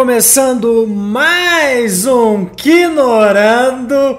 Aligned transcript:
começando 0.00 0.86
mais 0.86 2.06
um 2.06 2.46
Quinorando. 2.46 4.18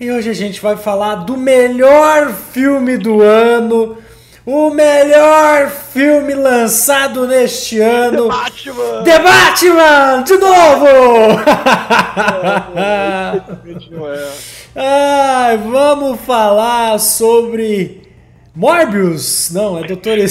E 0.00 0.10
hoje 0.10 0.30
a 0.30 0.32
gente 0.32 0.58
vai 0.58 0.74
falar 0.74 1.16
do 1.16 1.36
melhor 1.36 2.32
filme 2.32 2.96
do 2.96 3.20
ano, 3.20 3.98
o 4.46 4.70
melhor 4.70 5.68
filme 5.68 6.32
lançado 6.32 7.26
neste 7.26 7.78
ano. 7.78 8.30
The 8.30 8.36
Batman! 8.38 9.02
The 9.04 9.18
Batman! 9.18 10.22
De 10.22 10.38
novo! 10.38 10.86
Ai, 14.74 15.58
vamos 15.58 16.18
falar 16.22 16.98
sobre 16.98 18.08
Morbius? 18.54 19.50
Não, 19.52 19.78
é 19.78 19.86
Doutor 19.86 20.16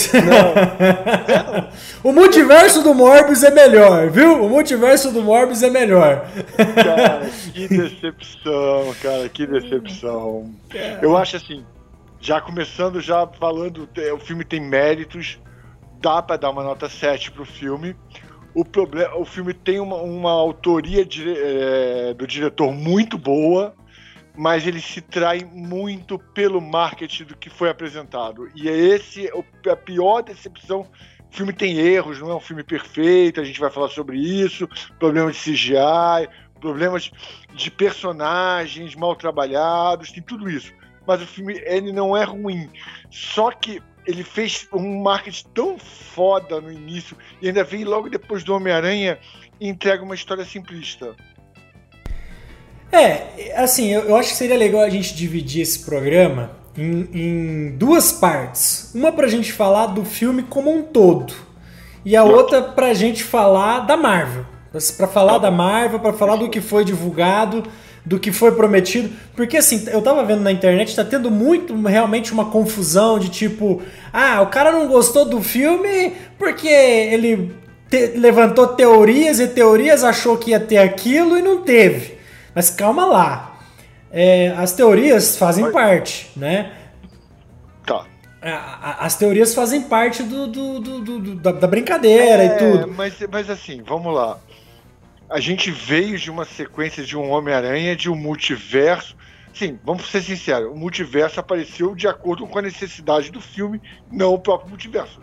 o 2.05 2.13
multiverso 2.13 2.83
do 2.83 2.93
Morbius 2.93 3.41
é 3.43 3.49
melhor, 3.49 4.09
viu? 4.11 4.43
O 4.45 4.47
multiverso 4.47 5.11
do 5.11 5.23
Morbius 5.23 5.63
é 5.63 5.71
melhor. 5.71 6.23
Cara, 6.75 7.21
que 7.51 7.67
decepção, 7.67 8.95
cara, 9.01 9.27
que 9.27 9.47
decepção. 9.47 10.53
Eu 11.01 11.17
acho 11.17 11.37
assim, 11.37 11.65
já 12.21 12.39
começando 12.39 13.01
já 13.01 13.25
falando, 13.25 13.89
o 14.13 14.19
filme 14.19 14.45
tem 14.45 14.61
méritos, 14.61 15.39
dá 15.99 16.21
pra 16.21 16.37
dar 16.37 16.51
uma 16.51 16.61
nota 16.63 16.87
7 16.87 17.31
pro 17.31 17.43
filme. 17.43 17.95
O, 18.53 18.63
problema, 18.63 19.17
o 19.17 19.25
filme 19.25 19.53
tem 19.53 19.79
uma, 19.79 19.97
uma 19.97 20.31
autoria 20.31 21.03
dire- 21.03 21.35
é, 21.37 22.13
do 22.13 22.27
diretor 22.27 22.71
muito 22.71 23.17
boa, 23.17 23.73
mas 24.37 24.67
ele 24.67 24.79
se 24.79 25.01
trai 25.01 25.43
muito 25.43 26.19
pelo 26.19 26.62
marketing 26.62 27.23
do 27.23 27.35
que 27.35 27.49
foi 27.49 27.69
apresentado. 27.69 28.47
E 28.55 28.69
é 28.69 28.73
esse 28.77 29.27
a 29.69 29.75
pior 29.75 30.21
decepção. 30.21 30.85
O 31.31 31.35
filme 31.35 31.54
tem 31.54 31.77
erros, 31.77 32.20
não 32.20 32.31
é 32.31 32.35
um 32.35 32.40
filme 32.40 32.63
perfeito, 32.63 33.41
a 33.41 33.43
gente 33.43 33.59
vai 33.59 33.70
falar 33.70 33.90
sobre 33.90 34.18
isso, 34.18 34.70
problemas 34.99 35.35
de 35.35 35.51
CGI, 35.51 36.29
problemas 36.59 37.12
de 37.54 37.70
personagens 37.71 38.95
mal 38.95 39.15
trabalhados, 39.15 40.12
tem 40.12 40.23
tudo 40.23 40.49
isso. 40.49 40.71
Mas 41.05 41.21
o 41.21 41.27
filme 41.27 41.62
ele 41.65 41.91
não 41.91 42.15
é 42.15 42.23
ruim. 42.23 42.70
Só 43.12 43.51
que 43.51 43.81
ele 44.05 44.23
fez 44.23 44.68
um 44.71 45.01
marketing 45.01 45.48
tão 45.53 45.79
foda 45.79 46.62
no 46.62 46.71
início 46.71 47.18
e 47.41 47.48
ainda 47.48 47.63
veio 47.63 47.90
logo 47.90 48.09
depois 48.09 48.43
do 48.43 48.53
Homem-Aranha 48.55 49.20
e 49.59 49.68
entrega 49.68 50.03
uma 50.03 50.15
história 50.15 50.46
simplista. 50.46 51.15
É, 52.91 53.53
assim, 53.57 53.91
eu, 53.91 54.03
eu 54.03 54.15
acho 54.15 54.29
que 54.29 54.35
seria 54.35 54.57
legal 54.57 54.81
a 54.81 54.90
gente 54.90 55.15
dividir 55.15 55.62
esse 55.62 55.84
programa 55.85 56.65
em, 56.77 57.07
em 57.13 57.71
duas 57.77 58.12
partes. 58.12 58.91
Uma 58.93 59.12
pra 59.12 59.27
gente 59.27 59.51
falar 59.54 59.87
do 59.87 60.04
filme 60.05 60.43
como 60.43 60.71
um 60.76 60.81
todo. 60.84 61.34
E 62.04 62.15
a 62.15 62.23
outra 62.23 62.62
pra 62.62 62.93
gente 62.93 63.23
falar 63.23 63.79
da 63.81 63.98
Marvel. 63.98 64.45
Pra- 64.72 64.81
Pra 64.97 65.07
falar 65.07 65.38
da 65.38 65.50
Marvel, 65.50 66.00
pra 66.00 66.13
falar 66.13 66.35
do 66.35 66.50
que 66.50 66.59
foi 66.62 66.84
divulgado, 66.84 67.63
do 68.06 68.19
que 68.19 68.31
foi 68.31 68.51
prometido. 68.51 69.09
Porque 69.35 69.57
assim, 69.57 69.85
eu 69.88 70.01
tava 70.01 70.23
vendo 70.23 70.41
na 70.41 70.51
internet, 70.51 70.96
tá 70.96 71.03
tendo 71.03 71.31
muito 71.31 71.73
realmente 71.88 72.31
uma 72.34 72.46
confusão 72.46 73.18
de 73.18 73.29
tipo, 73.29 73.81
ah, 74.13 74.41
o 74.41 74.47
cara 74.47 74.72
não 74.72 74.88
gostou 74.88 75.25
do 75.25 75.41
filme 75.41 76.13
porque 76.38 76.68
ele 76.68 77.56
te- 77.90 78.13
levantou 78.18 78.68
teorias 78.68 79.40
e 79.40 79.47
teorias, 79.47 80.03
achou 80.03 80.38
que 80.38 80.51
ia 80.51 80.59
ter 80.59 80.78
aquilo 80.78 81.38
e 81.38 81.41
não 81.41 81.62
teve. 81.62 82.16
Mas 82.53 82.69
calma 82.69 83.06
lá. 83.06 83.54
É, 84.11 84.50
as 84.51 84.73
teorias 84.73 85.38
fazem 85.38 85.66
Oi. 85.66 85.72
parte, 85.72 86.29
né? 86.35 86.73
Tá. 87.85 88.06
A- 88.41 89.06
As 89.06 89.17
teorias 89.17 89.56
fazem 89.56 89.81
parte 89.84 90.22
do, 90.24 90.47
do- 90.47 90.80
do- 90.80 91.02
do- 91.02 91.35
da, 91.35 91.52
da 91.52 91.68
brincadeira 91.68 92.44
e 92.44 92.47
É, 92.47 92.56
tudo. 92.56 92.94
Mas, 92.94 93.16
mas 93.31 93.50
assim, 93.50 93.81
vamos 93.81 94.13
lá. 94.13 94.40
A 95.30 95.40
gente 95.40 95.72
veio 95.72 96.18
de 96.19 96.30
uma 96.30 96.46
sequência 96.46 97.03
de 97.03 97.18
um 97.18 97.31
Homem-Aranha, 97.31 97.96
de 97.96 98.09
um 98.09 98.16
multiverso. 98.16 99.16
Sim, 99.52 99.80
vamos 99.84 100.12
ser 100.12 100.22
sinceros, 100.22 100.69
o 100.72 100.75
multiverso 100.75 101.40
apareceu 101.40 101.96
de 101.96 102.07
acordo 102.07 102.46
com 102.46 102.59
a 102.59 102.62
necessidade 102.62 103.31
do 103.31 103.40
filme, 103.40 103.81
não 104.12 104.34
o 104.34 104.40
próprio 104.40 104.69
multiverso. 104.69 105.22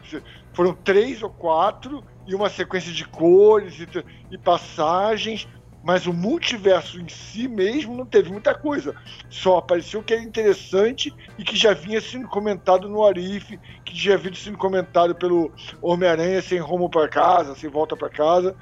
Foram 0.55 0.73
três 0.75 1.23
ou 1.23 1.29
quatro 1.29 2.03
e 2.27 2.35
uma 2.35 2.49
sequência 2.49 2.91
de 2.91 3.05
cores 3.05 3.79
e, 3.79 3.87
e 4.35 4.39
passagens, 4.39 5.47
mas 5.83 6.07
o 6.07 6.13
multiverso 6.13 7.01
em 7.01 7.09
si 7.09 7.49
mesmo 7.49 7.97
não 7.97 8.07
teve 8.07 8.31
muita 8.31 8.55
coisa. 8.55 8.95
Só 9.29 9.59
apareceu 9.59 10.01
o 10.01 10.03
que 10.03 10.15
era 10.15 10.23
interessante 10.23 11.13
e 11.39 11.45
que 11.45 11.57
já 11.57 11.75
vinha 11.75 12.01
sendo 12.01 12.29
comentado 12.29 12.89
no 12.89 13.05
Arif, 13.05 13.59
que 13.85 13.99
já 13.99 14.17
vinha 14.17 14.35
sendo 14.35 14.57
comentado 14.57 15.15
pelo 15.15 15.53
Homem-Aranha 15.81 16.41
sem 16.41 16.59
rumo 16.59 16.89
para 16.89 17.09
casa, 17.09 17.55
sem 17.55 17.69
volta 17.69 17.97
para 17.97 18.09
casa. 18.09 18.55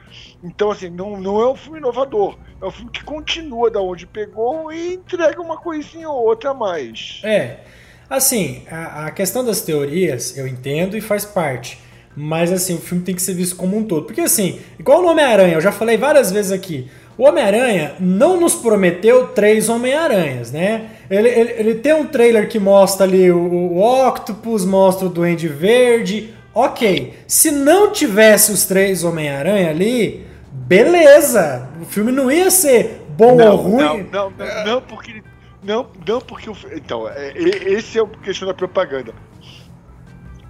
Então, 0.42 0.70
assim, 0.70 0.88
não, 0.88 1.20
não 1.20 1.40
é 1.40 1.50
um 1.50 1.56
filme 1.56 1.78
inovador. 1.78 2.38
É 2.60 2.64
um 2.64 2.70
filme 2.70 2.90
que 2.90 3.04
continua 3.04 3.70
da 3.70 3.80
onde 3.80 4.06
pegou 4.06 4.72
e 4.72 4.94
entrega 4.94 5.40
uma 5.40 5.56
coisinha 5.56 6.08
ou 6.08 6.26
outra 6.26 6.50
a 6.50 6.54
mais. 6.54 7.20
É. 7.24 7.60
Assim, 8.08 8.64
a, 8.70 9.06
a 9.06 9.10
questão 9.10 9.44
das 9.44 9.60
teorias 9.60 10.36
eu 10.36 10.46
entendo 10.46 10.96
e 10.96 11.00
faz 11.00 11.24
parte. 11.24 11.78
Mas 12.16 12.50
assim, 12.50 12.74
o 12.74 12.78
filme 12.78 13.04
tem 13.04 13.14
que 13.14 13.22
ser 13.22 13.34
visto 13.34 13.56
como 13.56 13.76
um 13.76 13.84
todo. 13.84 14.06
Porque 14.06 14.20
assim, 14.20 14.60
igual 14.78 15.00
no 15.00 15.08
Homem-Aranha, 15.08 15.54
eu 15.54 15.60
já 15.60 15.70
falei 15.70 15.96
várias 15.96 16.30
vezes 16.30 16.50
aqui. 16.50 16.90
O 17.20 17.24
Homem-Aranha 17.24 17.96
não 18.00 18.40
nos 18.40 18.54
prometeu 18.54 19.26
três 19.26 19.68
Homem-Aranhas, 19.68 20.50
né? 20.50 20.92
Ele, 21.10 21.28
ele, 21.28 21.50
ele 21.50 21.74
tem 21.74 21.92
um 21.92 22.06
trailer 22.06 22.48
que 22.48 22.58
mostra 22.58 23.04
ali 23.04 23.30
o, 23.30 23.38
o 23.38 24.08
Octopus, 24.08 24.64
mostra 24.64 25.06
o 25.06 25.10
Duende 25.10 25.46
Verde. 25.46 26.32
Ok. 26.54 27.12
Se 27.26 27.50
não 27.50 27.92
tivesse 27.92 28.50
os 28.50 28.64
três 28.64 29.04
Homem-Aranha 29.04 29.68
ali, 29.68 30.26
beleza. 30.50 31.68
O 31.82 31.84
filme 31.84 32.10
não 32.10 32.32
ia 32.32 32.50
ser 32.50 33.02
bom 33.10 33.38
ou 33.38 33.54
ruim. 33.54 34.08
Não, 34.10 34.30
não, 34.30 34.30
não, 34.30 34.64
não, 34.64 34.80
porque. 34.80 35.22
Não, 35.62 35.86
não 36.08 36.20
porque 36.22 36.48
o. 36.48 36.56
Então, 36.74 37.06
é, 37.06 37.34
esse 37.36 37.98
é 37.98 38.02
o 38.02 38.08
questão 38.08 38.48
da 38.48 38.54
propaganda. 38.54 39.12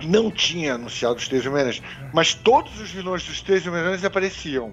Não 0.04 0.30
tinha 0.30 0.74
anunciado 0.74 1.16
os 1.16 1.26
três 1.26 1.44
Homem-Aranhas, 1.44 1.82
mas 2.14 2.32
todos 2.32 2.80
os 2.80 2.92
vilões 2.92 3.24
dos 3.24 3.40
três 3.40 3.66
Homem-Aranhas 3.66 4.04
apareciam. 4.04 4.72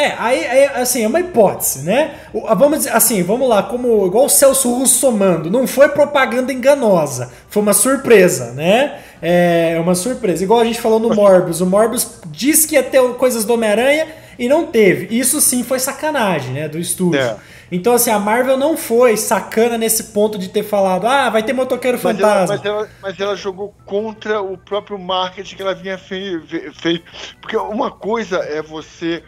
É, 0.00 0.14
aí, 0.16 0.46
aí, 0.46 0.64
assim, 0.76 1.02
é 1.02 1.08
uma 1.08 1.18
hipótese, 1.18 1.80
né? 1.84 2.14
Vamos 2.56 2.78
dizer 2.78 2.90
assim, 2.90 3.20
vamos 3.24 3.48
lá, 3.48 3.64
como 3.64 4.06
igual 4.06 4.26
o 4.26 4.28
Celso 4.28 4.72
Russo 4.72 4.96
somando, 5.00 5.50
não 5.50 5.66
foi 5.66 5.88
propaganda 5.88 6.52
enganosa, 6.52 7.32
foi 7.48 7.62
uma 7.62 7.72
surpresa, 7.72 8.52
né? 8.52 9.00
É 9.20 9.76
uma 9.80 9.96
surpresa. 9.96 10.44
Igual 10.44 10.60
a 10.60 10.64
gente 10.64 10.80
falou 10.80 11.00
no 11.00 11.12
Morbius, 11.12 11.60
o 11.60 11.66
Morbius 11.66 12.20
disse 12.26 12.68
que 12.68 12.76
ia 12.76 12.82
ter 12.84 13.02
coisas 13.14 13.44
do 13.44 13.54
Homem-Aranha 13.54 14.06
e 14.38 14.48
não 14.48 14.66
teve. 14.66 15.12
Isso 15.18 15.40
sim 15.40 15.64
foi 15.64 15.80
sacanagem, 15.80 16.52
né, 16.52 16.68
do 16.68 16.78
estúdio. 16.78 17.18
É. 17.20 17.36
Então, 17.70 17.92
assim, 17.92 18.10
a 18.10 18.18
Marvel 18.20 18.56
não 18.56 18.76
foi 18.76 19.16
sacana 19.16 19.76
nesse 19.76 20.04
ponto 20.04 20.38
de 20.38 20.48
ter 20.48 20.62
falado, 20.62 21.06
ah, 21.08 21.28
vai 21.28 21.42
ter 21.42 21.52
motoqueiro 21.52 21.98
Mas 22.00 22.18
ela, 22.18 22.28
fantasma. 22.46 22.56
mas, 22.56 22.64
ela, 22.64 22.88
mas 23.02 23.20
ela 23.20 23.34
jogou 23.36 23.74
contra 23.84 24.40
o 24.40 24.56
próprio 24.56 24.96
marketing 24.98 25.56
que 25.56 25.62
ela 25.62 25.74
vinha 25.74 25.98
fe- 25.98 26.40
fe- 26.48 26.70
feito. 26.72 27.04
Porque 27.42 27.56
uma 27.56 27.90
coisa 27.90 28.36
é 28.38 28.62
você 28.62 29.22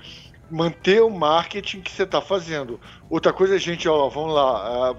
manter 0.50 1.00
o 1.00 1.10
marketing 1.10 1.80
que 1.80 1.90
você 1.92 2.02
está 2.02 2.20
fazendo. 2.20 2.80
Outra 3.08 3.32
coisa 3.32 3.58
gente, 3.58 3.88
ó, 3.88 4.08
vamos 4.08 4.34
lá. 4.34 4.96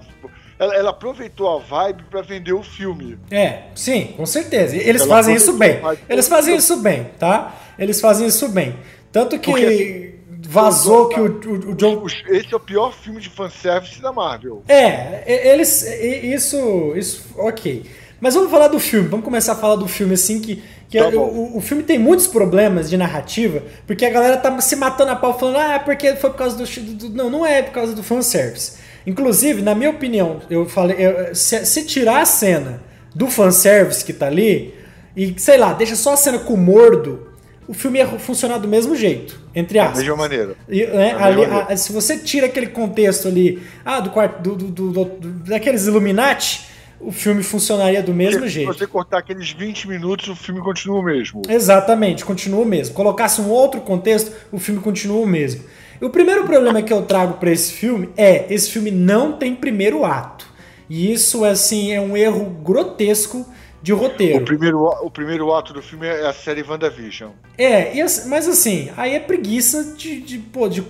ela, 0.58 0.74
ela 0.74 0.90
aproveitou 0.90 1.54
a 1.54 1.58
vibe 1.58 2.04
para 2.10 2.22
vender 2.22 2.52
o 2.52 2.62
filme. 2.62 3.18
É, 3.30 3.64
sim, 3.74 4.14
com 4.16 4.26
certeza. 4.26 4.76
Eles 4.76 5.02
Ela 5.02 5.16
fazem 5.16 5.34
isso 5.34 5.52
bem. 5.54 5.80
Eles 6.08 6.28
fazem 6.28 6.56
isso 6.56 6.76
bem, 6.76 7.04
tá? 7.18 7.54
Eles 7.78 8.00
fazem 8.00 8.26
isso 8.26 8.48
bem. 8.48 8.76
Tanto 9.10 9.38
que 9.38 9.50
Porque, 9.50 9.66
assim, 9.66 10.12
vazou 10.48 11.08
que 11.08 11.20
o, 11.20 11.26
o, 11.26 11.70
o 11.70 11.74
John. 11.74 12.06
Esse 12.28 12.52
é 12.52 12.56
o 12.56 12.60
pior 12.60 12.92
filme 12.92 13.20
de 13.20 13.28
fanservice 13.28 14.00
da 14.00 14.12
Marvel. 14.12 14.62
É, 14.68 15.50
eles. 15.52 15.82
Isso. 15.82 16.92
Isso. 16.96 17.26
Ok. 17.36 17.84
Mas 18.22 18.34
vamos 18.34 18.52
falar 18.52 18.68
do 18.68 18.78
filme. 18.78 19.08
Vamos 19.08 19.24
começar 19.24 19.52
a 19.52 19.56
falar 19.56 19.74
do 19.74 19.88
filme 19.88 20.14
assim 20.14 20.40
que. 20.40 20.62
que 20.88 20.96
Tá 20.98 21.08
o- 21.08 21.56
o, 21.56 21.60
filme 21.60 21.82
tem 21.82 21.98
muitos 21.98 22.28
problemas 22.28 22.88
de 22.88 22.96
narrativa, 22.96 23.62
porque 23.86 24.04
a 24.06 24.10
galera 24.10 24.36
tá 24.36 24.60
se 24.60 24.76
matando 24.76 25.10
a 25.10 25.16
pau 25.16 25.36
falando, 25.38 25.56
ah, 25.56 25.80
porque 25.84 26.14
foi 26.14 26.30
por 26.30 26.36
causa 26.38 26.56
do. 26.56 26.64
do- 26.64 26.94
do-" 26.94 27.10
não, 27.10 27.28
não 27.28 27.44
é 27.44 27.62
por 27.62 27.72
causa 27.72 27.94
do 27.94 28.02
fanservice. 28.02 28.74
Inclusive, 29.04 29.60
na 29.60 29.74
minha 29.74 29.90
opinião, 29.90 30.40
eu 30.48 30.68
falei, 30.68 30.96
eu- 31.04 31.34
se, 31.34 31.66
se 31.66 31.84
tirar 31.84 32.20
a 32.22 32.24
cena 32.24 32.80
do 33.12 33.26
fanservice 33.26 34.04
que 34.04 34.12
tá 34.12 34.26
ali, 34.28 34.72
e 35.16 35.34
sei 35.36 35.58
lá, 35.58 35.72
deixa 35.72 35.96
só 35.96 36.12
a 36.12 36.16
cena 36.16 36.38
com 36.38 36.54
o 36.54 36.56
mordo, 36.56 37.26
o 37.66 37.74
filme 37.74 37.98
ia 37.98 38.06
funcionar 38.06 38.58
do 38.58 38.68
mesmo 38.68 38.94
jeito, 38.94 39.40
entre 39.52 39.78
Da 39.78 39.86
aspas. 39.86 39.98
mesma 40.00 40.16
maneira. 40.16 40.54
E, 40.68 40.86
né, 40.86 41.14
Da 41.14 41.24
ali, 41.24 41.40
maneira. 41.46 41.66
a- 41.70 41.76
se 41.76 41.92
você 41.92 42.16
tira 42.18 42.46
aquele 42.46 42.68
contexto 42.68 43.26
ali, 43.26 43.60
ah, 43.84 43.98
do 43.98 44.10
quarto, 44.10 44.40
do, 44.40 44.54
do- 44.54 44.90
do- 44.92 45.04
do- 45.04 45.28
daqueles 45.50 45.86
Illuminati, 45.86 46.70
o 47.02 47.10
filme 47.10 47.42
funcionaria 47.42 48.02
do 48.02 48.14
mesmo 48.14 48.40
Porque 48.40 48.50
jeito. 48.50 48.72
Se 48.72 48.78
você 48.78 48.86
cortar 48.86 49.18
aqueles 49.18 49.50
20 49.50 49.88
minutos, 49.88 50.28
o 50.28 50.36
filme 50.36 50.60
continua 50.60 51.00
o 51.00 51.02
mesmo. 51.02 51.42
Exatamente, 51.48 52.24
continua 52.24 52.62
o 52.62 52.66
mesmo. 52.66 52.94
Colocasse 52.94 53.40
um 53.40 53.48
outro 53.48 53.80
contexto, 53.80 54.32
o 54.50 54.58
filme 54.58 54.80
continua 54.80 55.20
o 55.20 55.26
mesmo. 55.26 55.64
E 56.00 56.04
o 56.04 56.10
primeiro 56.10 56.44
problema 56.44 56.82
que 56.82 56.92
eu 56.92 57.02
trago 57.02 57.34
para 57.34 57.50
esse 57.50 57.72
filme 57.72 58.08
é 58.16 58.52
esse 58.52 58.70
filme 58.70 58.90
não 58.90 59.32
tem 59.32 59.54
primeiro 59.54 60.04
ato. 60.04 60.46
E 60.88 61.12
isso 61.12 61.44
assim 61.44 61.92
é 61.92 62.00
um 62.00 62.16
erro 62.16 62.44
grotesco 62.44 63.46
de 63.82 63.92
roteiro. 63.92 64.42
O 64.42 64.44
primeiro, 64.44 64.84
o 64.84 65.10
primeiro 65.10 65.52
ato 65.52 65.72
do 65.72 65.82
filme 65.82 66.06
é 66.06 66.26
a 66.26 66.32
série 66.32 66.62
WandaVision. 66.62 67.30
É, 67.58 67.92
mas 68.26 68.46
assim, 68.48 68.90
aí 68.96 69.14
é 69.14 69.20
preguiça 69.20 69.94
de, 69.96 70.20
de, 70.20 70.38
pô, 70.38 70.68
de 70.68 70.84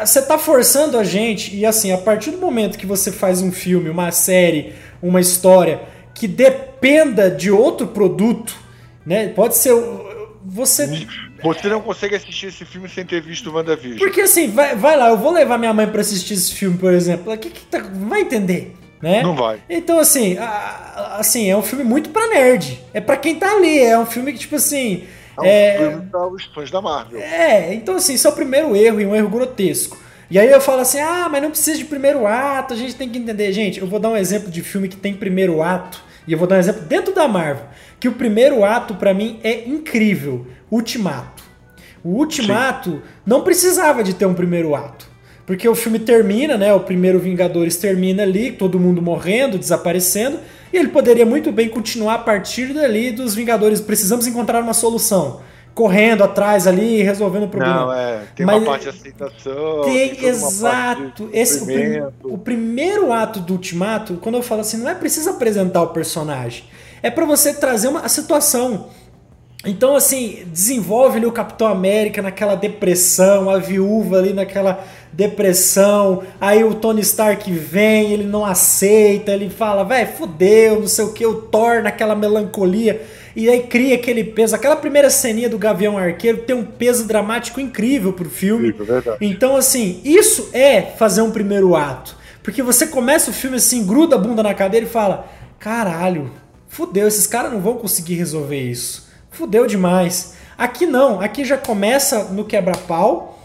você 0.00 0.22
tá 0.22 0.38
forçando 0.38 0.98
a 0.98 1.04
gente, 1.04 1.54
e 1.56 1.64
assim, 1.64 1.92
a 1.92 1.98
partir 1.98 2.30
do 2.30 2.38
momento 2.38 2.78
que 2.78 2.86
você 2.86 3.10
faz 3.10 3.40
um 3.40 3.50
filme, 3.50 3.88
uma 3.88 4.10
série, 4.10 4.74
uma 5.02 5.20
história 5.20 5.80
que 6.14 6.26
dependa 6.26 7.30
de 7.30 7.50
outro 7.50 7.86
produto, 7.86 8.56
né? 9.06 9.28
Pode 9.28 9.56
ser. 9.56 9.72
Você. 10.44 11.06
Você 11.42 11.68
não 11.68 11.80
consegue 11.80 12.16
assistir 12.16 12.46
esse 12.46 12.64
filme 12.64 12.88
sem 12.88 13.04
ter 13.04 13.22
visto 13.22 13.48
o 13.48 13.54
WandaVision. 13.54 13.98
Porque 13.98 14.22
assim, 14.22 14.50
vai, 14.50 14.74
vai 14.74 14.96
lá, 14.96 15.10
eu 15.10 15.16
vou 15.16 15.32
levar 15.32 15.56
minha 15.56 15.72
mãe 15.72 15.86
para 15.86 16.00
assistir 16.00 16.34
esse 16.34 16.52
filme, 16.52 16.76
por 16.76 16.92
exemplo. 16.92 17.32
O 17.32 17.38
que, 17.38 17.50
que 17.50 17.64
tá, 17.66 17.78
vai 17.78 18.22
entender? 18.22 18.74
Né? 19.00 19.22
Não 19.22 19.36
vai. 19.36 19.60
Então, 19.70 20.00
assim, 20.00 20.36
assim, 21.16 21.48
é 21.48 21.56
um 21.56 21.62
filme 21.62 21.84
muito 21.84 22.10
pra 22.10 22.26
nerd. 22.26 22.80
É 22.92 23.00
para 23.00 23.16
quem 23.16 23.36
tá 23.36 23.52
ali. 23.52 23.78
É 23.78 23.96
um 23.96 24.06
filme 24.06 24.32
que, 24.32 24.40
tipo 24.40 24.56
assim. 24.56 25.04
É 25.38 25.40
um 25.40 25.46
é... 25.46 25.78
filme 25.78 26.06
para 26.10 26.28
os 26.28 26.44
fãs 26.44 26.70
da 26.70 26.80
Marvel. 26.80 27.20
É, 27.20 27.74
então, 27.74 27.96
assim, 27.96 28.14
isso 28.14 28.26
é 28.26 28.30
o 28.30 28.34
primeiro 28.34 28.74
erro 28.76 29.00
e 29.00 29.06
um 29.06 29.14
erro 29.14 29.28
grotesco. 29.28 29.96
E 30.30 30.38
aí 30.38 30.50
eu 30.50 30.60
falo 30.60 30.82
assim: 30.82 30.98
ah, 30.98 31.28
mas 31.30 31.42
não 31.42 31.50
precisa 31.50 31.78
de 31.78 31.84
primeiro 31.84 32.26
ato, 32.26 32.74
a 32.74 32.76
gente 32.76 32.94
tem 32.94 33.08
que 33.08 33.18
entender. 33.18 33.52
Gente, 33.52 33.80
eu 33.80 33.86
vou 33.86 33.98
dar 33.98 34.10
um 34.10 34.16
exemplo 34.16 34.50
de 34.50 34.62
filme 34.62 34.88
que 34.88 34.96
tem 34.96 35.14
primeiro 35.14 35.62
ato. 35.62 36.02
E 36.26 36.32
eu 36.32 36.38
vou 36.38 36.46
dar 36.46 36.56
um 36.56 36.58
exemplo 36.58 36.82
dentro 36.82 37.14
da 37.14 37.26
Marvel. 37.26 37.64
Que 37.98 38.06
o 38.06 38.12
primeiro 38.12 38.62
ato, 38.62 38.94
para 38.94 39.14
mim, 39.14 39.40
é 39.42 39.66
incrível. 39.66 40.46
Ultimato. 40.70 41.42
O 42.04 42.10
Ultimato 42.10 42.90
Sim. 42.90 43.02
não 43.26 43.42
precisava 43.42 44.04
de 44.04 44.14
ter 44.14 44.26
um 44.26 44.34
primeiro 44.34 44.74
ato. 44.74 45.08
Porque 45.46 45.66
o 45.66 45.74
filme 45.74 45.98
termina, 45.98 46.58
né? 46.58 46.74
O 46.74 46.80
primeiro 46.80 47.18
Vingadores 47.18 47.76
termina 47.76 48.22
ali, 48.22 48.52
todo 48.52 48.78
mundo 48.78 49.00
morrendo, 49.00 49.56
desaparecendo, 49.56 50.38
e 50.72 50.76
ele 50.76 50.88
poderia 50.88 51.24
muito 51.24 51.50
bem 51.50 51.68
continuar 51.68 52.14
a 52.14 52.18
partir 52.18 52.72
dali 52.72 53.10
dos 53.10 53.34
Vingadores. 53.34 53.80
Precisamos 53.80 54.26
encontrar 54.26 54.62
uma 54.62 54.74
solução. 54.74 55.40
Correndo 55.74 56.24
atrás 56.24 56.66
ali, 56.66 57.02
resolvendo 57.02 57.44
o 57.44 57.48
problema. 57.48 57.86
Não, 57.86 57.92
é. 57.92 58.22
Tem 58.34 58.44
Mas, 58.44 58.56
uma 58.56 58.66
parte 58.66 58.82
de 58.82 58.88
aceitação. 58.88 59.82
Tem, 59.84 60.14
tem 60.14 60.28
exato. 60.28 61.30
Esse, 61.32 61.62
o, 61.62 61.66
prim, 61.66 62.02
o 62.24 62.38
primeiro 62.38 63.12
ato 63.12 63.38
do 63.38 63.52
Ultimato, 63.52 64.14
quando 64.14 64.34
eu 64.34 64.42
falo 64.42 64.62
assim, 64.62 64.78
não 64.78 64.90
é 64.90 64.94
preciso 64.94 65.30
apresentar 65.30 65.82
o 65.82 65.88
personagem. 65.88 66.64
É 67.00 67.10
para 67.10 67.24
você 67.24 67.54
trazer 67.54 67.86
uma 67.86 68.00
a 68.00 68.08
situação. 68.08 68.88
Então, 69.64 69.96
assim, 69.96 70.44
desenvolve 70.46 71.18
ali 71.18 71.26
o 71.26 71.32
Capitão 71.32 71.66
América 71.66 72.22
naquela 72.22 72.54
depressão, 72.54 73.50
a 73.50 73.58
viúva 73.58 74.18
ali 74.18 74.32
naquela 74.32 74.84
depressão, 75.12 76.22
aí 76.40 76.62
o 76.62 76.74
Tony 76.74 77.00
Stark 77.00 77.50
vem, 77.52 78.12
ele 78.12 78.24
não 78.24 78.44
aceita, 78.44 79.32
ele 79.32 79.50
fala, 79.50 79.84
velho, 79.84 80.08
fudeu, 80.16 80.80
não 80.80 80.88
sei 80.88 81.04
o 81.04 81.12
que, 81.12 81.26
o 81.26 81.34
Thor 81.34 81.82
naquela 81.82 82.14
melancolia, 82.14 83.04
e 83.34 83.48
aí 83.48 83.62
cria 83.62 83.94
aquele 83.94 84.24
peso. 84.24 84.54
Aquela 84.54 84.76
primeira 84.76 85.10
ceninha 85.10 85.48
do 85.48 85.58
Gavião 85.58 85.96
Arqueiro 85.96 86.38
tem 86.38 86.56
um 86.56 86.64
peso 86.64 87.06
dramático 87.06 87.60
incrível 87.60 88.12
pro 88.12 88.28
filme. 88.28 88.74
Então, 89.20 89.56
assim, 89.56 90.00
isso 90.04 90.50
é 90.52 90.82
fazer 90.82 91.22
um 91.22 91.30
primeiro 91.30 91.76
ato. 91.76 92.16
Porque 92.42 92.62
você 92.62 92.86
começa 92.86 93.30
o 93.30 93.34
filme 93.34 93.56
assim, 93.56 93.86
gruda 93.86 94.16
a 94.16 94.18
bunda 94.18 94.42
na 94.42 94.54
cadeira 94.54 94.86
e 94.86 94.88
fala: 94.88 95.28
caralho, 95.58 96.30
fudeu, 96.66 97.06
esses 97.06 97.26
caras 97.26 97.52
não 97.52 97.60
vão 97.60 97.74
conseguir 97.74 98.14
resolver 98.14 98.60
isso. 98.60 99.08
Fudeu 99.30 99.66
demais. 99.66 100.34
Aqui 100.56 100.86
não, 100.86 101.20
aqui 101.20 101.44
já 101.44 101.56
começa 101.56 102.24
no 102.24 102.44
quebra-pau 102.44 103.37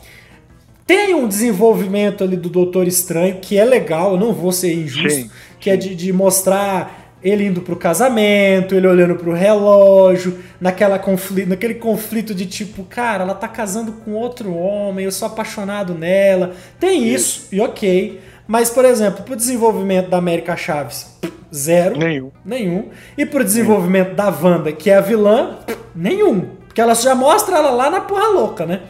tem 0.86 1.14
um 1.14 1.28
desenvolvimento 1.28 2.24
ali 2.24 2.36
do 2.36 2.50
Doutor 2.50 2.88
Estranho 2.88 3.38
que 3.42 3.58
é 3.58 3.64
legal, 3.64 4.14
eu 4.14 4.20
não 4.20 4.34
vou 4.34 4.52
ser 4.52 4.74
injusto, 4.74 5.22
sim, 5.22 5.32
que 5.60 5.70
é 5.70 5.78
de, 5.78 5.96
de, 5.96 6.12
mostrar 6.12 7.18
ele 7.24 7.46
indo 7.46 7.62
pro 7.62 7.78
casamento, 7.78 8.76
ele 8.76 8.86
olhando 8.86 9.16
pro 9.16 9.32
relógio, 9.32 10.40
naquela 10.60 11.00
conflito, 11.00 11.48
naquele 11.48 11.76
conflito 11.76 12.36
de 12.36 12.46
tipo, 12.46 12.84
cara, 12.84 13.24
ela 13.24 13.34
tá 13.34 13.48
casando 13.48 13.94
com 13.94 14.12
outro 14.12 14.54
homem, 14.54 15.06
eu 15.06 15.12
sou 15.12 15.28
apaixonado 15.28 15.94
nela. 15.94 16.54
Tem 16.78 17.08
isso, 17.08 17.48
e 17.50 17.62
ok. 17.62 18.20
Mas, 18.46 18.70
por 18.70 18.84
exemplo, 18.84 19.24
pro 19.24 19.38
desenvolvimento 19.38 20.10
da 20.10 20.18
América 20.18 20.58
Chaves, 20.58 21.18
zero. 21.54 21.98
Nenhum. 21.98 22.30
Nenhum. 22.44 22.90
E 23.18 23.26
pro 23.26 23.42
desenvolvimento 23.42 24.08
nenhum. 24.08 24.16
da 24.16 24.30
Wanda, 24.30 24.74
que 24.74 24.90
é 24.90 24.98
a 24.98 25.02
vilã, 25.02 25.60
nenhum. 25.96 26.42
Porque 26.68 26.82
ela 26.82 26.94
já 26.94 27.16
mostra 27.16 27.58
ela 27.58 27.70
lá 27.70 27.90
na 27.90 28.02
porra 28.02 28.28
louca, 28.28 28.66
né? 28.66 28.82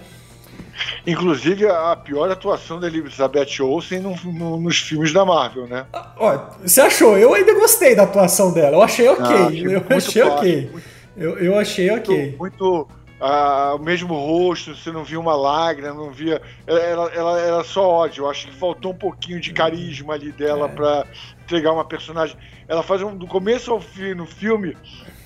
Inclusive 1.05 1.67
a 1.67 1.95
pior 1.97 2.31
atuação 2.31 2.79
da 2.79 2.87
Elizabeth 2.87 3.61
Olsen 3.61 3.99
no, 3.99 4.15
no, 4.23 4.59
nos 4.59 4.79
filmes 4.79 5.11
da 5.11 5.25
Marvel, 5.25 5.67
né? 5.67 5.85
Ó, 6.17 6.37
você 6.61 6.79
achou? 6.79 7.17
Eu 7.17 7.33
ainda 7.33 7.53
gostei 7.53 7.93
da 7.93 8.03
atuação 8.03 8.53
dela. 8.53 8.77
Eu 8.77 8.81
achei 8.81 9.07
ok. 9.09 9.25
Ah, 9.25 9.47
achei 9.47 9.75
eu 9.75 9.97
achei 9.97 10.21
ok. 10.21 10.69
Muito, 10.71 10.87
eu, 11.17 11.37
eu 11.39 11.59
achei 11.59 11.91
ok. 11.91 12.17
Muito. 12.17 12.39
muito 12.39 12.87
ah, 13.19 13.75
o 13.75 13.79
mesmo 13.79 14.13
rosto, 14.13 14.75
você 14.75 14.91
não 14.91 15.03
via 15.03 15.19
uma 15.19 15.35
lágrima, 15.35 15.93
não 15.93 16.11
via. 16.11 16.41
Ela, 16.67 17.09
ela, 17.13 17.39
era 17.39 17.63
só 17.63 17.89
ódio. 17.89 18.23
Eu 18.23 18.29
acho 18.29 18.47
que 18.47 18.55
faltou 18.55 18.91
um 18.91 18.97
pouquinho 18.97 19.39
de 19.39 19.53
carisma 19.53 20.13
ali 20.13 20.31
dela 20.31 20.67
é. 20.67 20.69
para 20.69 21.05
entregar 21.43 21.71
uma 21.71 21.85
personagem. 21.85 22.35
Ela 22.67 22.81
faz 22.81 23.01
um, 23.01 23.15
do 23.15 23.27
começo 23.27 23.71
ao 23.71 23.79
fim 23.79 24.13
no 24.13 24.25
filme 24.25 24.75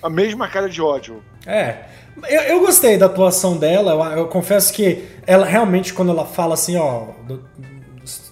a 0.08 0.10
mesma 0.10 0.48
cara 0.48 0.70
de 0.70 0.82
ódio. 0.82 1.22
É. 1.46 1.84
Eu, 2.30 2.42
eu 2.44 2.60
gostei 2.62 2.98
da 2.98 3.08
atuação 3.08 3.58
dela, 3.58 3.92
eu, 3.92 4.20
eu, 4.20 4.28
confesso 4.28 4.74
que 4.74 5.04
ela 5.28 5.46
realmente, 5.46 5.94
quando 5.94 6.12
ela 6.12 6.26
fala 6.26 6.54
assim, 6.54 6.78
ó, 6.78 7.10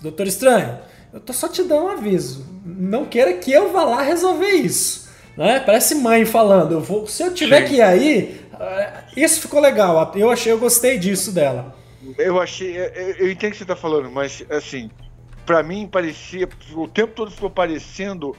Doutor 0.01 0.25
Estranho, 0.25 0.79
eu 1.13 1.19
tô 1.19 1.33
só 1.33 1.49
te 1.49 1.61
dando 1.63 1.85
um 1.85 1.89
aviso. 1.89 2.45
Não 2.65 3.05
queira 3.05 3.33
que 3.33 3.51
eu 3.51 3.71
vá 3.71 3.83
lá 3.83 4.01
resolver 4.01 4.51
isso. 4.51 5.09
Né? 5.35 5.59
Parece 5.59 5.95
mãe 5.95 6.25
falando, 6.25 6.71
eu 6.71 6.81
vou, 6.81 7.05
se 7.07 7.21
eu 7.21 7.33
tiver 7.33 7.63
Sim. 7.63 7.67
que 7.67 7.75
ir 7.75 7.81
aí, 7.81 8.41
eh, 8.57 8.93
isso 9.17 9.41
ficou 9.41 9.59
legal. 9.59 10.13
Eu 10.15 10.31
achei, 10.31 10.51
eu 10.51 10.57
gostei 10.57 10.97
disso 10.97 11.33
dela. 11.33 11.75
Eu 12.17 12.41
achei, 12.41 12.77
eu, 12.77 12.85
eu 13.19 13.31
entendo 13.31 13.49
o 13.49 13.51
que 13.51 13.57
você 13.57 13.65
tá 13.65 13.75
falando, 13.75 14.09
mas 14.09 14.45
assim, 14.49 14.89
para 15.45 15.61
mim 15.61 15.87
parecia, 15.91 16.47
o 16.73 16.87
tempo 16.87 17.13
todo 17.13 17.31
ficou 17.31 17.49
parecendo 17.49 18.35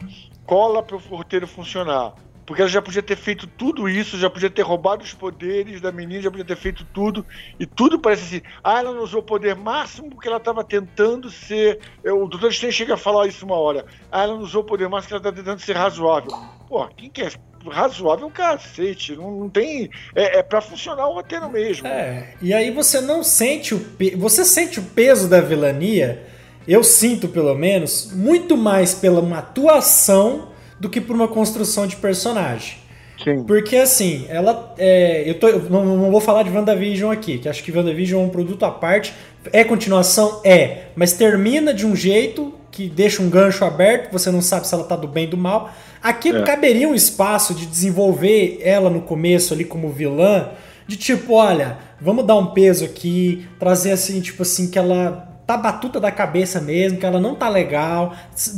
cola 0.46 0.82
para 0.82 0.96
o 0.96 0.98
roteiro 0.98 1.46
funcionar. 1.46 2.14
Porque 2.46 2.62
ela 2.62 2.70
já 2.70 2.81
podia 2.81 3.02
ter 3.02 3.16
feito 3.16 3.46
tudo 3.46 3.88
isso, 3.88 4.16
já 4.16 4.31
podia 4.31 4.48
ter 4.48 4.62
roubado 4.62 5.02
os 5.02 5.12
poderes 5.12 5.81
da 5.81 5.90
menina, 5.90 6.22
já 6.22 6.31
podia 6.31 6.44
ter 6.44 6.56
feito 6.56 6.87
tudo. 6.94 7.26
E 7.58 7.66
tudo 7.66 7.98
parece 7.98 8.22
assim. 8.22 8.43
Ah, 8.62 8.78
ela 8.78 8.93
não 8.93 9.02
usou 9.02 9.20
o 9.20 9.25
poder 9.25 9.56
máximo 9.56 10.08
porque 10.08 10.28
ela 10.28 10.37
estava 10.37 10.62
tentando 10.62 11.28
ser. 11.28 11.81
O 12.04 12.28
Doutor 12.28 12.50
Strange 12.50 12.76
chega 12.76 12.94
a 12.94 12.96
falar 12.96 13.26
isso 13.26 13.44
uma 13.44 13.56
hora. 13.56 13.84
Ah, 14.12 14.22
ela 14.22 14.34
não 14.34 14.43
usou 14.43 14.62
o 14.62 14.65
poder 14.65 14.88
máximo 14.88 15.08
porque 15.08 15.29
ela 15.29 15.34
está 15.34 15.43
tentando 15.43 15.60
ser 15.60 15.76
razoável. 15.76 16.31
Pô, 16.69 16.86
quem 16.96 17.10
quer 17.10 17.32
razoável 17.69 18.29
é 18.29 18.31
cacete. 18.31 19.17
Não, 19.17 19.31
não 19.32 19.48
tem. 19.48 19.91
É, 20.15 20.38
é 20.38 20.43
para 20.43 20.60
funcionar 20.60 21.08
o 21.08 21.15
roteiro 21.15 21.50
mesmo. 21.50 21.88
É. 21.88 22.34
E 22.41 22.55
aí 22.55 22.70
você 22.70 23.00
não 23.00 23.24
sente 23.24 23.74
o. 23.74 23.81
Pe... 23.81 24.15
Você 24.15 24.44
sente 24.44 24.79
o 24.79 24.84
peso 24.84 25.29
da 25.29 25.41
vilania. 25.41 26.24
Eu 26.67 26.82
sinto, 26.84 27.29
pelo 27.29 27.55
menos, 27.55 28.12
muito 28.12 28.56
mais 28.56 28.94
pela 28.94 29.20
uma 29.20 29.38
atuação 29.38 30.48
do 30.78 30.88
que 30.88 31.00
por 31.00 31.14
uma 31.14 31.28
construção 31.28 31.86
de 31.86 31.96
personagem. 31.96 32.78
Sim. 33.22 33.44
Porque 33.44 33.76
assim, 33.76 34.26
ela. 34.28 34.74
É, 34.76 35.28
eu, 35.28 35.38
tô, 35.38 35.48
eu 35.48 35.62
não, 35.70 35.84
não, 35.84 36.10
vou 36.10 36.20
falar 36.20 36.42
de 36.42 36.50
WandaVision 36.50 37.10
aqui, 37.10 37.38
que 37.38 37.48
acho 37.48 37.62
que 37.62 37.72
WandaVision 37.72 38.22
é 38.22 38.26
um 38.26 38.28
produto 38.28 38.64
à 38.64 38.70
parte. 38.70 39.14
É 39.52 39.64
continuação? 39.64 40.40
É. 40.44 40.88
Mas 40.94 41.14
termina 41.14 41.72
de 41.72 41.86
um 41.86 41.96
jeito 41.96 42.52
que 42.70 42.90
deixa 42.90 43.22
um 43.22 43.30
gancho 43.30 43.64
aberto, 43.64 44.12
você 44.12 44.30
não 44.30 44.42
sabe 44.42 44.68
se 44.68 44.74
ela 44.74 44.84
tá 44.84 44.96
do 44.96 45.08
bem 45.08 45.24
ou 45.24 45.30
do 45.30 45.36
mal. 45.38 45.72
Aqui 46.02 46.28
é. 46.28 46.42
caberia 46.42 46.86
um 46.86 46.94
espaço 46.94 47.54
de 47.54 47.64
desenvolver 47.64 48.60
ela 48.62 48.90
no 48.90 49.00
começo 49.00 49.54
ali 49.54 49.64
como 49.64 49.88
vilã, 49.88 50.50
de 50.86 50.96
tipo, 50.96 51.32
olha, 51.32 51.78
vamos 51.98 52.26
dar 52.26 52.36
um 52.36 52.48
peso 52.48 52.84
aqui, 52.84 53.48
trazer 53.58 53.92
assim, 53.92 54.20
tipo 54.20 54.42
assim, 54.42 54.70
que 54.70 54.78
ela 54.78 55.35
tá 55.46 55.56
batuta 55.56 56.00
da 56.00 56.10
cabeça 56.10 56.60
mesmo, 56.60 56.98
que 56.98 57.06
ela 57.06 57.20
não 57.20 57.34
tá 57.34 57.48
legal. 57.48 58.15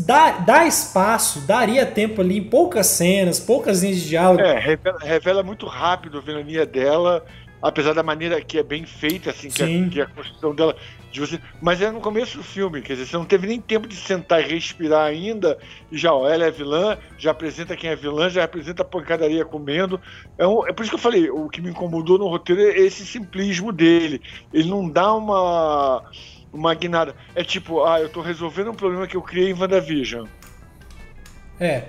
Dá, 0.06 0.30
dá 0.38 0.66
espaço, 0.66 1.40
daria 1.46 1.84
tempo 1.84 2.22
ali, 2.22 2.40
poucas 2.40 2.86
cenas, 2.86 3.38
poucas 3.38 3.82
linhas 3.82 3.98
de 3.98 4.08
diálogo. 4.08 4.42
É, 4.42 4.58
revela, 4.58 4.98
revela 5.00 5.42
muito 5.42 5.66
rápido 5.66 6.18
a 6.18 6.20
vilania 6.20 6.64
dela, 6.64 7.24
apesar 7.60 7.92
da 7.92 8.02
maneira 8.02 8.40
que 8.40 8.58
é 8.58 8.62
bem 8.62 8.86
feita, 8.86 9.30
assim, 9.30 9.50
que, 9.50 9.62
a, 9.62 9.88
que 9.90 10.00
a 10.00 10.06
construção 10.06 10.54
dela. 10.54 10.74
De 11.10 11.20
você, 11.20 11.40
mas 11.62 11.80
é 11.80 11.90
no 11.90 12.02
começo 12.02 12.36
do 12.36 12.44
filme, 12.44 12.82
quer 12.82 12.92
dizer, 12.92 13.06
você 13.06 13.16
não 13.16 13.24
teve 13.24 13.46
nem 13.46 13.58
tempo 13.58 13.88
de 13.88 13.96
sentar 13.96 14.42
e 14.42 14.46
respirar 14.46 15.06
ainda, 15.06 15.56
e 15.90 15.96
já, 15.96 16.12
ó, 16.12 16.28
ela 16.28 16.44
é 16.44 16.50
vilã, 16.50 16.98
já 17.16 17.30
apresenta 17.30 17.74
quem 17.74 17.88
é 17.88 17.96
vilã, 17.96 18.28
já 18.28 18.44
apresenta 18.44 18.82
a 18.82 18.84
pancadaria 18.84 19.42
comendo. 19.42 19.98
É, 20.36 20.46
um, 20.46 20.66
é 20.66 20.72
por 20.72 20.82
isso 20.82 20.90
que 20.90 20.96
eu 20.96 21.00
falei, 21.00 21.30
o 21.30 21.48
que 21.48 21.62
me 21.62 21.70
incomodou 21.70 22.18
no 22.18 22.28
roteiro 22.28 22.60
é 22.60 22.78
esse 22.80 23.06
simplismo 23.06 23.72
dele. 23.72 24.20
Ele 24.52 24.68
não 24.68 24.86
dá 24.86 25.14
uma 25.14 26.04
uma 26.52 26.74
guinada. 26.74 27.14
É 27.34 27.44
tipo, 27.44 27.84
ah, 27.84 28.00
eu 28.00 28.08
tô 28.08 28.20
resolvendo 28.20 28.70
um 28.70 28.74
problema 28.74 29.06
que 29.06 29.16
eu 29.16 29.22
criei 29.22 29.50
em 29.50 29.54
WandaVision. 29.54 30.26
É. 31.60 31.84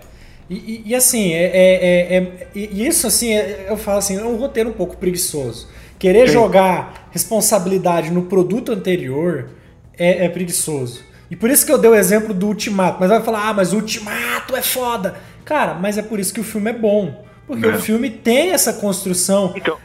E, 0.49 0.55
e, 0.55 0.83
e 0.87 0.95
assim, 0.95 1.31
é, 1.33 1.43
é, 1.43 2.15
é, 2.15 2.17
é 2.17 2.47
e 2.55 2.85
isso 2.85 3.05
assim, 3.05 3.33
é, 3.33 3.67
eu 3.69 3.77
falo 3.77 3.99
assim, 3.99 4.17
é 4.17 4.23
um 4.23 4.37
roteiro 4.37 4.69
um 4.69 4.73
pouco 4.73 4.97
preguiçoso. 4.97 5.67
Querer 5.97 6.27
Sim. 6.27 6.33
jogar 6.33 7.09
responsabilidade 7.11 8.09
no 8.09 8.23
produto 8.23 8.71
anterior 8.71 9.49
é, 9.97 10.25
é 10.25 10.29
preguiçoso. 10.29 11.03
E 11.29 11.35
por 11.35 11.49
isso 11.49 11.65
que 11.65 11.71
eu 11.71 11.77
dei 11.77 11.91
o 11.91 11.95
exemplo 11.95 12.33
do 12.33 12.47
Ultimato. 12.47 12.97
Mas 12.99 13.09
vai 13.09 13.21
falar, 13.21 13.49
ah, 13.49 13.53
mas 13.53 13.73
o 13.73 13.75
Ultimato 13.75 14.55
é 14.55 14.61
foda. 14.61 15.17
Cara, 15.45 15.75
mas 15.75 15.97
é 15.97 16.01
por 16.01 16.19
isso 16.19 16.33
que 16.33 16.39
o 16.39 16.43
filme 16.43 16.71
é 16.71 16.73
bom. 16.73 17.23
Porque 17.45 17.65
é. 17.65 17.69
o 17.69 17.79
filme 17.79 18.09
tem 18.09 18.51
essa 18.51 18.73
construção. 18.73 19.53
Então, 19.55 19.77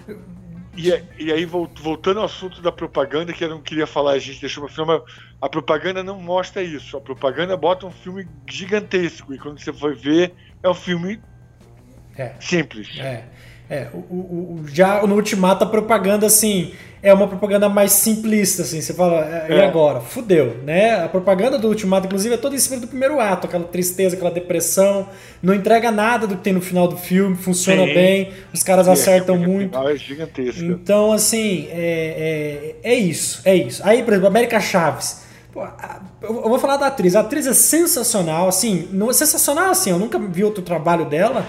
e, 0.76 1.24
e, 1.24 1.32
aí, 1.32 1.44
voltando 1.44 2.20
ao 2.20 2.26
assunto 2.26 2.60
da 2.60 2.72
propaganda, 2.72 3.32
que 3.32 3.44
eu 3.44 3.48
não 3.48 3.60
queria 3.60 3.86
falar, 3.86 4.12
a 4.12 4.18
gente 4.18 4.40
deixou 4.40 4.64
uma 4.64 4.68
filme, 4.68 5.00
a 5.40 5.48
propaganda 5.48 6.02
não 6.02 6.20
mostra 6.20 6.62
isso. 6.62 6.96
A 6.96 7.00
propaganda 7.00 7.56
bota 7.56 7.86
um 7.86 7.90
filme 7.90 8.26
gigantesco. 8.48 9.32
E 9.34 9.38
quando 9.38 9.60
você 9.60 9.72
for 9.72 9.94
ver, 9.94 10.34
é 10.62 10.68
um 10.68 10.74
filme 10.74 11.20
é. 12.16 12.34
simples. 12.40 12.98
É. 12.98 13.24
É, 13.68 13.88
o, 13.94 13.96
o, 13.96 14.60
o, 14.62 14.68
já 14.68 15.02
no 15.06 15.14
Ultimato 15.14 15.64
a 15.64 15.66
propaganda, 15.66 16.26
assim, 16.26 16.72
é 17.02 17.12
uma 17.14 17.26
propaganda 17.26 17.66
mais 17.66 17.92
simplista, 17.92 18.62
assim, 18.62 18.80
você 18.80 18.92
fala, 18.92 19.24
é, 19.24 19.46
e 19.50 19.54
é. 19.54 19.66
agora? 19.66 20.00
Fudeu, 20.00 20.58
né? 20.64 21.02
A 21.02 21.08
propaganda 21.08 21.58
do 21.58 21.68
Ultimato, 21.68 22.06
inclusive, 22.06 22.34
é 22.34 22.38
toda 22.38 22.54
em 22.54 22.58
cima 22.58 22.78
do 22.78 22.86
primeiro 22.86 23.18
ato, 23.18 23.46
aquela 23.46 23.64
tristeza, 23.64 24.16
aquela 24.16 24.30
depressão, 24.30 25.08
não 25.42 25.54
entrega 25.54 25.90
nada 25.90 26.26
do 26.26 26.36
que 26.36 26.42
tem 26.42 26.52
no 26.52 26.60
final 26.60 26.86
do 26.86 26.96
filme, 26.96 27.36
funciona 27.36 27.86
Sim. 27.86 27.94
bem, 27.94 28.32
os 28.52 28.62
caras 28.62 28.84
Sim, 28.86 28.92
acertam 28.92 29.36
é 29.36 29.38
muito. 29.38 29.78
É 29.78 29.96
gigantesco. 29.96 30.62
Então, 30.62 31.10
assim, 31.10 31.66
é, 31.70 32.74
é, 32.82 32.90
é, 32.92 32.94
isso, 32.94 33.40
é 33.46 33.54
isso. 33.54 33.82
Aí, 33.84 34.02
por 34.02 34.12
exemplo, 34.12 34.28
América 34.28 34.60
Chaves. 34.60 35.24
Pô, 35.52 35.62
eu 36.22 36.48
vou 36.48 36.58
falar 36.58 36.76
da 36.76 36.88
atriz. 36.88 37.14
A 37.16 37.20
atriz 37.20 37.46
é 37.46 37.54
sensacional, 37.54 38.48
assim, 38.48 38.88
não, 38.92 39.12
sensacional 39.12 39.70
assim, 39.70 39.90
eu 39.90 39.98
nunca 39.98 40.18
vi 40.18 40.42
outro 40.42 40.62
trabalho 40.62 41.04
dela 41.04 41.46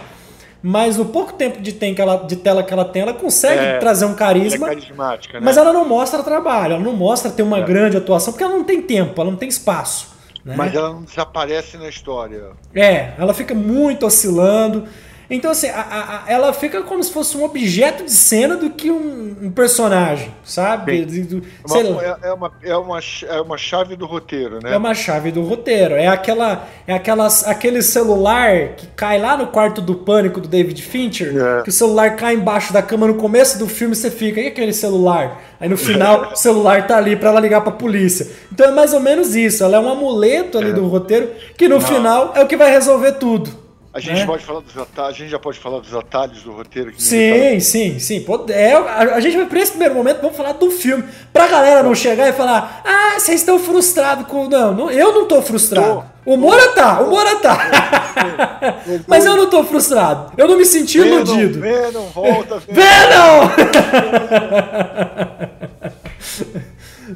mas 0.68 0.98
no 0.98 1.06
pouco 1.06 1.34
tempo 1.34 1.62
de, 1.62 1.72
tem 1.72 1.94
que 1.94 2.02
ela, 2.02 2.16
de 2.18 2.38
tela 2.38 2.64
que 2.64 2.74
ela 2.74 2.84
tem, 2.84 3.04
ela 3.04 3.14
consegue 3.14 3.64
é, 3.64 3.78
trazer 3.78 4.06
um 4.06 4.16
carisma. 4.16 4.66
Ela 4.66 4.74
é 4.74 4.82
carismática, 4.82 5.40
né? 5.40 5.46
Mas 5.46 5.58
ela 5.58 5.72
não 5.72 5.88
mostra 5.88 6.24
trabalho, 6.24 6.74
ela 6.74 6.84
não 6.84 6.94
mostra 6.94 7.30
ter 7.30 7.44
uma 7.44 7.60
é. 7.60 7.62
grande 7.62 7.98
atuação, 7.98 8.34
porque 8.34 8.44
ela 8.44 8.56
não 8.56 8.64
tem 8.64 8.82
tempo, 8.82 9.22
ela 9.22 9.30
não 9.30 9.38
tem 9.38 9.48
espaço. 9.48 10.16
Né? 10.44 10.56
Mas 10.58 10.74
ela 10.74 10.90
não 10.90 11.04
desaparece 11.04 11.78
na 11.78 11.88
história. 11.88 12.50
É, 12.74 13.14
ela 13.16 13.32
fica 13.32 13.54
muito 13.54 14.08
oscilando. 14.08 14.88
Então, 15.30 15.52
assim, 15.52 15.68
a, 15.70 16.24
a, 16.28 16.32
ela 16.32 16.54
fica 16.54 16.82
como 16.84 17.04
se 17.04 17.12
fosse 17.12 17.36
um 17.36 17.44
objeto 17.44 18.04
de 18.06 18.12
cena 18.12 18.56
do 18.56 18.70
que 18.70 18.92
um, 18.92 19.36
um 19.44 19.52
personagem, 19.52 20.32
sabe? 20.44 21.04
Do, 21.06 21.38
é 21.38 21.84
uma, 21.84 22.04
é, 22.04 22.18
é, 22.22 22.34
uma, 22.34 22.52
é, 22.64 22.78
uma, 22.78 23.00
é 23.30 23.42
uma 23.42 23.58
chave 23.58 23.96
do 23.96 24.06
roteiro, 24.06 24.60
né? 24.62 24.74
É 24.74 24.78
uma 24.78 24.94
chave 24.94 25.32
do 25.32 25.42
roteiro. 25.42 25.96
É, 25.96 26.08
aquela, 26.08 26.68
é 26.88 26.94
aquelas, 26.94 27.48
aquele 27.48 27.82
celular 27.82 28.70
que 28.76 28.88
cai 28.88 29.20
lá 29.20 29.36
no 29.36 29.48
quarto 29.48 29.82
do 29.82 29.96
pânico 29.96 30.40
do 30.40 30.48
David 30.48 30.82
Fincher, 30.82 31.36
é. 31.36 31.64
que 31.64 31.70
o 31.70 31.74
celular 31.74 32.16
cai 32.16 32.36
embaixo 32.36 32.72
da 32.72 32.82
cama 32.82 33.08
no 33.08 33.16
começo 33.16 33.58
do 33.58 33.68
filme 33.68 33.96
você 33.96 34.12
fica, 34.12 34.40
e 34.40 34.48
aquele 34.48 34.74
celular? 34.74 35.42
Aí 35.60 35.68
no 35.68 35.78
final 35.78 36.32
o 36.34 36.36
celular 36.36 36.86
tá 36.86 36.98
ali 36.98 37.16
para 37.16 37.30
ela 37.30 37.40
ligar 37.40 37.62
pra 37.62 37.72
polícia. 37.72 38.28
Então 38.52 38.68
é 38.68 38.72
mais 38.72 38.94
ou 38.94 39.00
menos 39.00 39.36
isso. 39.36 39.64
Ela 39.64 39.78
é 39.78 39.80
um 39.80 39.90
amuleto 39.90 40.58
ali 40.58 40.70
é. 40.70 40.74
do 40.74 40.86
roteiro 40.88 41.30
que 41.58 41.68
no 41.68 41.80
Não. 41.80 41.82
final 41.82 42.34
é 42.36 42.44
o 42.44 42.48
que 42.48 42.56
vai 42.58 42.70
resolver 42.70 43.14
tudo. 43.14 43.65
A 43.96 44.00
gente 44.02 44.20
né? 44.20 44.26
pode 44.26 44.44
falar 44.44 44.60
dos 44.60 44.78
atalhos, 44.78 45.16
a 45.16 45.20
gente 45.20 45.30
já 45.30 45.40
pode 45.40 45.58
falar 45.58 45.80
dos 45.80 45.96
atalhos 45.96 46.44
do 46.44 46.52
roteiro. 46.52 46.92
sim, 46.98 47.62
sim, 47.62 47.98
sim. 47.98 48.20
Pode, 48.24 48.52
é, 48.52 48.74
a, 48.74 49.16
a, 49.16 49.22
gente 49.22 49.38
vai, 49.38 49.46
para 49.46 49.60
esse 49.62 49.72
primeiro 49.72 49.96
momento, 49.96 50.20
vamos 50.20 50.36
falar 50.36 50.52
do 50.52 50.70
filme. 50.70 51.06
Pra 51.32 51.48
galera 51.48 51.82
não 51.82 51.96
chegar 51.96 52.28
e 52.28 52.34
falar, 52.34 52.82
ah, 52.84 53.18
vocês 53.18 53.40
estão 53.40 53.58
frustrados 53.58 54.28
com. 54.28 54.50
Não, 54.50 54.74
não, 54.74 54.92
eu 54.92 55.14
não 55.14 55.26
tô 55.30 55.42
frustrado. 55.42 56.04
Tô, 56.26 56.34
o 56.34 56.36
Moura 56.36 56.74
tá, 56.74 57.00
o 57.00 57.10
Moura 57.10 57.38
tá. 57.38 58.76
Mas 59.08 59.26
eu 59.26 59.38
não 59.38 59.50
tô 59.50 59.64
frustrado. 59.64 60.34
Eu 60.38 60.46
não 60.46 60.58
me 60.58 60.66
senti 60.66 61.00
Venom, 61.00 61.16
iludido. 61.16 61.62
Venom, 61.62 62.10
volta, 62.10 62.62
Venom! 62.68 63.50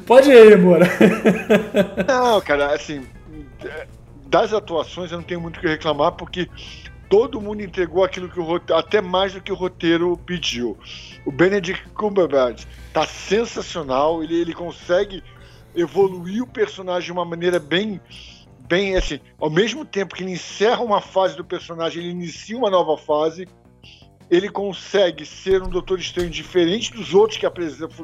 Pode 0.06 0.30
ir, 0.30 0.56
Moura. 0.56 0.88
Não, 2.08 2.40
cara, 2.40 2.74
assim 2.74 3.02
das 4.30 4.52
atuações 4.52 5.10
eu 5.10 5.18
não 5.18 5.24
tenho 5.24 5.40
muito 5.40 5.56
o 5.56 5.60
que 5.60 5.66
reclamar, 5.66 6.12
porque 6.12 6.48
todo 7.10 7.40
mundo 7.40 7.62
entregou 7.62 8.04
aquilo 8.04 8.28
que 8.28 8.38
o 8.38 8.44
roteiro, 8.44 8.80
até 8.80 9.00
mais 9.00 9.34
do 9.34 9.42
que 9.42 9.50
o 9.50 9.56
roteiro 9.56 10.16
pediu. 10.24 10.78
O 11.26 11.32
Benedict 11.32 11.88
Cumberbatch 11.90 12.64
tá 12.92 13.04
sensacional, 13.04 14.22
ele, 14.22 14.40
ele 14.40 14.54
consegue 14.54 15.22
evoluir 15.74 16.42
o 16.42 16.46
personagem 16.46 17.06
de 17.06 17.12
uma 17.12 17.24
maneira 17.24 17.58
bem 17.58 18.00
bem 18.68 18.94
assim, 18.94 19.18
ao 19.40 19.50
mesmo 19.50 19.84
tempo 19.84 20.14
que 20.14 20.22
ele 20.22 20.30
encerra 20.30 20.80
uma 20.80 21.00
fase 21.00 21.36
do 21.36 21.44
personagem, 21.44 22.04
ele 22.04 22.12
inicia 22.12 22.56
uma 22.56 22.70
nova 22.70 22.96
fase. 22.96 23.48
Ele 24.30 24.48
consegue 24.48 25.26
ser 25.26 25.60
um 25.60 25.68
Doutor 25.68 25.98
Estranho 25.98 26.30
diferente 26.30 26.92
dos 26.92 27.12
outros 27.12 27.36
que, 27.36 27.46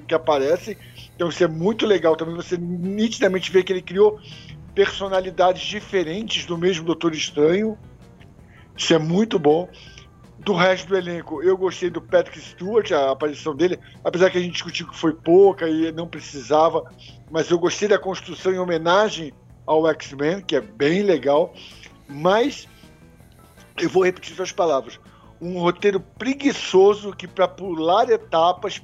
que 0.09 0.15
aparecem. 0.15 0.77
Então 1.15 1.29
isso 1.29 1.45
é 1.45 1.47
muito 1.47 1.87
legal 1.87 2.17
também. 2.17 2.35
Você 2.35 2.57
nitidamente 2.57 3.53
vê 3.53 3.63
que 3.63 3.73
ele 3.73 3.81
criou 3.81 4.19
personalidades 4.77 5.63
diferentes 5.63 6.45
do 6.45 6.59
mesmo 6.59 6.85
Doutor 6.85 7.15
Estranho. 7.15 7.79
Isso 8.77 8.93
é 8.93 8.99
muito 8.99 9.39
bom. 9.39 9.67
Do 10.39 10.53
resto 10.53 10.87
do 10.87 10.97
elenco, 10.97 11.43
eu 11.43 11.57
gostei 11.57 11.89
do 11.89 12.01
Patrick 12.01 12.39
Stewart, 12.39 12.93
a 12.93 13.11
aparição 13.11 13.57
dele, 13.57 13.81
apesar 14.05 14.31
que 14.31 14.37
a 14.37 14.41
gente 14.41 14.53
discutiu 14.53 14.87
que 14.87 14.97
foi 14.97 15.15
pouca 15.15 15.67
e 15.67 15.91
não 15.93 16.07
precisava, 16.07 16.85
mas 17.31 17.51
eu 17.51 17.59
gostei 17.59 17.89
da 17.89 17.99
construção 17.99 18.53
em 18.53 18.59
homenagem 18.59 19.33
ao 19.67 19.89
X-Men, 19.89 20.43
que 20.43 20.55
é 20.55 20.61
bem 20.61 21.03
legal. 21.03 21.55
Mas 22.07 22.69
eu 23.81 23.89
vou 23.89 24.05
repetir 24.05 24.37
suas 24.37 24.53
palavras. 24.53 25.01
Um 25.41 25.59
roteiro 25.59 26.01
preguiçoso 26.01 27.13
que, 27.13 27.27
para 27.27 27.49
pular 27.49 28.09
etapas, 28.11 28.81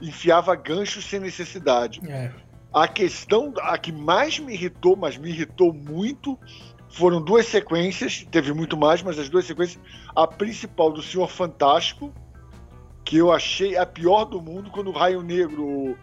enfiava 0.00 0.56
ganchos 0.56 1.04
sem 1.04 1.20
necessidade. 1.20 2.00
É. 2.08 2.32
A 2.72 2.86
questão, 2.86 3.52
a 3.62 3.76
que 3.76 3.90
mais 3.90 4.38
me 4.38 4.54
irritou, 4.54 4.96
mas 4.96 5.16
me 5.16 5.30
irritou 5.30 5.72
muito, 5.72 6.38
foram 6.90 7.20
duas 7.20 7.46
sequências, 7.46 8.26
teve 8.30 8.52
muito 8.52 8.76
mais, 8.76 9.02
mas 9.02 9.18
as 9.18 9.28
duas 9.28 9.44
sequências. 9.44 9.82
A 10.14 10.26
principal 10.26 10.92
do 10.92 11.02
Senhor 11.02 11.28
Fantástico, 11.28 12.12
que 13.04 13.16
eu 13.16 13.32
achei 13.32 13.76
a 13.76 13.86
pior 13.86 14.24
do 14.24 14.40
mundo, 14.40 14.70
quando 14.70 14.88
o 14.88 14.92
Raio 14.92 15.22
Negro 15.22 15.96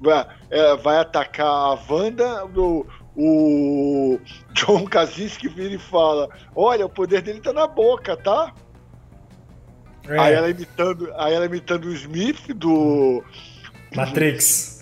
vai, 0.00 0.26
é, 0.50 0.76
vai 0.76 0.98
atacar 0.98 1.46
a 1.46 1.78
Wanda, 1.88 2.44
o, 2.46 2.86
o 3.16 4.20
John 4.52 4.84
Krasinski 4.84 5.48
vira 5.48 5.74
e 5.74 5.78
fala: 5.78 6.28
Olha, 6.54 6.86
o 6.86 6.90
poder 6.90 7.22
dele 7.22 7.40
tá 7.40 7.52
na 7.52 7.66
boca, 7.66 8.16
tá? 8.16 8.52
É. 10.08 10.18
Aí 10.18 10.34
ela 10.34 10.50
imitando, 10.50 11.12
aí 11.16 11.34
ela 11.34 11.46
imitando 11.46 11.86
o 11.86 11.92
Smith 11.92 12.52
do 12.54 13.22
Matrix. 13.94 14.73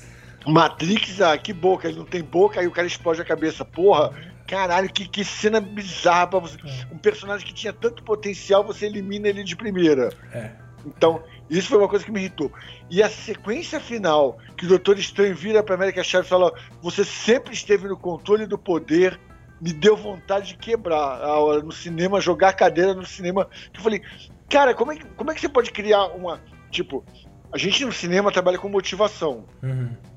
Matrix, 0.47 1.21
ah, 1.21 1.37
que 1.39 1.53
boca, 1.53 1.89
ele 1.89 1.99
não 1.99 2.05
tem 2.05 2.23
boca, 2.23 2.61
aí 2.61 2.67
o 2.67 2.73
cara 2.73 2.87
explode 2.87 3.21
a 3.21 3.25
cabeça. 3.25 3.65
Porra, 3.65 4.13
caralho, 4.47 4.93
que, 4.93 5.07
que 5.07 5.25
cena 5.25 5.61
bizarra 5.61 6.27
pra 6.27 6.39
você. 6.39 6.57
É. 6.65 6.95
Um 6.95 6.99
personagem 6.99 7.47
que 7.47 7.55
tinha 7.55 7.73
tanto 7.73 8.03
potencial, 8.03 8.65
você 8.65 8.87
elimina 8.87 9.29
ele 9.29 9.45
de 9.45 9.57
primeira. 9.57 10.11
É. 10.33 10.51
Então, 10.85 11.23
isso 11.49 11.69
foi 11.69 11.79
uma 11.79 11.89
coisa 11.89 12.05
que 12.05 12.11
me 12.11 12.21
irritou. 12.21 12.53
E 12.91 13.03
a 13.03 13.09
sequência 13.09 13.79
final, 13.79 14.39
que 14.57 14.67
o 14.67 14.69
Doutor 14.69 14.99
Estranho 14.99 15.35
vira 15.35 15.63
pra 15.63 15.77
América 15.77 16.03
Chaves 16.03 16.27
e 16.27 16.31
fala: 16.31 16.53
Você 16.83 17.05
sempre 17.05 17.55
esteve 17.55 17.87
no 17.87 17.97
controle 17.97 18.47
do 18.47 18.59
poder, 18.59 19.19
me 19.61 19.73
deu 19.73 19.97
vontade 19.97 20.49
de 20.49 20.57
quebrar 20.57 21.21
no 21.63 21.71
cinema, 21.71 22.21
jogar 22.21 22.49
a 22.49 22.53
cadeira 22.53 22.95
no 22.95 23.07
cinema. 23.07 23.49
Que 23.73 23.79
eu 23.79 23.83
falei, 23.83 24.03
cara, 24.51 24.75
como 24.75 24.93
é, 24.93 24.97
que, 24.97 25.05
como 25.05 25.31
é 25.31 25.35
que 25.35 25.41
você 25.41 25.49
pode 25.49 25.71
criar 25.71 26.07
uma. 26.07 26.41
Tipo, 26.71 27.05
a 27.53 27.59
gente 27.59 27.85
no 27.85 27.93
cinema 27.93 28.33
trabalha 28.33 28.59
com 28.59 28.69
motivação. 28.69 29.45
Uhum 29.63 30.12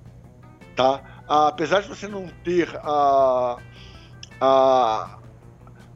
tá? 0.76 1.02
Apesar 1.28 1.82
de 1.82 1.88
você 1.88 2.08
não 2.08 2.28
ter 2.44 2.70
a, 2.84 3.58
a 4.40 5.20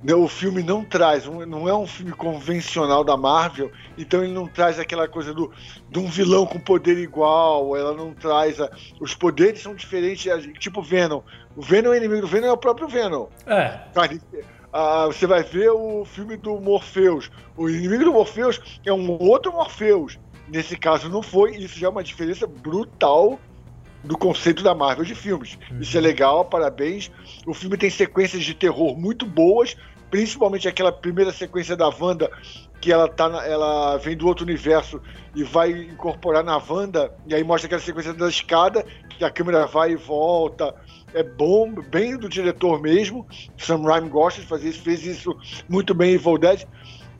né, 0.01 0.13
o 0.13 0.27
filme 0.27 0.63
não 0.63 0.83
traz, 0.83 1.25
não 1.25 1.67
é 1.67 1.75
um 1.75 1.85
filme 1.85 2.13
convencional 2.13 3.03
da 3.03 3.17
Marvel, 3.17 3.69
então 3.97 4.23
ele 4.23 4.33
não 4.33 4.47
traz 4.47 4.79
aquela 4.79 5.07
coisa 5.07 5.33
do, 5.33 5.51
de 5.89 5.99
um 5.99 6.07
vilão 6.07 6.45
com 6.45 6.57
poder 6.57 6.97
igual, 6.97 7.75
ela 7.75 7.93
não 7.93 8.13
traz. 8.13 8.61
A, 8.61 8.69
os 9.01 9.13
poderes 9.13 9.61
são 9.61 9.75
diferentes, 9.75 10.31
tipo 10.57 10.81
Venom. 10.81 11.21
O 11.55 11.61
Venom 11.61 11.93
é 11.93 11.97
inimigo 11.97 12.21
do 12.21 12.27
Venom 12.27 12.47
é 12.47 12.51
o 12.51 12.57
próprio 12.57 12.87
Venom. 12.87 13.27
É. 13.45 13.79
Ah, 14.71 15.07
você 15.07 15.27
vai 15.27 15.43
ver 15.43 15.69
o 15.71 16.05
filme 16.05 16.37
do 16.37 16.59
Morpheus. 16.61 17.29
O 17.57 17.69
inimigo 17.69 18.05
do 18.05 18.13
Morpheus 18.13 18.79
é 18.85 18.93
um 18.93 19.11
outro 19.21 19.51
Morpheus. 19.51 20.17
Nesse 20.47 20.77
caso 20.77 21.09
não 21.09 21.21
foi, 21.21 21.57
isso 21.57 21.77
já 21.77 21.87
é 21.87 21.89
uma 21.89 22.03
diferença 22.03 22.47
brutal 22.47 23.39
do 24.03 24.17
conceito 24.17 24.63
da 24.63 24.73
Marvel 24.73 25.05
de 25.05 25.15
filmes. 25.15 25.57
Uhum. 25.71 25.81
Isso 25.81 25.97
é 25.97 26.01
legal, 26.01 26.45
parabéns. 26.45 27.11
O 27.45 27.53
filme 27.53 27.77
tem 27.77 27.89
sequências 27.89 28.43
de 28.43 28.53
terror 28.53 28.97
muito 28.97 29.25
boas, 29.25 29.75
principalmente 30.09 30.67
aquela 30.67 30.91
primeira 30.91 31.31
sequência 31.31 31.75
da 31.75 31.89
Wanda, 31.89 32.29
que 32.79 32.91
ela 32.91 33.07
tá 33.07 33.27
na, 33.27 33.45
ela 33.45 33.97
vem 33.97 34.15
do 34.15 34.25
outro 34.25 34.45
universo 34.45 35.01
e 35.35 35.43
vai 35.43 35.71
incorporar 35.71 36.43
na 36.43 36.57
Wanda, 36.57 37.13
e 37.27 37.35
aí 37.35 37.43
mostra 37.43 37.67
aquela 37.67 37.81
sequência 37.81 38.13
da 38.13 38.29
escada, 38.29 38.85
que 39.09 39.23
a 39.25 39.29
câmera 39.29 39.65
vai 39.65 39.91
e 39.91 39.95
volta. 39.95 40.73
É 41.13 41.21
bom, 41.21 41.73
bem 41.73 42.17
do 42.17 42.29
diretor 42.29 42.81
mesmo. 42.81 43.27
Sam 43.57 43.81
Raimi 43.81 44.09
gosta 44.09 44.41
de 44.41 44.47
fazer 44.47 44.69
isso, 44.69 44.81
fez 44.81 45.05
isso 45.05 45.35
muito 45.67 45.93
bem 45.93 46.11
em 46.11 46.15
Evil 46.15 46.37
Dead. 46.37 46.65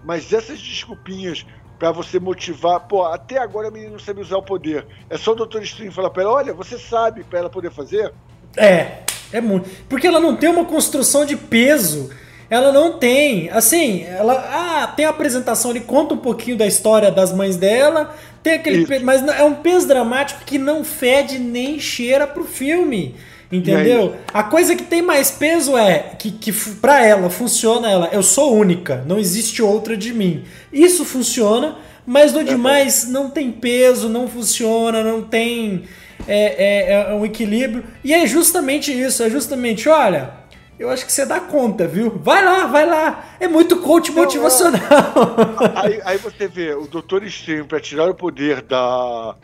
Mas 0.04 0.32
essas 0.32 0.60
desculpinhas 0.62 1.46
para 1.80 1.92
você 1.92 2.20
motivar. 2.20 2.82
Pô, 2.82 3.06
até 3.06 3.38
agora 3.40 3.70
a 3.70 3.72
menina 3.72 3.94
não 3.94 4.00
sabe 4.00 4.22
usar 4.22 4.38
o 4.38 4.44
poder. 4.44 4.86
É 5.10 5.18
só 5.18 5.32
o 5.32 5.36
Dr. 5.46 5.62
Strange 5.64 5.96
falar 5.96 6.10
pra 6.10 6.24
ela: 6.24 6.34
olha, 6.34 6.54
você 6.54 6.78
sabe 6.78 7.24
para 7.24 7.40
ela 7.40 7.50
poder 7.50 7.72
fazer? 7.72 8.14
É, 8.58 9.00
é 9.32 9.40
muito. 9.40 9.70
Porque 9.88 10.06
ela 10.06 10.20
não 10.20 10.36
tem 10.36 10.50
uma 10.50 10.66
construção 10.66 11.26
de 11.26 11.38
peso 11.38 12.12
ela 12.50 12.72
não 12.72 12.98
tem, 12.98 13.48
assim, 13.52 14.04
ela 14.06 14.34
ah, 14.34 14.88
tem 14.88 15.06
a 15.06 15.10
apresentação, 15.10 15.70
ele 15.70 15.82
conta 15.82 16.16
um 16.16 16.18
pouquinho 16.18 16.58
da 16.58 16.66
história 16.66 17.12
das 17.12 17.32
mães 17.32 17.56
dela, 17.58 18.16
tem 18.42 18.54
aquele, 18.54 18.88
pe- 18.88 19.00
mas 19.00 19.22
é 19.28 19.44
um 19.44 19.54
peso 19.54 19.88
dramático 19.88 20.44
que 20.44 20.58
não 20.58 20.84
fede 20.84 21.38
nem 21.38 21.80
cheira 21.80 22.26
pro 22.26 22.44
filme. 22.44 23.16
Entendeu? 23.52 24.16
A 24.32 24.44
coisa 24.44 24.76
que 24.76 24.84
tem 24.84 25.02
mais 25.02 25.32
peso 25.32 25.76
é 25.76 26.12
que, 26.20 26.30
que 26.32 26.52
pra 26.76 27.04
ela 27.04 27.30
funciona 27.30 27.90
ela, 27.90 28.10
eu 28.12 28.22
sou 28.22 28.56
única, 28.56 29.04
não 29.08 29.18
existe 29.18 29.62
outra 29.62 29.98
de 29.98 30.14
mim. 30.14 30.44
Isso 30.72 31.04
funciona, 31.04 31.78
mas 32.06 32.32
no 32.32 32.44
demais 32.44 33.08
não 33.10 33.30
tem 33.30 33.52
peso, 33.52 34.08
não 34.08 34.28
funciona, 34.28 35.02
não 35.04 35.22
tem 35.24 35.84
é, 36.28 36.92
é- 36.92 37.12
é 37.12 37.14
um 37.16 37.26
equilíbrio. 37.26 37.84
E 38.04 38.14
é 38.14 38.28
justamente 38.28 38.92
isso, 38.92 39.24
é 39.24 39.30
justamente, 39.32 39.90
olha, 39.90 40.32
eu 40.78 40.90
acho 40.90 41.04
que 41.06 41.12
você 41.12 41.26
dá 41.26 41.40
conta, 41.40 41.88
viu? 41.88 42.20
Vai 42.24 42.46
lá, 42.46 42.68
vai 42.68 42.86
lá. 42.86 43.36
É 43.40 43.48
muito 43.48 43.78
coach 43.78 44.12
motivacional. 44.12 44.80
Aí, 45.76 46.00
aí 46.06 46.18
você 46.18 46.48
vê 46.48 46.74
o 46.74 46.88
Doutor 46.88 47.24
Estranho 47.24 47.66
pra 47.66 47.80
tirar 47.80 48.10
o 48.10 48.14
poder 48.16 48.62
da, 48.62 49.36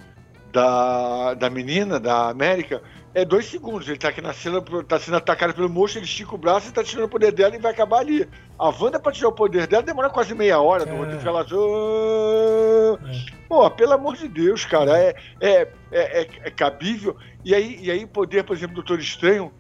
da, 0.53 1.33
da 1.33 1.50
menina, 1.50 2.00
da 2.00 2.29
América, 2.29 2.81
é 3.15 3.25
dois 3.25 3.45
segundos. 3.48 3.88
Ele 3.88 3.98
tá 3.98 4.10
aqui 4.10 4.22
na 4.22 4.34
cena, 4.34 4.62
tá 4.88 5.00
sendo 5.00 5.17
atacado 5.17 5.53
pelo 5.55 5.69
monstro, 5.69 6.00
ele 6.00 6.05
estica 6.05 6.36
o 6.36 6.38
braço 6.38 6.69
e 6.69 6.72
tá 6.72 6.84
tirando 6.84 7.05
o 7.05 7.10
poder 7.10 7.31
dela 7.31 7.55
e 7.55 7.60
vai 7.60 7.72
acabar 7.72 8.00
ali. 8.00 8.27
A 8.60 8.69
Wanda 8.69 9.00
pra 9.00 9.12
tirar 9.12 9.29
o 9.29 9.31
poder 9.34 9.65
dela 9.65 9.81
demora 9.81 10.10
quase 10.10 10.36
meia 10.36 10.60
hora. 10.60 10.86
Do 10.86 10.93
É. 10.93 10.98
roteiro, 10.98 11.27
ela... 11.27 11.45
Pô, 13.48 13.69
pelo 13.72 13.93
amor 13.93 14.15
de 14.15 14.27
Deus, 14.27 14.65
cara, 14.65 14.98
é, 14.98 15.15
é, 15.39 15.50
é, 15.91 16.22
é- 16.22 16.29
é 16.43 16.51
cabível. 16.51 17.15
E 17.43 17.55
aí, 17.55 17.79
e 17.81 17.89
aí, 17.91 18.05
poder, 18.05 18.43
por 18.43 18.55
exemplo, 18.55 18.75
do 18.75 18.81
Doutor 18.81 19.00
Estranho, 19.00 19.51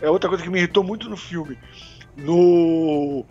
é 0.00 0.08
outra 0.08 0.28
coisa 0.28 0.42
que 0.42 0.50
me 0.50 0.58
irritou 0.58 0.82
muito 0.82 1.08
no 1.08 1.16
filme. 1.16 1.58
No 2.16 3.24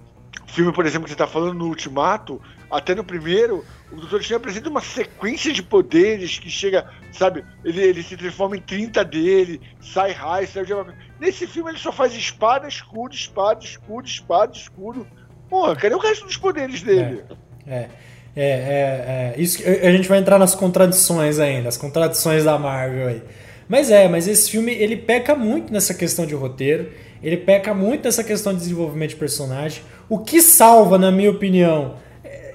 filme, 0.48 0.72
por 0.74 0.86
exemplo, 0.86 1.06
que 1.06 1.12
você 1.12 1.16
tá 1.18 1.28
falando 1.28 1.54
no 1.54 1.68
Ultimato, 1.68 2.42
até 2.70 2.94
no 2.94 3.04
primeiro, 3.04 3.64
o 3.92 3.96
Doutor 3.96 4.22
Estranho 4.22 4.40
apresenta 4.40 4.70
uma 4.70 4.82
sequência 4.82 5.54
de 5.54 5.64
poderes 5.64 6.38
que 6.40 6.50
chega, 6.50 6.90
sabe, 7.12 7.44
ele, 7.64 7.82
ele 7.82 8.04
se 8.04 8.16
transforma 8.18 8.58
em 8.58 8.62
30 8.62 9.04
dele, 9.06 9.62
sai 9.82 10.12
raio, 10.12 10.48
sai 10.48 10.66
de... 10.66 10.74
Nesse 11.20 11.46
filme 11.48 11.72
ele 11.72 11.78
só 11.78 11.92
faz 11.92 12.14
espada, 12.14 12.68
escudo, 12.68 13.14
espada, 13.14 13.64
escudo, 13.64 14.08
espada, 14.08 14.52
escudo. 14.54 15.08
Porra, 15.50 15.76
cadê 15.76 15.94
o 15.96 16.00
resto 16.00 16.26
dos 16.26 16.38
poderes 16.38 16.82
dele? 16.82 17.24
É, 17.68 17.74
é, 17.74 17.88
é, 18.36 19.34
é, 19.36 19.36
isso 19.38 19.58
que- 19.58 19.66
a 19.66 19.92
gente 19.92 20.08
vai 20.08 20.20
entrar 20.20 20.40
nas 20.40 20.56
contradições 20.56 21.40
ainda, 21.40 21.70
as 21.70 21.78
contradições 21.78 22.44
da 22.44 22.58
Marvel 22.58 23.08
aí. 23.08 23.22
Mas 23.68 23.90
é, 23.90 24.08
mas 24.08 24.28
esse 24.28 24.50
filme 24.52 24.72
ele 24.74 24.98
peca 24.98 25.36
muito 25.36 25.72
nessa 25.72 25.94
questão 25.94 26.26
de 26.26 26.34
roteiro, 26.34 26.92
ele 27.22 27.38
peca 27.38 27.74
muito 27.74 28.04
nessa 28.04 28.24
questão 28.24 28.54
de 28.54 28.60
desenvolvimento 28.60 29.12
de 29.12 29.16
personagem. 29.18 29.84
O 30.10 30.20
que 30.20 30.42
salva, 30.42 30.98
na 30.98 31.12
minha 31.12 31.32
opinião, 31.32 31.96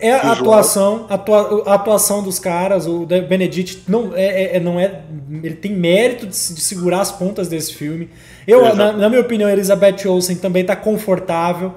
é 0.00 0.12
a 0.12 0.33
atuação, 0.33 1.07
a 1.09 1.15
atua- 1.15 1.62
a 1.67 1.75
atuação 1.75 2.23
dos 2.23 2.38
caras. 2.38 2.87
O 2.87 3.07
Benedict 3.07 3.83
não 3.88 4.12
é, 4.15 4.25
é- 4.25 4.57
é- 4.57 4.61
não 4.61 4.79
é, 4.79 5.00
ele 5.43 5.55
tem 5.55 5.73
mérito 5.73 6.26
de, 6.26 6.33
de 6.33 6.61
segurar 6.61 7.00
as 7.00 7.11
pontas 7.12 7.49
desse 7.49 7.75
filme. 7.75 8.09
Eu, 8.47 8.75
na, 8.75 8.93
na 8.93 9.09
minha 9.09 9.21
opinião, 9.21 9.49
a 9.49 9.53
Elizabeth 9.53 10.07
Olsen 10.07 10.37
também 10.37 10.62
está 10.62 10.76
confortável. 10.76 11.75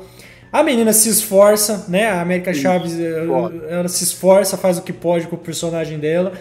A 0.52 0.64
menina 0.64 0.92
se 0.94 1.10
esforça, 1.10 1.86
né? 1.88 2.08
A 2.10 2.22
América 2.22 2.54
Chaves, 2.54 3.00
eh, 3.00 3.24
foda. 3.28 3.66
ela 3.70 3.88
se 3.88 4.04
esforça, 4.04 4.58
faz 4.58 4.78
o 4.80 4.82
que 4.82 4.92
pode 4.92 5.28
com 5.28 5.36
o 5.36 5.40
personagem 5.40 6.00
dela. 6.00 6.34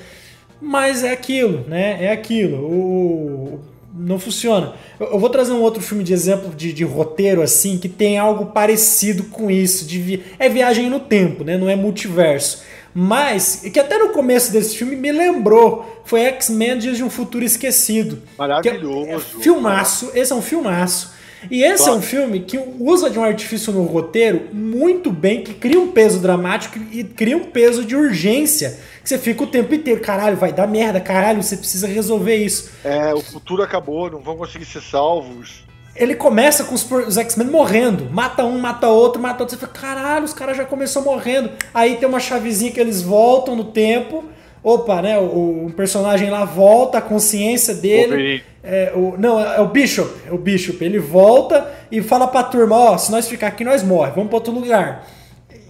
Mas 0.60 1.04
é 1.04 1.12
aquilo, 1.12 1.64
né? 1.68 1.98
É 2.00 2.10
aquilo. 2.12 2.56
O, 2.58 3.60
não 3.98 4.18
funciona. 4.18 4.74
Eu, 5.00 5.18
vou 5.18 5.28
trazer 5.28 5.52
um 5.52 5.60
outro 5.60 5.82
filme 5.82 6.04
de 6.04 6.12
exemplo 6.12 6.54
de, 6.54 6.72
de 6.72 6.84
roteiro, 6.84 7.42
assim, 7.42 7.76
que 7.78 7.88
tem 7.88 8.18
algo 8.18 8.46
parecido 8.46 9.24
com 9.24 9.50
isso. 9.50 9.84
De 9.86 9.98
vi- 10.00 10.22
é 10.38 10.48
viagem 10.48 10.88
no 10.88 11.00
tempo, 11.00 11.42
né? 11.44 11.56
Não 11.58 11.68
é 11.68 11.76
multiverso. 11.76 12.62
Mas, 12.94 13.62
que 13.72 13.78
até 13.78 13.98
no 13.98 14.08
começo 14.10 14.50
desse 14.50 14.76
filme 14.76 14.96
me 14.96 15.12
lembrou, 15.12 16.02
foi 16.04 16.22
X-Men 16.22 16.78
Dias 16.78 16.96
de 16.96 17.04
um 17.04 17.10
Futuro 17.10 17.44
Esquecido. 17.44 18.20
Maravilhoso. 18.36 19.06
Que 19.06 19.10
é- 19.12 19.14
é 19.14 19.42
filmaço, 19.42 20.10
esse 20.14 20.32
é 20.32 20.34
um 20.34 20.42
filmaço. 20.42 21.12
E 21.48 21.62
esse 21.62 21.82
é 21.82 21.86
Claro. 21.86 21.98
um 22.00 22.02
filme 22.02 22.40
que 22.40 22.58
usa 22.80 23.08
de 23.08 23.16
um 23.16 23.22
artifício 23.22 23.72
no 23.72 23.84
roteiro 23.84 24.48
muito 24.52 25.12
bem, 25.12 25.42
que 25.44 25.54
cria 25.54 25.78
um 25.78 25.92
peso 25.92 26.18
dramático 26.18 26.80
e 26.90 27.04
cria 27.04 27.36
um 27.36 27.44
peso 27.44 27.84
de 27.84 27.94
urgência. 27.94 28.76
Que 29.02 29.08
você 29.08 29.18
fica 29.18 29.42
o 29.42 29.46
tempo 29.46 29.74
inteiro, 29.74 30.00
caralho, 30.00 30.36
vai 30.36 30.52
dar 30.52 30.66
merda, 30.66 31.00
caralho, 31.00 31.42
você 31.42 31.56
precisa 31.56 31.86
resolver 31.86 32.36
isso. 32.36 32.70
É, 32.84 33.14
o 33.14 33.20
futuro 33.20 33.62
acabou, 33.62 34.10
não 34.10 34.20
vão 34.20 34.36
conseguir 34.36 34.64
ser 34.64 34.82
salvos. 34.82 35.64
Ele 35.98 36.14
começa 36.14 36.62
com 36.62 36.74
os, 36.74 36.88
os 36.90 37.16
X-Men 37.16 37.48
morrendo. 37.48 38.08
Mata 38.08 38.44
um, 38.44 38.58
mata 38.58 38.86
outro, 38.86 39.20
mata 39.20 39.42
outro. 39.42 39.56
Você 39.56 39.60
fala, 39.60 39.72
caralho, 39.72 40.24
os 40.24 40.32
caras 40.32 40.56
já 40.56 40.64
começou 40.64 41.02
morrendo. 41.02 41.50
Aí 41.74 41.96
tem 41.96 42.08
uma 42.08 42.20
chavezinha 42.20 42.70
que 42.70 42.78
eles 42.78 43.02
voltam 43.02 43.56
no 43.56 43.64
tempo. 43.64 44.24
Opa, 44.62 45.02
né? 45.02 45.18
O, 45.18 45.66
o 45.66 45.72
personagem 45.76 46.30
lá 46.30 46.44
volta, 46.44 46.98
a 46.98 47.02
consciência 47.02 47.74
dele. 47.74 48.44
É, 48.62 48.92
o, 48.94 49.16
não, 49.18 49.40
é 49.40 49.60
o 49.60 49.66
Bishop. 49.66 50.10
É 50.28 50.32
o 50.32 50.38
Bishop. 50.38 50.84
Ele 50.84 50.98
volta 50.98 51.68
e 51.90 52.00
fala 52.00 52.28
pra 52.28 52.44
turma: 52.44 52.76
Ó, 52.76 52.98
se 52.98 53.10
nós 53.10 53.28
ficar 53.28 53.48
aqui, 53.48 53.64
nós 53.64 53.82
morre. 53.82 54.12
Vamos 54.12 54.28
pra 54.28 54.36
outro 54.36 54.52
lugar. 54.52 55.04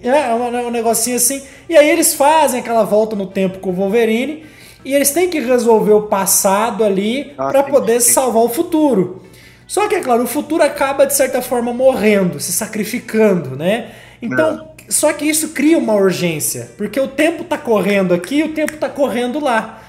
É, 0.03 0.09
é 0.31 0.35
um, 0.35 0.57
é 0.57 0.67
um 0.67 0.71
negocinho 0.71 1.17
assim. 1.17 1.43
E 1.69 1.77
aí 1.77 1.89
eles 1.91 2.15
fazem 2.15 2.61
aquela 2.61 2.85
volta 2.85 3.15
no 3.17 3.27
tempo 3.27 3.59
com 3.59 3.71
o 3.71 3.73
Wolverine. 3.73 4.45
E 4.85 4.95
eles 4.95 5.11
têm 5.11 5.29
que 5.29 5.41
resolver 5.41 5.93
o 5.93 6.03
passado 6.03 6.85
ali 6.85 7.33
Ah, 7.37 7.51
sim, 7.65 7.71
poder 7.71 8.01
sim. 8.01 8.13
salvar 8.13 8.43
o 8.45 8.49
futuro. 8.49 9.23
Só 9.67 9.87
que, 9.89 9.97
é 9.97 10.01
claro, 10.01 10.23
o 10.23 10.27
futuro 10.27 10.63
acaba, 10.63 11.05
de 11.05 11.15
certa 11.15 11.43
forma, 11.43 11.73
morrendo, 11.75 12.41
se 12.41 12.53
sacrificando, 12.53 13.55
né? 13.55 13.91
Então, 14.23 14.69
só 14.89 15.13
que 15.13 15.27
isso 15.27 15.51
cria 15.51 15.77
uma 15.77 15.95
urgência, 15.95 16.71
porque 16.79 16.99
o 16.99 17.07
tempo 17.09 17.45
tá 17.45 17.59
correndo 17.59 18.15
aqui 18.15 18.37
e 18.39 18.43
o 18.45 18.55
tempo 18.55 18.77
tá 18.79 18.89
correndo 18.89 19.39
lá. 19.41 19.83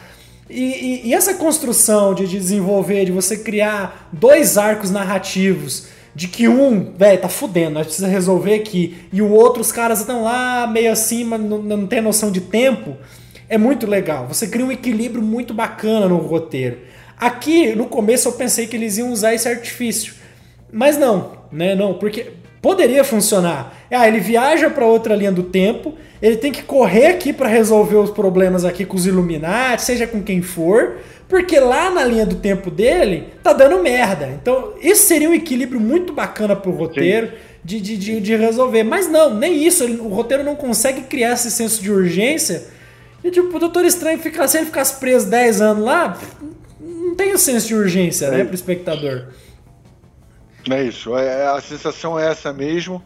E, 0.49 0.61
e- 0.63 1.07
e 1.09 1.13
essa 1.13 1.35
construção 1.35 2.13
de, 2.13 2.27
de 2.27 2.37
desenvolver, 2.37 3.05
de 3.05 3.11
você 3.11 3.37
criar 3.37 4.09
dois 4.11 4.57
arcos 4.57 4.91
narrativos, 4.91 5.87
de 6.19 6.27
que 6.27 6.49
um, 6.49 6.91
velho, 6.97 7.21
tá 7.21 7.29
fudendo, 7.29 7.75
nós 7.75 7.85
precisamos 7.85 8.13
resolver 8.13 8.53
aqui, 8.53 9.07
e 9.09 9.21
o 9.21 9.31
outro, 9.31 9.61
os 9.61 9.71
caras 9.71 10.01
estão 10.01 10.21
lá 10.21 10.67
meio 10.67 10.91
mas 11.25 11.39
não, 11.39 11.61
não 11.61 11.87
tem 11.87 12.01
noção 12.01 12.29
de 12.29 12.41
tempo, 12.41 12.97
é 13.47 13.57
muito 13.57 13.87
legal. 13.87 14.27
Você 14.27 14.45
cria 14.45 14.65
um 14.65 14.71
equilíbrio 14.71 15.23
muito 15.23 15.53
bacana 15.53 16.09
no 16.09 16.17
roteiro. 16.17 16.79
Aqui, 17.17 17.73
no 17.73 17.85
começo, 17.85 18.27
eu 18.27 18.33
pensei 18.33 18.67
que 18.67 18.75
eles 18.75 18.97
iam 18.97 19.13
usar 19.13 19.33
esse 19.33 19.47
artifício. 19.47 20.13
Mas 20.69 20.97
não, 20.97 21.37
né? 21.53 21.73
Não, 21.73 21.93
porque 21.93 22.33
poderia 22.61 23.03
funcionar. 23.03 23.73
Ah, 23.91 24.07
ele 24.07 24.19
viaja 24.19 24.69
para 24.69 24.85
outra 24.85 25.15
linha 25.15 25.31
do 25.31 25.43
tempo, 25.43 25.95
ele 26.21 26.37
tem 26.37 26.51
que 26.51 26.63
correr 26.63 27.07
aqui 27.07 27.31
para 27.31 27.47
resolver 27.47 27.95
os 27.95 28.09
problemas 28.11 28.65
aqui 28.65 28.85
com 28.85 28.95
os 28.97 29.05
Illuminati, 29.05 29.81
seja 29.81 30.05
com 30.05 30.21
quem 30.21 30.41
for, 30.41 30.97
porque 31.27 31.59
lá 31.59 31.89
na 31.89 32.03
linha 32.03 32.25
do 32.25 32.35
tempo 32.35 32.69
dele 32.69 33.25
tá 33.43 33.53
dando 33.53 33.81
merda. 33.81 34.27
Então, 34.41 34.73
isso 34.81 35.03
seria 35.07 35.29
um 35.29 35.33
equilíbrio 35.33 35.79
muito 35.79 36.11
bacana 36.11 36.55
pro 36.55 36.71
roteiro 36.71 37.31
de, 37.63 37.79
de, 37.79 37.97
de, 37.97 38.19
de 38.19 38.35
resolver. 38.35 38.83
Mas 38.83 39.07
não, 39.07 39.33
nem 39.33 39.63
isso. 39.65 39.85
o 39.85 40.07
roteiro 40.09 40.43
não 40.43 40.55
consegue 40.55 41.01
criar 41.01 41.33
esse 41.33 41.51
senso 41.51 41.81
de 41.81 41.91
urgência. 41.91 42.63
E 43.23 43.29
tipo, 43.29 43.55
o 43.55 43.59
Doutor 43.59 43.85
Estranho 43.85 44.17
fica, 44.19 44.47
se 44.47 44.57
ele 44.57 44.65
ficasse 44.65 44.99
preso 44.99 45.29
10 45.29 45.61
anos 45.61 45.83
lá, 45.83 46.17
não 46.81 47.15
tem 47.15 47.33
o 47.33 47.37
senso 47.37 47.67
de 47.67 47.75
urgência, 47.75 48.29
né, 48.31 48.41
É. 48.41 48.43
pro 48.45 48.55
espectador. 48.55 49.25
É 50.69 50.83
isso, 50.83 51.15
é, 51.15 51.47
a 51.47 51.61
sensação 51.61 52.19
é 52.19 52.27
essa 52.29 52.51
mesmo. 52.51 53.03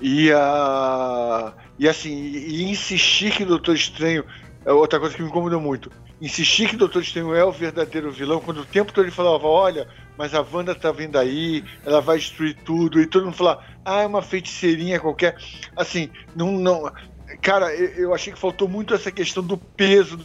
E, 0.00 0.32
a, 0.32 1.52
e 1.78 1.88
assim, 1.88 2.12
e 2.12 2.64
insistir 2.70 3.32
que 3.32 3.44
o 3.44 3.46
Doutor 3.46 3.74
Estranho. 3.74 4.24
É 4.64 4.72
outra 4.72 5.00
coisa 5.00 5.14
que 5.14 5.22
me 5.22 5.28
incomodou 5.28 5.60
muito. 5.60 5.90
Insistir 6.20 6.68
que 6.68 6.76
o 6.76 6.78
Doutor 6.78 7.02
Estranho 7.02 7.34
é 7.34 7.44
o 7.44 7.50
verdadeiro 7.50 8.10
vilão, 8.12 8.40
quando 8.40 8.60
o 8.60 8.64
tempo 8.64 8.92
todo 8.92 9.04
ele 9.04 9.10
falava, 9.10 9.46
olha, 9.46 9.88
mas 10.16 10.34
a 10.34 10.40
Wanda 10.52 10.74
tá 10.74 10.92
vindo 10.92 11.18
aí, 11.18 11.64
ela 11.84 12.00
vai 12.00 12.18
destruir 12.18 12.56
tudo, 12.64 13.00
e 13.00 13.06
todo 13.06 13.24
mundo 13.24 13.36
falava, 13.36 13.64
ah, 13.84 14.02
é 14.02 14.06
uma 14.06 14.22
feiticeirinha 14.22 15.00
qualquer. 15.00 15.36
Assim, 15.76 16.10
não. 16.34 16.52
não 16.52 16.92
cara, 17.40 17.74
eu, 17.74 18.14
achei 18.14 18.32
que 18.32 18.38
faltou 18.38 18.68
muito 18.68 18.94
essa 18.94 19.10
questão 19.10 19.42
do 19.42 19.56
peso 19.56 20.18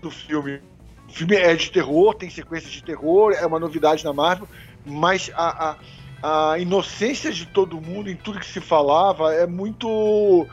do 0.00 0.10
filme. 0.10 0.60
O 1.08 1.12
filme 1.12 1.36
é 1.36 1.54
de 1.54 1.70
terror, 1.70 2.14
tem 2.14 2.30
sequências 2.30 2.70
de 2.70 2.82
terror, 2.82 3.32
é 3.32 3.44
uma 3.46 3.58
novidade 3.58 4.04
na 4.04 4.12
Marvel, 4.12 4.46
mas 4.88 5.30
a, 5.34 5.76
a, 6.22 6.52
a 6.52 6.58
inocência 6.58 7.30
de 7.32 7.46
todo 7.46 7.80
mundo 7.80 8.10
em 8.10 8.16
tudo 8.16 8.40
que 8.40 8.46
se 8.46 8.60
falava 8.60 9.32
é 9.34 9.46
muito. 9.46 10.46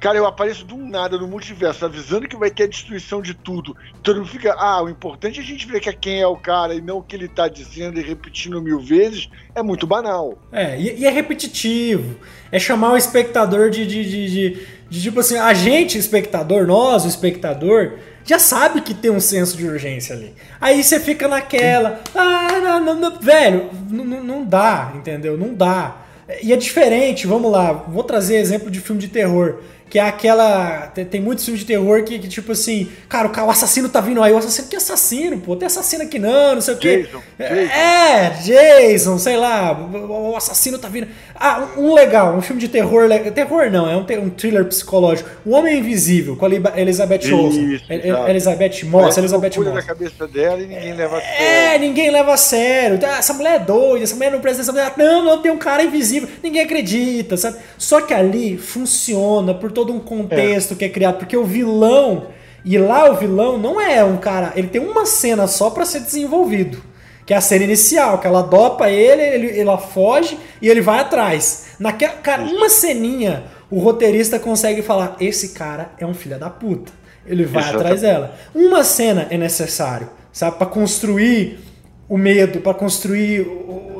Cara, 0.00 0.16
eu 0.16 0.24
apareço 0.24 0.64
do 0.64 0.78
nada 0.78 1.18
no 1.18 1.28
multiverso, 1.28 1.84
avisando 1.84 2.26
que 2.26 2.36
vai 2.36 2.50
ter 2.50 2.62
a 2.62 2.66
destruição 2.66 3.20
de 3.20 3.34
tudo. 3.34 3.76
Todo 4.02 4.16
mundo 4.20 4.28
fica, 4.28 4.54
ah, 4.58 4.82
o 4.82 4.88
importante 4.88 5.40
é 5.40 5.42
a 5.42 5.44
gente 5.44 5.66
ver 5.66 5.80
que 5.80 5.90
é 5.90 5.92
quem 5.92 6.22
é 6.22 6.26
o 6.26 6.36
cara 6.36 6.74
e 6.74 6.80
não 6.80 6.98
o 6.98 7.02
que 7.02 7.14
ele 7.14 7.28
tá 7.28 7.48
dizendo 7.48 8.00
e 8.00 8.02
repetindo 8.02 8.62
mil 8.62 8.80
vezes, 8.80 9.28
é 9.54 9.62
muito 9.62 9.86
banal. 9.86 10.38
É, 10.50 10.80
e, 10.80 11.00
e 11.00 11.04
é 11.04 11.10
repetitivo. 11.10 12.16
É 12.50 12.58
chamar 12.58 12.92
o 12.92 12.96
espectador 12.96 13.68
de, 13.68 13.86
de, 13.86 14.04
de, 14.04 14.30
de- 14.30 14.66
de, 14.88 15.02
tipo 15.02 15.20
assim, 15.20 15.36
a 15.36 15.52
gente, 15.52 15.98
espectador, 15.98 16.66
nós, 16.66 17.04
o 17.04 17.08
espectador, 17.08 17.98
já 18.28 18.38
sabe 18.38 18.80
que 18.82 18.92
tem 18.92 19.10
um 19.10 19.20
senso 19.20 19.56
de 19.56 19.66
urgência 19.66 20.14
ali. 20.14 20.34
Aí 20.60 20.82
você 20.84 21.00
fica 21.00 21.26
naquela, 21.26 22.00
ah, 22.14 22.60
não, 22.62 22.80
não, 22.84 22.94
não, 23.00 23.18
velho, 23.20 23.70
não, 23.90 24.04
não- 24.04 24.24
não 24.24 24.44
dá, 24.44 24.92
entendeu? 24.94 25.36
Não 25.38 25.54
dá. 25.54 25.96
E 26.42 26.52
é 26.52 26.56
diferente, 26.56 27.26
vamos 27.26 27.50
lá, 27.50 27.72
vou 27.72 28.04
trazer 28.04 28.36
exemplo 28.36 28.70
de 28.70 28.80
filme 28.80 29.00
de 29.00 29.08
terror. 29.08 29.60
Que 29.88 29.98
é 29.98 30.02
aquela. 30.02 30.88
Tem, 30.88 31.04
tem 31.04 31.20
muitos 31.20 31.44
filmes 31.44 31.60
de 31.60 31.66
terror 31.66 32.02
que, 32.04 32.18
que, 32.18 32.28
tipo 32.28 32.52
assim, 32.52 32.88
cara, 33.08 33.30
o, 33.44 33.50
assassino 33.50 33.88
tá 33.88 34.00
vindo 34.00 34.22
aí. 34.22 34.32
O 34.32 34.38
assassino, 34.38 34.68
que 34.68 34.76
assassino, 34.76 35.38
pô? 35.38 35.56
Tem 35.56 35.66
assassino 35.66 36.02
aqui 36.02 36.18
não, 36.18 36.56
não 36.56 36.60
sei 36.60 36.74
o 36.74 36.78
quê. 36.78 37.02
Jason, 37.02 37.22
Jason. 37.38 37.72
É, 37.72 38.30
Jason, 38.42 39.18
sei 39.18 39.36
lá. 39.36 39.72
O 39.72 40.36
assassino 40.36 40.78
tá 40.78 40.88
vindo. 40.88 41.08
Ah, 41.34 41.68
um, 41.76 41.94
legal, 41.94 42.36
um 42.36 42.42
filme 42.42 42.60
de 42.60 42.68
terror. 42.68 43.08
Terror 43.34 43.70
não, 43.70 43.88
é 43.88 43.96
um, 43.96 44.24
um 44.24 44.30
thriller 44.30 44.64
psicológico. 44.64 45.28
O 45.44 45.52
Homem 45.52 45.78
Invisível, 45.78 46.36
com 46.36 46.46
a 46.46 46.80
Elizabeth 46.80 47.32
Olsen. 47.32 47.80
Elizabeth 48.28 48.84
Moss, 48.84 49.16
Elizabeth 49.16 49.56
Moss. 49.56 49.74
na 49.74 49.82
cabeça 49.82 50.26
dela 50.26 50.60
e 50.60 50.66
ninguém 50.66 50.94
leva 50.94 51.18
a 51.18 51.20
sério. 51.20 51.46
É, 51.46 51.78
ninguém 51.78 52.10
leva 52.10 52.34
a 52.34 52.36
sério. 52.36 52.98
Ah, 53.02 53.18
essa 53.18 53.32
mulher 53.32 53.56
é 53.56 53.58
doida, 53.58 54.04
essa 54.04 54.14
mulher 54.14 54.32
não 54.32 54.40
presta 54.40 54.62
atenção. 54.62 54.92
Não, 54.96 55.24
não, 55.24 55.42
tem 55.42 55.52
um 55.52 55.58
cara 55.58 55.82
invisível. 55.82 56.28
Ninguém 56.42 56.62
acredita, 56.62 57.36
sabe? 57.36 57.58
Só 57.76 58.00
que 58.00 58.12
ali 58.12 58.58
funciona 58.58 59.54
por 59.54 59.70
todo 59.78 59.92
um 59.92 60.00
contexto 60.00 60.74
é. 60.74 60.76
que 60.76 60.84
é 60.86 60.88
criado, 60.88 61.18
porque 61.18 61.36
o 61.36 61.44
vilão, 61.44 62.26
e 62.64 62.76
lá 62.76 63.08
o 63.08 63.14
vilão 63.14 63.56
não 63.56 63.80
é 63.80 64.02
um 64.02 64.16
cara, 64.16 64.52
ele 64.56 64.66
tem 64.66 64.80
uma 64.80 65.06
cena 65.06 65.46
só 65.46 65.70
para 65.70 65.84
ser 65.84 66.00
desenvolvido, 66.00 66.82
que 67.24 67.32
é 67.32 67.36
a 67.36 67.40
cena 67.40 67.62
inicial, 67.62 68.18
que 68.18 68.26
ela 68.26 68.42
dopa 68.42 68.90
ele, 68.90 69.22
ele, 69.22 69.60
ela 69.60 69.78
foge 69.78 70.36
e 70.60 70.68
ele 70.68 70.80
vai 70.80 70.98
atrás. 70.98 71.66
Naquela, 71.78 72.14
cara, 72.14 72.42
uma 72.42 72.68
ceninha, 72.68 73.44
o 73.70 73.78
roteirista 73.78 74.40
consegue 74.40 74.82
falar: 74.82 75.16
esse 75.20 75.50
cara 75.50 75.92
é 75.96 76.04
um 76.04 76.14
filho 76.14 76.38
da 76.38 76.50
puta. 76.50 76.90
Ele 77.24 77.44
vai 77.44 77.62
Exatamente. 77.62 77.84
atrás 77.84 78.00
dela. 78.00 78.34
Uma 78.52 78.82
cena 78.82 79.28
é 79.30 79.38
necessário, 79.38 80.08
sabe, 80.32 80.56
para 80.56 80.66
construir 80.66 81.60
o 82.08 82.16
medo, 82.16 82.60
para 82.60 82.74
construir, 82.74 83.46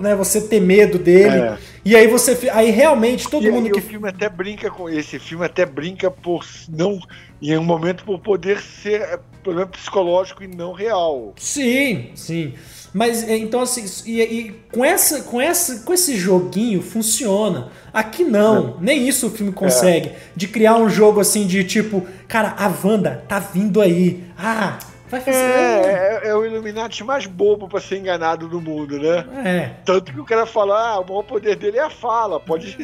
né, 0.00 0.16
você 0.16 0.40
ter 0.40 0.60
medo 0.60 0.98
dele. 0.98 1.36
É. 1.36 1.58
E 1.88 1.96
aí 1.96 2.07
você, 2.07 2.51
aí 2.53 2.70
realmente 2.70 3.27
todo 3.31 3.46
e, 3.46 3.51
mundo 3.51 3.70
que 3.70 3.79
o 3.79 3.83
filme 3.83 4.07
até 4.07 4.29
brinca 4.29 4.70
com 4.70 4.90
esse 4.90 5.18
filme 5.18 5.46
até 5.46 5.64
brinca 5.64 6.11
por 6.11 6.44
não 6.68 7.01
em 7.40 7.57
um 7.57 7.64
momento 7.64 8.05
por 8.05 8.18
poder 8.18 8.61
ser 8.61 9.01
é, 9.01 9.18
problema 9.42 9.70
psicológico 9.70 10.44
e 10.44 10.48
não 10.48 10.74
real. 10.74 11.33
Sim, 11.38 12.11
sim. 12.14 12.53
Mas 12.92 13.27
é, 13.27 13.38
então 13.38 13.62
assim, 13.62 13.87
e, 14.05 14.20
e, 14.20 14.53
com 14.70 14.85
essa 14.85 15.22
com 15.22 15.40
essa 15.40 15.81
com 15.81 15.94
esse 15.94 16.14
joguinho 16.14 16.83
funciona. 16.83 17.70
Aqui 17.90 18.22
não, 18.22 18.68
é. 18.68 18.74
nem 18.83 19.09
isso 19.09 19.29
o 19.29 19.31
filme 19.31 19.51
consegue. 19.51 20.09
É. 20.09 20.16
De 20.37 20.46
criar 20.46 20.77
um 20.77 20.90
jogo 20.90 21.20
assim 21.20 21.46
de 21.46 21.64
tipo, 21.64 22.07
cara, 22.27 22.55
a 22.59 22.70
Wanda 22.85 23.24
tá 23.27 23.38
vindo 23.38 23.81
aí. 23.81 24.24
Ah, 24.37 24.79
Vai 25.11 25.21
fazer. 25.21 25.38
É, 25.38 26.21
é, 26.25 26.29
é, 26.29 26.35
o 26.35 26.44
Illuminati 26.44 27.03
mais 27.03 27.27
bobo 27.27 27.68
para 27.68 27.81
ser 27.81 27.99
enganado 27.99 28.49
no 28.49 28.61
mundo, 28.61 28.99
né? 28.99 29.25
É. 29.44 29.71
Tanto 29.85 30.12
que 30.12 30.21
o 30.21 30.25
cara 30.25 30.47
fala, 30.47 30.79
ah, 30.79 31.01
o 31.01 31.07
maior 31.07 31.23
poder 31.23 31.57
dele 31.57 31.79
é 31.79 31.85
a 31.85 31.90
fala, 31.90 32.38
pode. 32.38 32.77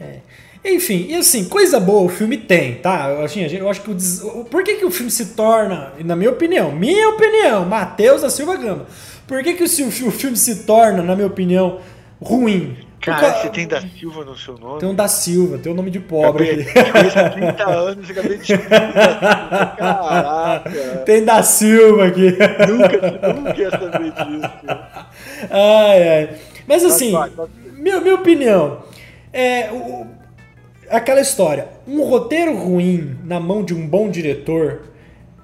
É. 0.00 0.04
é. 0.04 0.20
Enfim, 0.64 1.06
e 1.08 1.16
assim, 1.16 1.48
coisa 1.48 1.80
boa 1.80 2.02
o 2.02 2.08
filme 2.08 2.36
tem, 2.36 2.76
tá? 2.76 3.24
Assim, 3.24 3.44
eu 3.44 3.68
acho 3.68 3.80
que 3.80 3.90
o. 3.90 3.94
Des... 3.94 4.20
Por 4.50 4.62
que, 4.62 4.76
que 4.76 4.84
o 4.84 4.90
filme 4.90 5.10
se 5.10 5.34
torna, 5.34 5.92
na 6.04 6.14
minha 6.14 6.30
opinião, 6.30 6.70
minha 6.70 7.08
opinião, 7.08 7.64
Matheus 7.64 8.22
da 8.22 8.30
Silva 8.30 8.56
Gama, 8.56 8.86
por 9.26 9.42
que, 9.42 9.54
que 9.54 9.64
o 9.64 10.10
filme 10.10 10.36
se 10.36 10.64
torna, 10.64 11.02
na 11.02 11.16
minha 11.16 11.26
opinião, 11.26 11.80
ruim? 12.20 12.76
Cara, 13.02 13.32
você 13.34 13.50
tem 13.50 13.66
da 13.66 13.80
Silva 13.80 14.24
no 14.24 14.38
seu 14.38 14.56
nome? 14.56 14.78
Tem 14.78 14.88
um 14.88 14.94
da 14.94 15.08
Silva, 15.08 15.58
tem 15.58 15.72
um 15.72 15.74
nome 15.74 15.90
de 15.90 15.98
pobre 15.98 16.50
aqui. 16.50 16.64
Tem 16.72 17.30
30 17.50 17.68
anos, 17.68 18.10
acabei 18.10 18.38
de 18.38 18.58
Caraca. 19.76 20.70
Tem 21.04 21.24
da 21.24 21.42
Silva 21.42 22.06
aqui. 22.06 22.30
Nunca, 22.68 23.32
nunca 23.34 23.60
ia 23.60 23.70
saber 23.70 24.12
disso. 24.12 24.50
Ai, 25.50 26.08
ai. 26.08 26.30
Mas 26.66 26.84
assim, 26.84 27.10
vai, 27.10 27.28
vai, 27.30 27.46
vai. 27.48 27.62
Minha, 27.76 28.00
minha 28.00 28.14
opinião, 28.14 28.84
é 29.32 29.68
o, 29.72 30.06
aquela 30.88 31.20
história. 31.20 31.66
Um 31.88 32.04
roteiro 32.04 32.56
ruim 32.56 33.16
na 33.24 33.40
mão 33.40 33.64
de 33.64 33.74
um 33.74 33.84
bom 33.84 34.08
diretor 34.08 34.82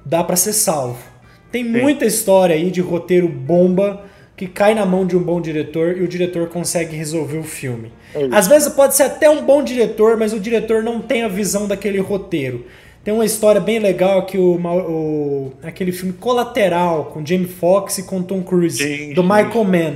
dá 0.07 0.23
para 0.23 0.37
ser 0.37 0.53
salvo. 0.53 1.03
Tem 1.51 1.65
Sim. 1.65 1.71
muita 1.71 2.05
história 2.07 2.55
aí 2.55 2.71
de 2.71 2.81
roteiro 2.81 3.29
bomba 3.29 4.05
que 4.39 4.47
cai 4.47 4.73
na 4.73 4.87
mão 4.87 5.05
de 5.05 5.17
um 5.17 5.21
bom 5.21 5.41
diretor 5.41 5.97
e 5.97 6.03
o 6.03 6.07
diretor 6.07 6.49
consegue 6.49 6.95
resolver 6.97 7.39
o 7.39 7.43
filme. 7.43 7.91
É 8.15 8.29
Às 8.31 8.47
vezes 8.47 8.69
pode 8.69 8.95
ser 8.95 9.03
até 9.03 9.29
um 9.29 9.45
bom 9.45 9.65
diretor, 9.65 10.17
mas 10.17 10.33
o 10.33 10.39
diretor 10.39 10.81
não 10.81 11.01
tem 11.01 11.25
a 11.25 11.29
visão 11.29 11.67
daquele 11.67 11.99
roteiro. 11.99 12.65
Tem 13.03 13.13
uma 13.13 13.25
história 13.25 13.61
bem 13.61 13.81
legal 13.81 14.27
que 14.27 14.39
o, 14.39 14.55
o 14.55 15.53
aquele 15.61 15.91
filme 15.91 16.13
Colateral 16.13 17.07
com 17.07 17.27
Jamie 17.27 17.49
Foxx 17.49 17.99
e 17.99 18.03
com 18.05 18.23
Tom 18.23 18.41
Cruise 18.43 18.79
sim, 18.79 19.13
do 19.13 19.25
Michael. 19.25 19.65
Mann. 19.65 19.95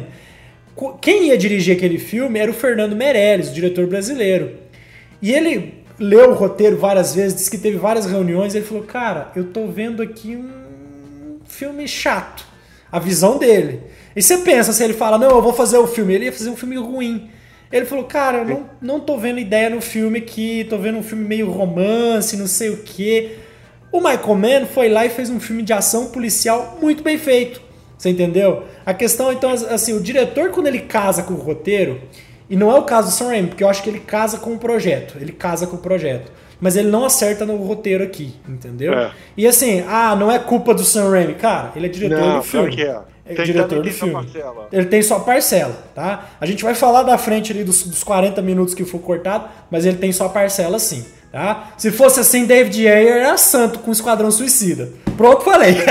Quem 1.01 1.29
ia 1.29 1.39
dirigir 1.39 1.77
aquele 1.77 1.99
filme 1.99 2.41
era 2.41 2.51
o 2.51 2.55
Fernando 2.55 2.97
Meirelles, 2.97 3.49
o 3.49 3.55
diretor 3.55 3.87
brasileiro. 3.87 4.55
E 5.21 5.31
ele 5.31 5.75
leu 6.01 6.31
o 6.31 6.35
roteiro 6.35 6.77
várias 6.77 7.15
vezes, 7.15 7.37
disse 7.37 7.51
que 7.51 7.59
teve 7.59 7.77
várias 7.77 8.07
reuniões. 8.07 8.55
E 8.55 8.59
ele 8.59 8.67
falou: 8.67 8.83
Cara, 8.83 9.31
eu 9.37 9.45
tô 9.45 9.69
vendo 9.69 10.03
aqui 10.03 10.35
um 10.35 11.39
filme 11.45 11.87
chato. 11.87 12.45
A 12.91 12.99
visão 12.99 13.39
dele. 13.39 13.93
E 14.15 14.23
você 14.23 14.39
pensa, 14.39 14.73
se 14.73 14.83
ele 14.83 14.95
fala, 14.95 15.19
não, 15.19 15.31
eu 15.31 15.43
vou 15.43 15.53
fazer 15.53 15.79
o 15.79 15.87
filme, 15.87 16.15
ele 16.15 16.25
ia 16.27 16.33
fazer 16.33 16.51
um 16.51 16.57
filme 16.57 16.77
ruim. 16.77 17.31
Ele 17.73 17.87
falou, 17.87 18.05
cara, 18.05 18.39
eu 18.39 18.45
não, 18.45 18.71
não 18.81 19.01
tô 19.01 19.17
vendo 19.17 19.39
ideia 19.39 19.71
no 19.71 19.81
filme 19.81 20.19
aqui, 20.19 20.67
tô 20.69 20.77
vendo 20.77 20.99
um 20.99 21.03
filme 21.03 21.25
meio 21.25 21.51
romance, 21.51 22.37
não 22.37 22.47
sei 22.47 22.69
o 22.69 22.79
quê. 22.79 23.39
O 23.91 23.99
Michael 23.99 24.35
Mann 24.35 24.67
foi 24.67 24.89
lá 24.89 25.07
e 25.07 25.11
fez 25.11 25.31
um 25.31 25.41
filme 25.41 25.63
de 25.63 25.73
ação 25.73 26.07
policial 26.07 26.79
muito 26.81 27.03
bem 27.03 27.17
feito. 27.17 27.63
Você 27.97 28.11
entendeu? 28.11 28.65
A 28.85 28.93
questão, 28.93 29.33
então, 29.33 29.51
assim, 29.51 29.95
o 29.95 30.01
diretor, 30.01 30.51
quando 30.51 30.67
ele 30.67 30.81
casa 30.81 31.23
com 31.23 31.35
o 31.35 31.39
roteiro, 31.39 32.01
e 32.51 32.57
não 32.57 32.71
é 32.71 32.79
o 32.79 32.83
caso 32.83 33.09
do 33.09 33.15
Sam 33.15 33.29
Raimi, 33.29 33.49
porque 33.49 33.65
eu 33.65 33.69
acho 33.69 33.83
que 33.83 33.89
ele 33.89 34.01
casa 34.01 34.39
com 34.39 34.53
o 34.53 34.59
projeto. 34.59 35.17
Ele 35.19 35.33
casa 35.33 35.67
com 35.67 35.77
o 35.77 35.79
projeto. 35.79 36.31
Mas 36.61 36.77
ele 36.77 36.89
não 36.91 37.05
acerta 37.05 37.47
no 37.47 37.57
roteiro 37.57 38.05
aqui, 38.05 38.35
entendeu? 38.47 38.93
É. 38.93 39.11
E 39.37 39.47
assim, 39.47 39.83
ah, 39.89 40.15
não 40.15 40.31
é 40.31 40.39
culpa 40.39 40.75
do 40.75 40.85
Sam 40.85 41.11
Raimi. 41.11 41.35
Cara, 41.35 41.73
ele 41.75 41.87
é 41.87 41.89
diretor 41.89 42.21
não, 42.21 42.39
do 42.39 42.43
filme. 42.43 42.71
Que 42.71 42.83
é 42.83 43.01
é 43.25 43.35
diretor 43.43 43.83
do 43.83 43.91
filme. 43.91 44.27
Ele 44.73 44.87
tem 44.87 45.03
só 45.03 45.21
parcela, 45.21 45.75
tá? 45.95 46.31
A 46.41 46.47
gente 46.47 46.65
vai 46.65 46.75
falar 46.75 47.05
da 47.05 47.17
frente 47.17 47.53
ali 47.53 47.63
dos, 47.63 47.85
dos 47.85 48.03
40 48.03 48.43
minutos 48.43 48.75
que 48.75 48.85
foi 48.85 49.01
cortado, 49.01 49.49
mas 49.71 49.87
ele 49.87 49.97
tem 49.97 50.13
só 50.13 50.29
parcela 50.29 50.79
sim, 50.79 51.07
tá? 51.31 51.73
Se 51.79 51.93
fosse 51.93 52.19
assim, 52.21 52.47
David 52.47 52.89
Ayer 52.89 53.19
era 53.19 53.37
santo 53.39 53.79
com 53.79 53.91
o 53.91 53.93
Esquadrão 53.93 54.31
Suicida. 54.31 54.91
Pronto, 55.17 55.45
falei. 55.45 55.77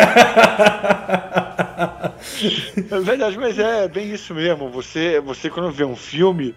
é 2.91 2.99
verdade, 2.99 3.37
mas 3.37 3.57
é 3.57 3.87
bem 3.87 4.11
isso 4.11 4.33
mesmo. 4.33 4.69
Você, 4.69 5.21
você 5.21 5.49
quando 5.49 5.71
vê 5.71 5.85
um 5.85 5.95
filme, 5.95 6.53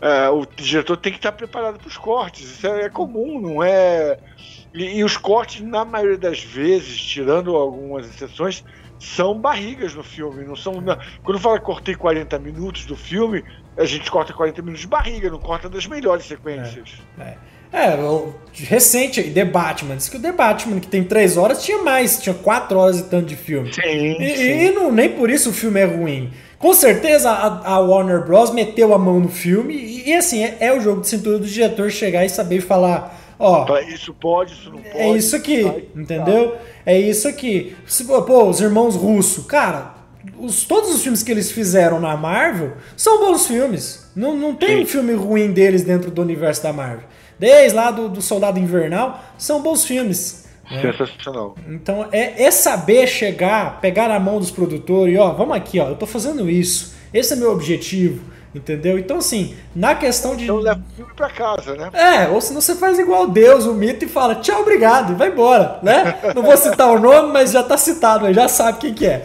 é, 0.00 0.28
o 0.28 0.44
diretor 0.44 0.96
tem 0.98 1.12
que 1.12 1.18
estar 1.18 1.32
preparado 1.32 1.78
para 1.78 1.88
os 1.88 1.96
cortes. 1.96 2.50
Isso 2.50 2.66
é 2.66 2.90
comum, 2.90 3.40
não 3.40 3.62
é... 3.62 4.18
E, 4.74 4.98
e 4.98 5.04
os 5.04 5.16
cortes, 5.16 5.62
na 5.62 5.84
maioria 5.86 6.18
das 6.18 6.42
vezes, 6.42 7.00
tirando 7.00 7.56
algumas 7.56 8.06
exceções, 8.06 8.62
são 8.98 9.38
barrigas 9.38 9.94
no 9.94 10.02
filme. 10.02 10.44
Não 10.44 10.56
são. 10.56 10.80
Não. 10.80 10.98
Quando 11.22 11.38
fala 11.38 11.60
cortei 11.60 11.94
40 11.94 12.38
minutos 12.38 12.84
do 12.84 12.96
filme, 12.96 13.44
a 13.76 13.84
gente 13.84 14.10
corta 14.10 14.32
40 14.32 14.60
minutos 14.62 14.82
de 14.82 14.88
barriga, 14.88 15.30
não 15.30 15.38
corta 15.38 15.68
das 15.68 15.86
melhores 15.86 16.26
sequências. 16.26 16.98
É, 17.18 17.34
é. 17.72 17.94
é 17.94 17.98
recente 18.52 19.22
The 19.22 19.44
Batman. 19.44 19.96
Diz 19.96 20.08
que 20.08 20.16
o 20.16 20.20
The 20.20 20.32
Batman, 20.32 20.80
que 20.80 20.88
tem 20.88 21.04
3 21.04 21.36
horas, 21.36 21.62
tinha 21.62 21.78
mais, 21.82 22.20
tinha 22.20 22.34
4 22.34 22.78
horas 22.78 22.98
e 23.00 23.04
tanto 23.04 23.26
de 23.26 23.36
filme. 23.36 23.72
Sim, 23.72 23.82
e, 23.82 24.36
sim. 24.36 24.58
e 24.66 24.70
não, 24.72 24.90
nem 24.90 25.10
por 25.10 25.30
isso 25.30 25.50
o 25.50 25.52
filme 25.52 25.80
é 25.80 25.84
ruim. 25.84 26.32
Com 26.58 26.74
certeza 26.74 27.30
a, 27.30 27.74
a 27.74 27.78
Warner 27.78 28.24
Bros. 28.24 28.50
meteu 28.50 28.92
a 28.92 28.98
mão 28.98 29.20
no 29.20 29.28
filme 29.28 29.74
e, 29.74 30.08
e 30.08 30.14
assim, 30.14 30.42
é, 30.42 30.56
é, 30.58 30.72
o 30.72 30.80
jogo 30.80 31.02
de 31.02 31.08
cintura 31.08 31.38
do 31.38 31.46
diretor 31.46 31.88
chegar 31.90 32.24
e 32.24 32.28
saber 32.28 32.60
falar 32.60 33.16
Ó, 33.38 33.62
então, 33.62 33.78
isso 33.80 34.12
pode, 34.12 34.52
isso 34.52 34.70
não 34.70 34.80
é 34.80 34.82
pode. 34.82 34.98
É 34.98 35.16
isso 35.16 35.36
aqui, 35.36 35.62
vai, 35.62 35.84
entendeu? 35.94 36.50
Tá. 36.50 36.58
É 36.86 36.98
isso 36.98 37.28
aqui. 37.28 37.76
Se, 37.86 38.04
pô, 38.04 38.44
os 38.44 38.60
irmãos 38.60 38.96
Russo, 38.96 39.44
cara, 39.44 39.94
os, 40.38 40.64
todos 40.64 40.94
os 40.94 41.02
filmes 41.02 41.22
que 41.22 41.30
eles 41.30 41.50
fizeram 41.50 42.00
na 42.00 42.16
Marvel 42.16 42.72
são 42.96 43.20
bons 43.20 43.46
filmes. 43.46 44.10
Não, 44.14 44.36
não 44.36 44.54
tem 44.54 44.78
Sim. 44.78 44.82
um 44.82 44.86
filme 44.86 45.12
ruim 45.14 45.52
deles 45.52 45.82
dentro 45.82 46.10
do 46.10 46.20
universo 46.20 46.62
da 46.62 46.72
Marvel. 46.72 47.04
Desde 47.38 47.76
lá 47.76 47.90
do, 47.90 48.08
do 48.08 48.20
Soldado 48.20 48.58
Invernal, 48.58 49.22
são 49.38 49.62
bons 49.62 49.84
filmes. 49.84 50.48
Né? 50.68 50.80
Sensacional. 50.82 51.54
Então 51.68 52.08
é, 52.10 52.42
é 52.42 52.50
saber 52.50 53.06
chegar, 53.06 53.80
pegar 53.80 54.08
na 54.08 54.18
mão 54.18 54.38
dos 54.38 54.50
produtores 54.50 55.14
e 55.14 55.18
ó, 55.18 55.32
vamos 55.32 55.56
aqui, 55.56 55.78
ó, 55.78 55.88
eu 55.88 55.96
tô 55.96 56.06
fazendo 56.06 56.50
isso. 56.50 56.94
Esse 57.14 57.32
é 57.32 57.36
meu 57.36 57.52
objetivo. 57.52 58.22
Entendeu? 58.58 58.98
Então, 58.98 59.18
assim, 59.18 59.54
na 59.74 59.94
questão 59.94 60.34
de. 60.34 60.44
Então 60.44 60.56
leva 60.56 60.80
o 60.80 60.96
filme 60.96 61.12
pra 61.14 61.30
casa, 61.30 61.76
né? 61.76 61.90
É, 61.92 62.28
ou 62.28 62.40
senão 62.40 62.60
você 62.60 62.74
faz 62.74 62.98
igual 62.98 63.28
Deus, 63.28 63.66
o 63.66 63.72
mito, 63.72 64.04
e 64.04 64.08
fala 64.08 64.34
tchau, 64.34 64.62
obrigado, 64.62 65.12
e 65.12 65.16
vai 65.16 65.28
embora, 65.28 65.78
né? 65.82 66.18
Não 66.34 66.42
vou 66.42 66.56
citar 66.56 66.90
o 66.90 66.98
nome, 66.98 67.32
mas 67.32 67.52
já 67.52 67.62
tá 67.62 67.78
citado, 67.78 68.32
já 68.34 68.48
sabe 68.48 68.78
quem 68.78 68.92
que 68.92 69.06
é. 69.06 69.24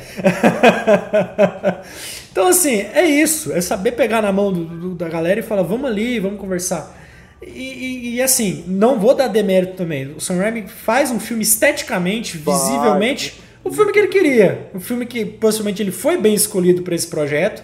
então, 2.32 2.48
assim, 2.48 2.86
é 2.94 3.04
isso. 3.04 3.52
É 3.52 3.60
saber 3.60 3.94
pegar 3.94 4.22
na 4.22 4.32
mão 4.32 4.54
do, 4.54 4.66
do, 4.66 4.96
da 4.96 5.10
galera 5.10 5.40
e 5.40 5.44
falar, 5.44 5.64
vamos 5.64 5.90
ali, 5.90 6.20
vamos 6.20 6.40
conversar. 6.40 6.96
E, 7.42 7.50
e, 7.50 8.16
e, 8.16 8.22
assim, 8.22 8.64
não 8.68 9.00
vou 9.00 9.16
dar 9.16 9.28
demérito 9.28 9.74
também. 9.74 10.14
O 10.16 10.22
Sam 10.22 10.38
Raimi 10.38 10.68
faz 10.68 11.12
um 11.12 11.20
filme 11.20 11.44
esteticamente, 11.44 12.38
visivelmente, 12.38 13.42
vai. 13.64 13.72
o 13.72 13.76
filme 13.76 13.92
que 13.92 14.00
ele 14.00 14.08
queria. 14.10 14.70
Um 14.76 14.80
filme 14.80 15.06
que 15.06 15.26
possivelmente 15.26 15.82
ele 15.82 15.92
foi 15.92 16.18
bem 16.18 16.36
escolhido 16.36 16.84
para 16.84 16.96
esse 16.96 17.08
projeto. 17.08 17.64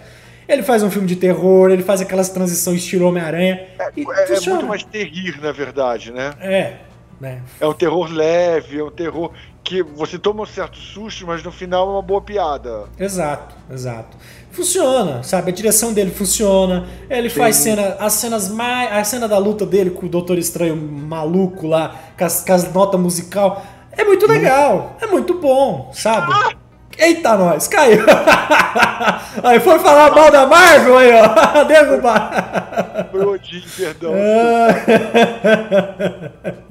Ele 0.50 0.64
faz 0.64 0.82
um 0.82 0.90
filme 0.90 1.06
de 1.06 1.14
terror, 1.14 1.70
ele 1.70 1.84
faz 1.84 2.00
aquelas 2.00 2.28
transições 2.28 2.82
estilo 2.82 3.06
Homem-Aranha. 3.06 3.68
É, 3.78 3.84
é, 3.84 4.36
é 4.36 4.50
muito 4.50 4.66
mais 4.66 4.82
terrir, 4.82 5.40
na 5.40 5.52
verdade, 5.52 6.12
né? 6.12 6.34
É. 6.40 6.76
Né? 7.20 7.40
É 7.60 7.66
um 7.68 7.72
terror 7.72 8.10
leve, 8.10 8.80
é 8.80 8.82
um 8.82 8.90
terror 8.90 9.30
que 9.62 9.80
você 9.80 10.18
toma 10.18 10.42
um 10.42 10.46
certo 10.46 10.76
susto, 10.76 11.24
mas 11.24 11.40
no 11.44 11.52
final 11.52 11.86
é 11.86 11.92
uma 11.92 12.02
boa 12.02 12.20
piada. 12.20 12.86
Exato, 12.98 13.54
exato. 13.70 14.16
Funciona, 14.50 15.22
sabe? 15.22 15.52
A 15.52 15.54
direção 15.54 15.92
dele 15.92 16.10
funciona. 16.10 16.84
Ele 17.08 17.30
Sim. 17.30 17.36
faz 17.36 17.56
cena, 17.56 17.96
as 18.00 18.14
cenas 18.14 18.48
mais. 18.48 18.90
A 18.92 19.04
cena 19.04 19.28
da 19.28 19.38
luta 19.38 19.64
dele 19.64 19.90
com 19.90 20.06
o 20.06 20.08
Doutor 20.08 20.36
Estranho 20.36 20.74
maluco 20.74 21.68
lá, 21.68 21.94
com 22.18 22.24
as, 22.24 22.42
com 22.42 22.52
as 22.52 22.72
notas 22.72 23.00
musical. 23.00 23.64
É 23.92 24.02
muito 24.02 24.26
legal, 24.26 24.96
é 25.00 25.06
muito 25.06 25.34
bom, 25.34 25.92
sabe? 25.94 26.32
Ah! 26.32 26.69
Eita, 26.98 27.36
nós, 27.36 27.68
caiu. 27.68 28.04
aí 29.42 29.60
foi 29.60 29.78
falar 29.78 30.14
mal 30.14 30.30
da 30.30 30.46
Marvel 30.46 30.98
aí, 30.98 31.10
ó. 31.12 31.64
Derrubar. 31.68 33.08
Foi 33.10 33.24
Odin, 33.24 33.64
perdão. 33.76 34.12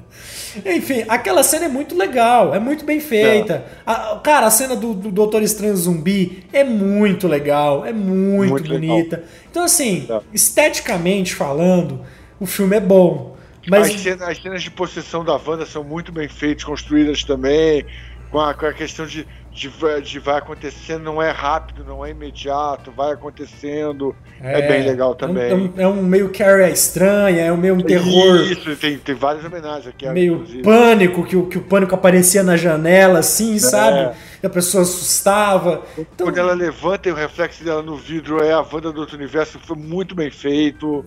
Enfim, 0.65 1.05
aquela 1.07 1.43
cena 1.43 1.65
é 1.65 1.69
muito 1.69 1.95
legal, 1.95 2.53
é 2.53 2.59
muito 2.59 2.83
bem 2.83 2.99
feita. 2.99 3.65
A, 3.85 4.19
cara, 4.23 4.47
a 4.47 4.51
cena 4.51 4.75
do, 4.75 4.93
do 4.93 5.11
Doutor 5.11 5.41
Estranho 5.41 5.75
Zumbi 5.75 6.43
é 6.51 6.63
muito 6.63 7.27
legal, 7.27 7.85
é 7.85 7.93
muito, 7.93 8.51
muito 8.51 8.69
bonita. 8.69 9.17
Legal. 9.17 9.31
Então, 9.49 9.63
assim, 9.63 10.07
é. 10.09 10.21
esteticamente 10.33 11.35
falando, 11.35 12.01
o 12.39 12.45
filme 12.45 12.75
é 12.75 12.79
bom. 12.79 13.37
Mas... 13.67 13.93
As, 13.93 14.01
cenas, 14.01 14.21
as 14.21 14.41
cenas 14.41 14.63
de 14.63 14.71
possessão 14.71 15.23
da 15.23 15.35
Wanda 15.35 15.65
são 15.65 15.83
muito 15.83 16.11
bem 16.11 16.27
feitas, 16.27 16.63
construídas 16.63 17.23
também, 17.23 17.85
com 18.31 18.39
a, 18.39 18.53
com 18.53 18.65
a 18.65 18.73
questão 18.73 19.05
de 19.05 19.27
de, 19.59 20.01
de, 20.01 20.19
vai 20.19 20.37
acontecendo, 20.37 21.03
não 21.03 21.21
é 21.21 21.31
rápido, 21.31 21.83
não 21.83 22.05
é 22.05 22.11
imediato, 22.11 22.91
vai 22.91 23.11
acontecendo. 23.11 24.15
É, 24.41 24.61
é 24.61 24.67
bem 24.67 24.83
legal 24.83 25.13
também. 25.13 25.51
É 25.51 25.55
um, 25.55 25.73
é 25.75 25.87
um 25.87 26.01
meio 26.01 26.29
Carrie 26.29 26.71
estranha, 26.71 27.41
é 27.41 27.51
um 27.51 27.57
meio 27.57 27.75
um 27.75 27.81
terror. 27.81 28.37
Isso, 28.43 28.73
tem, 28.77 28.97
tem 28.97 29.15
várias 29.15 29.43
homenagens 29.43 29.87
aqui. 29.87 30.07
Meio 30.09 30.35
inclusive. 30.35 30.63
pânico, 30.63 31.25
que 31.25 31.35
o, 31.35 31.47
que 31.47 31.57
o 31.57 31.61
pânico 31.61 31.93
aparecia 31.93 32.41
na 32.41 32.55
janela, 32.55 33.19
assim, 33.19 33.57
é. 33.57 33.59
sabe? 33.59 34.15
E 34.41 34.47
a 34.47 34.49
pessoa 34.49 34.83
assustava. 34.83 35.83
Então, 35.97 36.27
Quando 36.27 36.37
ela 36.37 36.53
levanta 36.53 37.09
e 37.09 37.11
o 37.11 37.15
reflexo 37.15 37.61
dela 37.61 37.81
no 37.81 37.97
vidro 37.97 38.41
é 38.41 38.53
a 38.53 38.61
Wanda 38.61 38.93
do 38.93 39.01
outro 39.01 39.17
universo, 39.17 39.59
foi 39.59 39.75
muito 39.75 40.15
bem 40.15 40.31
feito. 40.31 41.03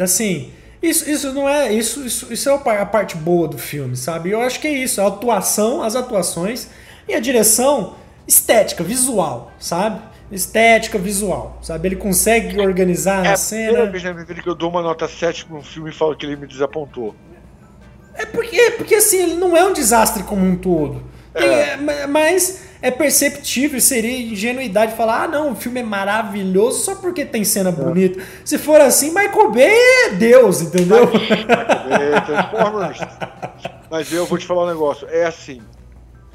Assim. 0.00 0.50
Isso, 0.82 1.10
isso 1.10 1.34
não 1.34 1.46
é. 1.46 1.70
Isso, 1.70 2.02
isso, 2.06 2.32
isso 2.32 2.48
é 2.48 2.54
a 2.54 2.86
parte 2.86 3.14
boa 3.14 3.46
do 3.46 3.58
filme, 3.58 3.94
sabe? 3.94 4.30
Eu 4.30 4.40
acho 4.40 4.58
que 4.58 4.66
é 4.66 4.72
isso. 4.72 5.02
A 5.02 5.08
atuação, 5.08 5.82
as 5.82 5.94
atuações 5.94 6.70
e 7.10 7.14
a 7.14 7.20
direção 7.20 7.96
estética, 8.26 8.84
visual, 8.84 9.50
sabe? 9.58 10.00
Estética, 10.30 10.96
visual, 10.96 11.58
sabe? 11.60 11.88
Ele 11.88 11.96
consegue 11.96 12.60
organizar 12.60 13.26
é 13.26 13.30
a 13.30 13.36
cena. 13.36 13.62
É 13.62 13.66
a 13.66 13.68
primeira 13.72 13.90
vez 13.90 14.04
na 14.04 14.12
minha 14.12 14.24
vida 14.24 14.40
que 14.40 14.48
eu 14.48 14.54
dou 14.54 14.70
uma 14.70 14.80
nota 14.80 15.08
7 15.08 15.46
para 15.46 15.56
um 15.56 15.62
filme 15.62 15.90
e 15.90 15.92
falo 15.92 16.14
que 16.14 16.24
ele 16.24 16.36
me 16.36 16.46
desapontou. 16.46 17.14
É 18.14 18.24
porque, 18.24 18.72
porque 18.72 18.94
assim, 18.94 19.22
ele 19.22 19.34
não 19.34 19.56
é 19.56 19.64
um 19.64 19.72
desastre 19.72 20.22
como 20.22 20.46
um 20.46 20.56
todo. 20.56 21.02
É. 21.34 21.72
é 21.72 22.06
mas 22.06 22.62
é 22.82 22.90
perceptível, 22.90 23.80
seria 23.80 24.20
ingenuidade 24.20 24.94
falar: 24.94 25.24
ah, 25.24 25.28
não, 25.28 25.52
o 25.52 25.56
filme 25.56 25.80
é 25.80 25.82
maravilhoso 25.82 26.84
só 26.84 26.94
porque 26.94 27.24
tem 27.24 27.44
cena 27.44 27.70
é. 27.70 27.72
bonita. 27.72 28.22
Se 28.44 28.56
for 28.56 28.80
assim, 28.80 29.08
Michael 29.08 29.50
Bay 29.50 29.70
é 30.06 30.10
Deus, 30.10 30.60
entendeu? 30.60 31.06
Michael 31.06 31.88
Bay, 31.88 32.20
Transformers. 32.24 32.98
Mas 33.90 34.12
eu 34.12 34.24
vou 34.26 34.38
te 34.38 34.46
falar 34.46 34.64
um 34.64 34.68
negócio: 34.68 35.08
é 35.10 35.26
assim, 35.26 35.60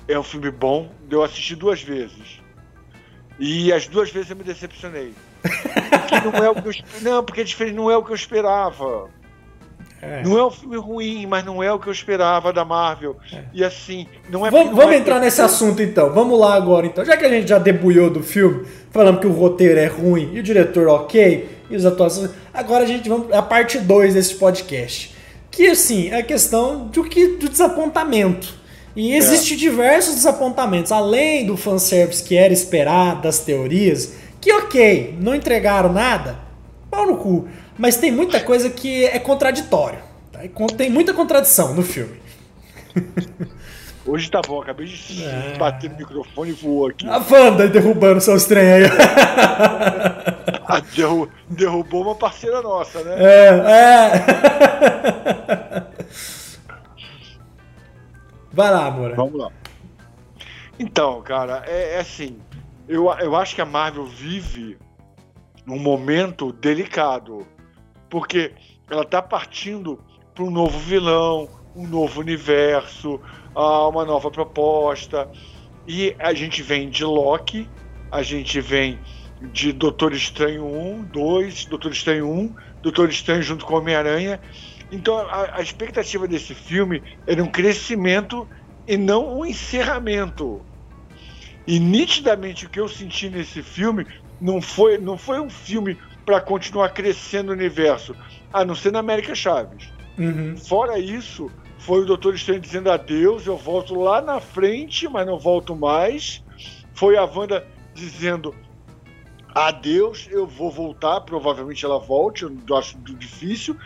é 0.07 0.17
um 0.17 0.23
filme 0.23 0.51
bom, 0.51 0.89
eu 1.09 1.23
assisti 1.23 1.55
duas 1.55 1.81
vezes. 1.81 2.39
E 3.39 3.71
as 3.73 3.87
duas 3.87 4.09
vezes 4.11 4.29
eu 4.29 4.35
me 4.35 4.43
decepcionei. 4.43 5.13
Porque 5.41 6.21
não 6.21 6.43
é 6.43 6.49
o 6.49 6.55
que 6.55 6.67
eu, 6.67 6.73
não, 7.01 7.23
porque 7.23 7.41
é 7.41 7.43
diferente, 7.43 7.75
não 7.75 7.91
é 7.91 7.97
o 7.97 8.03
que 8.03 8.11
eu 8.11 8.15
esperava. 8.15 9.09
É. 10.01 10.23
Não 10.23 10.37
é 10.37 10.45
um 10.45 10.51
filme 10.51 10.77
ruim, 10.77 11.25
mas 11.25 11.43
não 11.43 11.63
é 11.63 11.71
o 11.71 11.79
que 11.79 11.87
eu 11.87 11.93
esperava 11.93 12.53
da 12.53 12.63
Marvel. 12.63 13.17
É. 13.33 13.43
E 13.53 13.63
assim, 13.63 14.07
não 14.29 14.45
é. 14.45 14.51
Vamos, 14.51 14.75
vamos 14.75 14.93
é 14.93 14.97
entrar 14.97 15.19
nesse 15.19 15.41
assunto 15.41 15.81
então. 15.81 16.13
Vamos 16.13 16.39
lá 16.39 16.53
agora 16.53 16.85
então. 16.85 17.03
Já 17.03 17.17
que 17.17 17.25
a 17.25 17.29
gente 17.29 17.47
já 17.47 17.57
debulhou 17.57 18.09
do 18.09 18.21
filme, 18.21 18.65
falando 18.91 19.19
que 19.19 19.27
o 19.27 19.31
roteiro 19.31 19.79
é 19.79 19.87
ruim 19.87 20.31
e 20.33 20.39
o 20.39 20.43
diretor 20.43 20.87
ok, 20.87 21.49
e 21.69 21.75
as 21.75 21.85
atuações. 21.85 22.31
Agora 22.53 22.83
a 22.83 22.87
gente 22.87 23.09
vamos 23.09 23.31
a 23.33 23.41
parte 23.41 23.79
2 23.79 24.13
desse 24.13 24.35
podcast. 24.35 25.15
Que 25.49 25.67
assim, 25.67 26.09
é 26.09 26.19
a 26.19 26.23
questão 26.23 26.87
do 26.87 27.03
que 27.03 27.37
do 27.37 27.49
desapontamento. 27.49 28.64
E 28.95 29.13
existe 29.13 29.53
é. 29.53 29.57
diversos 29.57 30.15
desapontamentos, 30.15 30.91
além 30.91 31.45
do 31.45 31.57
fanservice 31.57 32.23
que 32.23 32.35
era 32.35 32.53
esperado, 32.53 33.23
das 33.23 33.39
teorias, 33.39 34.13
que 34.39 34.51
ok, 34.53 35.17
não 35.19 35.35
entregaram 35.35 35.91
nada, 35.91 36.39
pau 36.89 37.05
no 37.05 37.17
cu. 37.17 37.47
Mas 37.77 37.97
tem 37.97 38.11
muita 38.11 38.39
coisa 38.39 38.69
que 38.69 39.05
é 39.05 39.19
contraditório. 39.19 39.99
Tá? 40.31 40.39
Tem 40.77 40.89
muita 40.89 41.13
contradição 41.13 41.73
no 41.73 41.83
filme. 41.83 42.15
Hoje 44.07 44.29
tá 44.29 44.39
bom, 44.47 44.61
acabei 44.61 44.85
de 44.85 45.23
é. 45.23 45.55
bater 45.57 45.89
no 45.89 45.97
microfone 45.97 46.51
e 46.51 46.53
voou 46.53 46.89
aqui. 46.89 47.07
A 47.07 47.17
Wanda 47.17 47.67
derrubando 47.67 48.21
seus 48.21 48.45
trem 48.45 48.71
aí. 48.71 48.83
Ah, 50.67 50.81
derru 50.95 51.29
derrubou 51.47 52.01
uma 52.01 52.15
parceira 52.15 52.59
nossa, 52.59 52.99
né? 53.03 53.17
É, 53.19 53.49
é. 53.69 54.25
Vai 58.55 58.71
lá, 58.71 58.85
amor. 58.85 59.13
Vamos 59.15 59.37
lá. 59.37 59.51
Então, 60.79 61.21
cara, 61.21 61.63
é, 61.67 61.95
é 61.95 61.99
assim. 61.99 62.39
Eu, 62.87 63.11
eu 63.19 63.35
acho 63.35 63.53
que 63.53 63.61
a 63.61 63.65
Marvel 63.65 64.05
vive 64.05 64.77
num 65.65 65.77
momento 65.77 66.53
delicado. 66.53 67.45
Porque 68.09 68.53
ela 68.89 69.03
tá 69.03 69.21
partindo 69.21 69.99
para 70.33 70.45
um 70.45 70.49
novo 70.49 70.79
vilão, 70.79 71.49
um 71.75 71.85
novo 71.85 72.21
universo, 72.21 73.19
uma 73.53 74.05
nova 74.05 74.31
proposta. 74.31 75.29
E 75.85 76.15
a 76.17 76.33
gente 76.33 76.63
vem 76.63 76.89
de 76.89 77.03
Loki, 77.03 77.69
a 78.09 78.23
gente 78.23 78.61
vem 78.61 78.97
de 79.51 79.73
Doutor 79.73 80.13
Estranho 80.13 80.65
1, 80.65 81.03
2, 81.03 81.65
Doutor 81.65 81.91
Estranho 81.91 82.29
1, 82.29 82.55
Doutor 82.81 83.09
Estranho 83.09 83.41
junto 83.41 83.65
com 83.65 83.75
Homem-Aranha. 83.75 84.39
Então 84.95 85.17
a, 85.17 85.57
a 85.57 85.61
expectativa 85.61 86.25
desse 86.25 86.55
filme 86.55 87.03
era 87.27 87.43
um 87.43 87.51
crescimento 87.51 88.47
e 88.87 88.95
não 88.95 89.39
um 89.39 89.45
encerramento. 89.45 90.65
E 91.67 91.79
nitidamente 91.79 92.65
o 92.65 92.69
que 92.69 92.79
eu 92.79 92.87
senti 92.87 93.29
nesse 93.29 93.61
filme 93.61 94.07
não 94.39 94.61
foi, 94.61 94.97
não 94.97 95.17
foi 95.17 95.39
um 95.41 95.49
filme 95.49 95.97
para 96.25 96.39
continuar 96.39 96.89
crescendo 96.89 97.49
o 97.49 97.53
universo, 97.53 98.15
a 98.53 98.63
não 98.63 98.73
ser 98.73 98.91
na 98.91 98.99
América 98.99 99.35
Chaves. 99.35 99.91
Uhum. 100.17 100.55
Fora 100.55 100.97
isso, 100.97 101.51
foi 101.77 102.01
o 102.01 102.05
Doutor 102.05 102.33
Estranho 102.33 102.61
dizendo 102.61 102.89
adeus, 102.89 103.45
eu 103.45 103.57
volto 103.57 103.99
lá 103.99 104.21
na 104.21 104.39
frente, 104.39 105.09
mas 105.09 105.27
não 105.27 105.37
volto 105.37 105.75
mais. 105.75 106.41
Foi 106.93 107.17
a 107.17 107.25
Wanda 107.25 107.67
dizendo 107.93 108.55
adeus, 109.53 110.27
eu 110.31 110.47
vou 110.47 110.71
voltar, 110.71 111.21
provavelmente 111.21 111.83
ela 111.83 111.99
volte, 111.99 112.43
eu 112.43 112.77
acho 112.77 112.97
difícil 112.99 113.77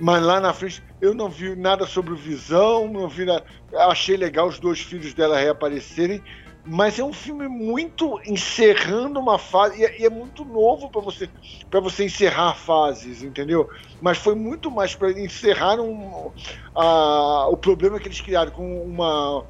mas 0.00 0.22
lá 0.22 0.40
na 0.40 0.52
frente 0.52 0.82
eu 1.00 1.14
não 1.14 1.28
vi 1.28 1.56
nada 1.56 1.86
sobre 1.86 2.12
o 2.12 2.16
Visão, 2.16 2.88
não 2.88 3.08
vi 3.08 3.24
nada. 3.24 3.44
Achei 3.74 4.16
legal 4.16 4.46
os 4.46 4.58
dois 4.58 4.80
filhos 4.80 5.12
dela 5.12 5.38
reaparecerem, 5.38 6.22
mas 6.64 6.98
é 6.98 7.04
um 7.04 7.12
filme 7.12 7.48
muito 7.48 8.20
encerrando 8.26 9.18
uma 9.18 9.38
fase 9.38 9.80
e 9.80 9.84
é, 9.84 10.04
é 10.04 10.10
muito 10.10 10.44
novo 10.44 10.90
para 10.90 11.00
você 11.00 11.28
para 11.70 11.80
você 11.80 12.04
encerrar 12.04 12.54
fases, 12.54 13.22
entendeu? 13.22 13.68
Mas 14.00 14.18
foi 14.18 14.34
muito 14.34 14.70
mais 14.70 14.94
para 14.94 15.10
encerrar 15.10 15.80
um, 15.80 16.30
a, 16.74 17.48
o 17.48 17.56
problema 17.56 17.98
que 17.98 18.06
eles 18.06 18.20
criaram 18.20 18.50
com 18.50 18.82
uma 18.82 19.44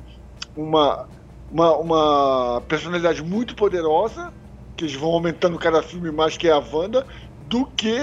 uma, 0.57 1.09
uma 1.51 1.77
uma 1.77 2.63
personalidade 2.69 3.23
muito 3.23 3.55
poderosa 3.55 4.33
que 4.77 4.85
eles 4.85 4.95
vão 4.95 5.11
aumentando 5.11 5.59
cada 5.59 5.83
filme 5.83 6.13
mais 6.13 6.37
que 6.37 6.49
é 6.49 6.53
a 6.53 6.59
Wanda 6.59 7.05
do 7.49 7.67
que 7.67 7.99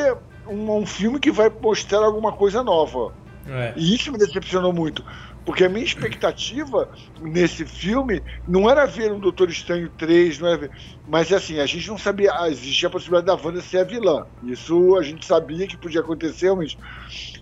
um, 0.47 0.77
um 0.77 0.85
filme 0.85 1.19
que 1.19 1.31
vai 1.31 1.49
mostrar 1.49 1.99
alguma 1.99 2.31
coisa 2.31 2.63
nova. 2.63 3.13
É. 3.47 3.73
E 3.75 3.95
isso 3.95 4.11
me 4.11 4.17
decepcionou 4.17 4.73
muito. 4.73 5.03
Porque 5.45 5.63
a 5.63 5.69
minha 5.69 5.85
expectativa 5.85 6.89
nesse 7.21 7.65
filme 7.65 8.21
não 8.47 8.67
era 8.67 8.87
ver 8.87 9.11
um 9.11 9.19
Doutor 9.19 9.49
Estranho 9.49 9.89
3, 9.89 10.39
não 10.39 10.47
era 10.47 10.57
ver, 10.57 10.71
mas 11.07 11.31
assim, 11.31 11.59
a 11.59 11.67
gente 11.67 11.87
não 11.87 11.99
sabia, 11.99 12.33
ah, 12.33 12.49
existia 12.49 12.87
a 12.87 12.91
possibilidade 12.91 13.27
da 13.27 13.47
Wanda 13.47 13.61
ser 13.61 13.77
a 13.77 13.83
vilã. 13.83 14.25
Isso 14.43 14.97
a 14.97 15.03
gente 15.03 15.23
sabia 15.23 15.67
que 15.67 15.77
podia 15.77 16.01
acontecer, 16.01 16.51
mas, 16.55 16.75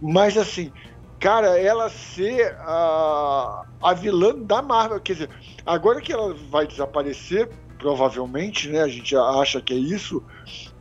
mas 0.02 0.38
assim, 0.38 0.70
cara, 1.18 1.58
ela 1.58 1.90
ser 1.90 2.54
a, 2.60 3.64
a 3.82 3.94
vilã 3.94 4.36
da 4.36 4.62
Marvel, 4.62 5.00
quer 5.00 5.14
dizer, 5.14 5.30
agora 5.66 6.02
que 6.02 6.12
ela 6.12 6.34
vai 6.34 6.68
desaparecer, 6.68 7.50
provavelmente, 7.84 8.70
né? 8.70 8.82
A 8.82 8.88
gente 8.88 9.14
acha 9.14 9.60
que 9.60 9.74
é 9.74 9.78
isso. 9.78 10.24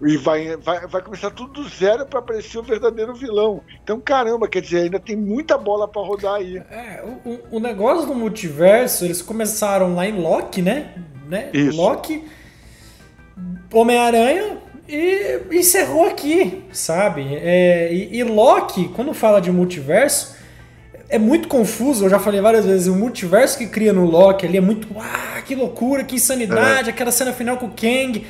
E 0.00 0.16
vai, 0.16 0.56
vai, 0.56 0.86
vai 0.86 1.02
começar 1.02 1.32
tudo 1.32 1.64
do 1.64 1.68
zero 1.68 2.06
para 2.06 2.20
aparecer 2.20 2.58
o 2.58 2.62
verdadeiro 2.62 3.12
vilão. 3.12 3.60
Então, 3.82 4.00
caramba, 4.00 4.46
quer 4.46 4.62
dizer, 4.62 4.82
ainda 4.82 5.00
tem 5.00 5.16
muita 5.16 5.58
bola 5.58 5.88
para 5.88 6.00
rodar 6.00 6.34
aí. 6.34 6.58
É, 6.58 7.04
o, 7.24 7.56
o 7.56 7.60
negócio 7.60 8.06
do 8.06 8.14
multiverso, 8.14 9.04
eles 9.04 9.20
começaram 9.20 9.96
lá 9.96 10.06
em 10.06 10.20
Loki, 10.20 10.62
né? 10.62 10.94
né? 11.28 11.50
Isso. 11.52 11.76
Loki, 11.76 12.24
Homem-Aranha 13.72 14.58
E 14.86 15.40
encerrou 15.50 16.06
aqui, 16.06 16.62
sabe? 16.70 17.34
É, 17.34 17.92
e, 17.92 18.18
e 18.18 18.22
Loki, 18.22 18.90
quando 18.90 19.12
fala 19.12 19.40
de 19.40 19.50
multiverso, 19.50 20.36
é 21.12 21.18
muito 21.18 21.46
confuso, 21.46 22.06
eu 22.06 22.08
já 22.08 22.18
falei 22.18 22.40
várias 22.40 22.64
vezes, 22.64 22.86
o 22.86 22.96
multiverso 22.96 23.58
que 23.58 23.66
cria 23.66 23.92
no 23.92 24.06
Loki 24.06 24.46
ali 24.46 24.56
é 24.56 24.62
muito. 24.62 24.88
Ah, 24.98 25.42
que 25.42 25.54
loucura, 25.54 26.02
que 26.04 26.16
insanidade, 26.16 26.88
é. 26.88 26.92
aquela 26.92 27.12
cena 27.12 27.34
final 27.34 27.58
com 27.58 27.66
o 27.66 27.70
Kang. 27.70 28.26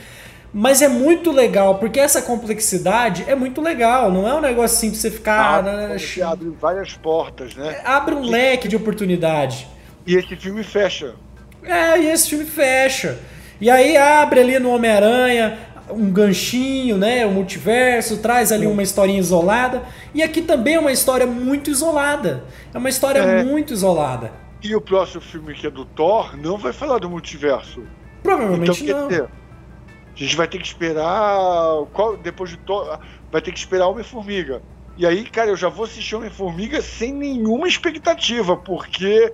Mas 0.52 0.82
é 0.82 0.88
muito 0.88 1.30
legal, 1.30 1.76
porque 1.76 2.00
essa 2.00 2.20
complexidade 2.20 3.24
é 3.28 3.36
muito 3.36 3.62
legal, 3.62 4.10
não 4.10 4.28
é 4.28 4.34
um 4.34 4.40
negócio 4.40 4.76
assim 4.76 4.90
de 4.90 4.96
você 4.96 5.12
ficar. 5.12 5.60
Abre, 5.60 5.70
né, 5.70 5.96
abre 6.24 6.50
várias 6.60 6.92
portas, 6.94 7.54
né? 7.54 7.80
Abre 7.84 8.16
um 8.16 8.24
e, 8.24 8.28
leque 8.28 8.66
de 8.66 8.74
oportunidade. 8.74 9.68
E 10.04 10.16
esse 10.16 10.34
filme 10.34 10.64
fecha. 10.64 11.14
É, 11.62 12.00
e 12.00 12.10
esse 12.10 12.28
filme 12.28 12.44
fecha. 12.44 13.16
E 13.60 13.70
aí 13.70 13.96
abre 13.96 14.40
ali 14.40 14.58
no 14.58 14.70
Homem-Aranha 14.70 15.56
um 15.90 16.10
ganchinho, 16.10 16.96
né? 16.96 17.26
O 17.26 17.30
multiverso, 17.30 18.18
traz 18.18 18.52
ali 18.52 18.66
uma 18.66 18.82
historinha 18.82 19.18
isolada. 19.18 19.82
E 20.14 20.22
aqui 20.22 20.42
também 20.42 20.74
é 20.74 20.78
uma 20.78 20.92
história 20.92 21.26
muito 21.26 21.70
isolada. 21.70 22.44
É 22.72 22.78
uma 22.78 22.88
história 22.88 23.18
é. 23.18 23.44
muito 23.44 23.72
isolada. 23.72 24.32
E 24.62 24.74
o 24.76 24.80
próximo 24.80 25.20
filme 25.20 25.54
que 25.54 25.66
é 25.66 25.70
do 25.70 25.84
Thor 25.84 26.36
não 26.36 26.56
vai 26.56 26.72
falar 26.72 26.98
do 26.98 27.10
multiverso. 27.10 27.82
Provavelmente 28.22 28.84
então, 28.84 29.00
não. 29.00 29.08
Dizer, 29.08 29.24
a 29.24 30.18
gente 30.18 30.36
vai 30.36 30.46
ter 30.46 30.58
que 30.58 30.66
esperar. 30.66 31.84
Qual, 31.92 32.16
depois 32.16 32.50
de 32.50 32.56
Thor. 32.58 32.98
Vai 33.30 33.40
ter 33.40 33.50
que 33.50 33.58
esperar 33.58 33.88
Homem-Formiga. 33.88 34.62
E 34.96 35.06
aí, 35.06 35.24
cara, 35.24 35.50
eu 35.50 35.56
já 35.56 35.68
vou 35.68 35.86
assistir 35.86 36.14
Homem-Formiga 36.14 36.80
sem 36.82 37.12
nenhuma 37.12 37.66
expectativa, 37.66 38.56
porque. 38.56 39.32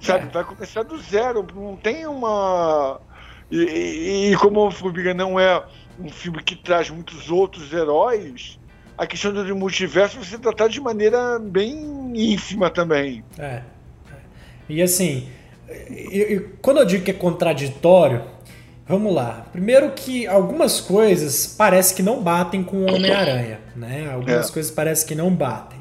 Sabe, 0.00 0.26
é. 0.26 0.28
vai 0.28 0.44
começar 0.44 0.82
do 0.82 0.96
zero. 0.98 1.46
Não 1.54 1.76
tem 1.76 2.06
uma 2.06 3.00
e, 3.54 4.28
e, 4.28 4.32
e 4.32 4.36
como 4.36 4.60
Homem-Formiga 4.60 5.14
não 5.14 5.38
é 5.38 5.62
um 5.98 6.08
filme 6.08 6.42
que 6.42 6.56
traz 6.56 6.90
muitos 6.90 7.30
outros 7.30 7.72
heróis, 7.72 8.58
a 8.96 9.06
questão 9.06 9.32
do 9.32 9.56
multiverso 9.56 10.18
você 10.18 10.38
tratar 10.38 10.68
de 10.68 10.80
maneira 10.80 11.38
bem 11.38 12.12
ínfima 12.14 12.70
também. 12.70 13.24
É. 13.38 13.44
é. 13.44 13.62
E 14.68 14.82
assim, 14.82 15.28
quando 16.62 16.78
eu 16.78 16.84
digo 16.84 17.04
que 17.04 17.10
é 17.10 17.14
contraditório, 17.14 18.22
vamos 18.86 19.14
lá. 19.14 19.46
Primeiro 19.52 19.92
que 19.92 20.26
algumas 20.26 20.80
coisas 20.80 21.46
parece 21.46 21.94
que 21.94 22.02
não 22.02 22.22
batem 22.22 22.62
com 22.62 22.78
o 22.78 22.94
Homem-Aranha, 22.94 23.60
né? 23.74 24.10
Algumas 24.12 24.50
é. 24.50 24.52
coisas 24.52 24.70
parece 24.70 25.04
que 25.06 25.14
não 25.14 25.30
batem. 25.30 25.78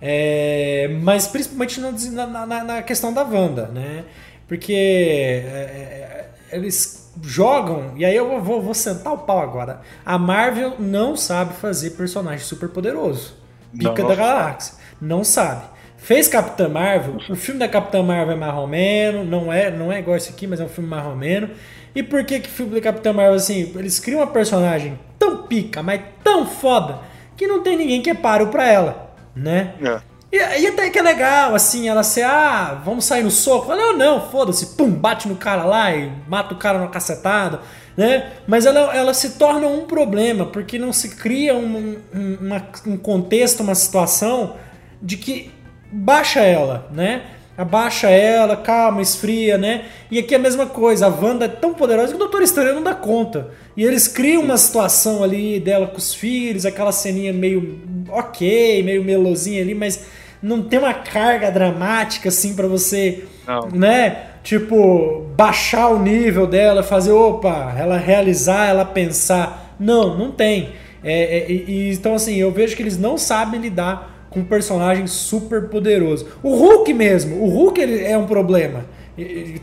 É, 0.00 0.88
mas 1.02 1.26
principalmente 1.26 1.80
na, 1.80 2.26
na, 2.26 2.64
na, 2.64 2.82
questão 2.82 3.12
da 3.12 3.24
Wanda, 3.24 3.66
né? 3.66 4.04
Porque 4.46 4.72
é, 4.72 6.30
é, 6.50 6.56
eles 6.56 6.97
jogam, 7.22 7.92
e 7.96 8.04
aí 8.04 8.14
eu 8.14 8.40
vou, 8.40 8.60
vou 8.60 8.74
sentar 8.74 9.12
o 9.12 9.18
pau 9.18 9.40
agora. 9.40 9.80
A 10.04 10.18
Marvel 10.18 10.74
não 10.78 11.16
sabe 11.16 11.54
fazer 11.54 11.90
personagem 11.90 12.44
super 12.44 12.68
poderoso. 12.68 13.34
Pica 13.76 14.02
não, 14.02 14.08
da 14.08 14.14
galáxia. 14.14 14.74
Não 15.00 15.24
sabe. 15.24 15.62
Fez 15.96 16.28
Capitã 16.28 16.68
Marvel, 16.68 17.16
o 17.28 17.34
filme 17.34 17.58
da 17.58 17.68
Capitã 17.68 18.02
Marvel 18.02 18.36
é 18.36 18.38
marromeno, 18.38 19.24
não 19.24 19.52
é, 19.52 19.70
não 19.70 19.92
é 19.92 19.98
igual 19.98 20.16
esse 20.16 20.30
aqui, 20.30 20.46
mas 20.46 20.60
é 20.60 20.64
um 20.64 20.68
filme 20.68 20.88
marromeno. 20.88 21.50
E 21.94 22.02
por 22.02 22.24
que 22.24 22.38
que 22.38 22.48
o 22.48 22.52
filme 22.52 22.74
da 22.74 22.80
Capitã 22.80 23.12
Marvel, 23.12 23.34
assim, 23.34 23.72
eles 23.74 23.98
criam 23.98 24.20
uma 24.20 24.26
personagem 24.26 24.98
tão 25.18 25.42
pica, 25.42 25.82
mas 25.82 26.00
tão 26.22 26.46
foda, 26.46 27.00
que 27.36 27.46
não 27.46 27.62
tem 27.62 27.76
ninguém 27.76 28.00
que 28.00 28.14
pare 28.14 28.46
pra 28.46 28.66
ela, 28.66 29.12
né? 29.34 29.74
É. 29.82 30.00
E, 30.30 30.36
e, 30.36 30.66
até 30.66 30.90
que 30.90 30.98
é 30.98 31.02
legal, 31.02 31.54
assim, 31.54 31.88
ela 31.88 32.02
ser, 32.02 32.24
ah, 32.24 32.80
vamos 32.84 33.06
sair 33.06 33.22
no 33.22 33.30
soco. 33.30 33.74
Não, 33.74 33.96
não, 33.96 34.30
foda-se, 34.30 34.76
pum, 34.76 34.90
bate 34.90 35.26
no 35.26 35.36
cara 35.36 35.64
lá 35.64 35.94
e 35.94 36.12
mata 36.28 36.54
o 36.54 36.58
cara 36.58 36.78
na 36.78 36.88
cacetada, 36.88 37.60
né? 37.96 38.32
Mas 38.46 38.66
ela, 38.66 38.94
ela 38.94 39.14
se 39.14 39.30
torna 39.38 39.66
um 39.66 39.86
problema, 39.86 40.44
porque 40.44 40.78
não 40.78 40.92
se 40.92 41.16
cria 41.16 41.54
um, 41.54 41.98
um, 42.14 42.38
uma, 42.40 42.62
um 42.86 42.96
contexto, 42.96 43.62
uma 43.62 43.74
situação 43.74 44.56
de 45.00 45.16
que 45.16 45.50
baixa 45.90 46.40
ela, 46.40 46.88
né? 46.92 47.22
Abaixa 47.58 48.08
ela, 48.08 48.56
calma, 48.56 49.02
esfria, 49.02 49.58
né? 49.58 49.86
E 50.12 50.20
aqui 50.20 50.32
é 50.32 50.36
a 50.38 50.40
mesma 50.40 50.64
coisa, 50.64 51.06
a 51.06 51.08
Wanda 51.08 51.46
é 51.46 51.48
tão 51.48 51.74
poderosa 51.74 52.10
que 52.10 52.14
o 52.14 52.18
Doutor 52.18 52.40
Estranho 52.40 52.76
não 52.76 52.84
dá 52.84 52.94
conta. 52.94 53.48
E 53.76 53.82
eles 53.82 54.06
criam 54.06 54.44
uma 54.44 54.56
situação 54.56 55.24
ali 55.24 55.58
dela 55.58 55.88
com 55.88 55.98
os 55.98 56.14
filhos, 56.14 56.64
aquela 56.64 56.92
ceninha 56.92 57.32
meio 57.32 57.80
ok, 58.10 58.80
meio 58.84 59.02
melosinha 59.02 59.60
ali, 59.60 59.74
mas 59.74 60.06
não 60.40 60.62
tem 60.62 60.78
uma 60.78 60.94
carga 60.94 61.50
dramática 61.50 62.28
assim 62.28 62.54
para 62.54 62.68
você, 62.68 63.24
não. 63.44 63.68
né? 63.70 64.26
Tipo, 64.44 65.26
baixar 65.36 65.88
o 65.88 65.98
nível 65.98 66.46
dela, 66.46 66.84
fazer, 66.84 67.10
opa, 67.10 67.74
ela 67.76 67.98
realizar, 67.98 68.68
ela 68.68 68.84
pensar. 68.84 69.74
Não, 69.80 70.16
não 70.16 70.30
tem. 70.30 70.74
É, 71.02 71.38
é, 71.38 71.50
e, 71.50 71.92
então, 71.92 72.14
assim, 72.14 72.36
eu 72.36 72.52
vejo 72.52 72.76
que 72.76 72.82
eles 72.82 72.96
não 72.96 73.18
sabem 73.18 73.60
lidar 73.60 74.17
com 74.30 74.40
um 74.40 74.44
personagem 74.44 75.06
super 75.06 75.68
poderoso. 75.68 76.26
O 76.42 76.54
Hulk 76.56 76.92
mesmo, 76.92 77.42
o 77.42 77.48
Hulk 77.48 77.80
ele 77.80 78.04
é 78.04 78.16
um 78.16 78.26
problema. 78.26 78.84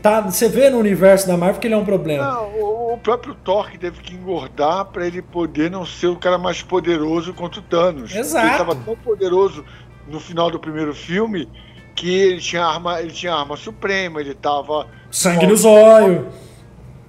Tá, 0.02 0.20
você 0.20 0.48
vê 0.48 0.68
no 0.68 0.78
universo 0.78 1.26
da 1.26 1.36
Marvel 1.36 1.60
que 1.60 1.66
ele 1.66 1.74
é 1.74 1.78
um 1.78 1.84
problema. 1.84 2.24
Não, 2.24 2.92
o 2.92 2.98
próprio 2.98 3.34
Thor 3.34 3.70
que 3.70 3.78
teve 3.78 4.00
que 4.00 4.14
engordar 4.14 4.86
para 4.86 5.06
ele 5.06 5.22
poder 5.22 5.70
não 5.70 5.86
ser 5.86 6.08
o 6.08 6.16
cara 6.16 6.36
mais 6.36 6.62
poderoso 6.62 7.32
contra 7.32 7.60
o 7.60 7.62
Thanos. 7.62 8.14
Exato. 8.14 8.46
Ele 8.46 8.52
estava 8.52 8.74
tão 8.74 8.96
poderoso 8.96 9.64
no 10.06 10.20
final 10.20 10.50
do 10.50 10.58
primeiro 10.58 10.94
filme 10.94 11.48
que 11.94 12.12
ele 12.12 12.40
tinha 12.40 12.64
arma, 12.64 13.00
ele 13.00 13.10
tinha 13.10 13.32
arma 13.32 13.56
suprema, 13.56 14.20
ele 14.20 14.34
tava. 14.34 14.86
Sangue 15.10 15.46
no 15.46 15.56
zóio. 15.56 16.28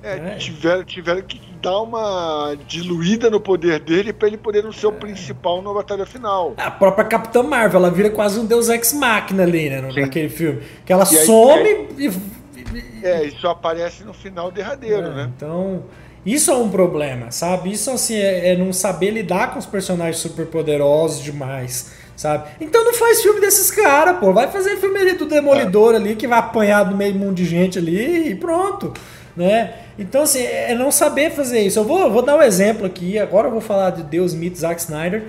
É, 0.02 0.18
é, 0.18 0.36
Tiveram, 0.36 0.86
tiveram 0.86 1.22
que 1.22 1.42
dar 1.62 1.82
uma 1.82 2.56
diluída 2.68 3.30
no 3.30 3.40
poder 3.40 3.80
dele 3.80 4.14
para 4.14 4.28
ele 4.28 4.38
poder 4.38 4.64
não 4.64 4.72
ser 4.72 4.88
o 4.88 4.92
principal 4.92 5.62
na 5.62 5.74
batalha 5.74 6.06
final. 6.06 6.54
A 6.58 6.72
própria 6.72 7.06
Capitã 7.06 7.44
Marvel, 7.44 7.80
ela 7.80 7.92
vira 7.92 8.10
quase 8.10 8.40
um 8.40 8.46
Deus 8.46 8.70
Ex 8.70 8.94
Machina 8.94 9.44
ali, 9.44 9.70
né? 9.70 9.82
Naquele 9.82 10.30
filme. 10.30 10.62
Que 10.86 10.94
ela 10.94 11.04
e 11.04 11.26
some 11.26 11.70
aí, 11.70 11.88
e, 11.98 13.06
É, 13.06 13.26
e 13.26 13.32
só 13.40 13.52
aparece 13.52 14.04
no 14.04 14.14
final 14.14 14.52
derradeiro, 14.52 15.08
é, 15.08 15.16
né? 15.16 15.32
Então. 15.36 15.84
Isso 16.26 16.52
é 16.52 16.56
um 16.56 16.70
problema, 16.70 17.32
sabe? 17.32 17.72
Isso 17.72 17.90
assim, 17.90 18.16
é, 18.16 18.50
é 18.50 18.58
não 18.58 18.74
saber 18.74 19.12
lidar 19.12 19.54
com 19.54 19.60
os 19.60 19.66
personagens 19.66 20.18
super 20.18 20.46
poderosos 20.46 21.24
demais 21.24 21.96
sabe? 22.18 22.50
Então 22.60 22.84
não 22.84 22.94
faz 22.94 23.22
filme 23.22 23.40
desses 23.40 23.70
caras, 23.70 24.18
pô. 24.18 24.34
Vai 24.34 24.48
fazer 24.48 24.76
filme 24.78 25.00
ali 25.00 25.14
do 25.14 25.28
Demolidor 25.28 25.94
é. 25.94 25.98
ali, 25.98 26.16
que 26.16 26.28
vai 26.28 26.40
apanhar 26.40 26.84
do 26.84 26.98
meio 26.98 27.14
mundo 27.14 27.36
de 27.36 27.46
gente 27.46 27.78
ali 27.78 28.32
e 28.32 28.36
pronto, 28.36 28.92
né? 29.36 29.87
Então, 29.98 30.22
assim, 30.22 30.44
é 30.44 30.76
não 30.76 30.92
saber 30.92 31.32
fazer 31.32 31.62
isso. 31.62 31.80
Eu 31.80 31.84
vou, 31.84 32.12
vou 32.12 32.22
dar 32.22 32.38
um 32.38 32.42
exemplo 32.42 32.86
aqui, 32.86 33.18
agora 33.18 33.48
eu 33.48 33.52
vou 33.52 33.62
falar 33.62 33.90
de 33.90 34.04
Deus 34.04 34.34
Meet 34.34 34.56
Zack 34.56 34.80
Snyder, 34.82 35.26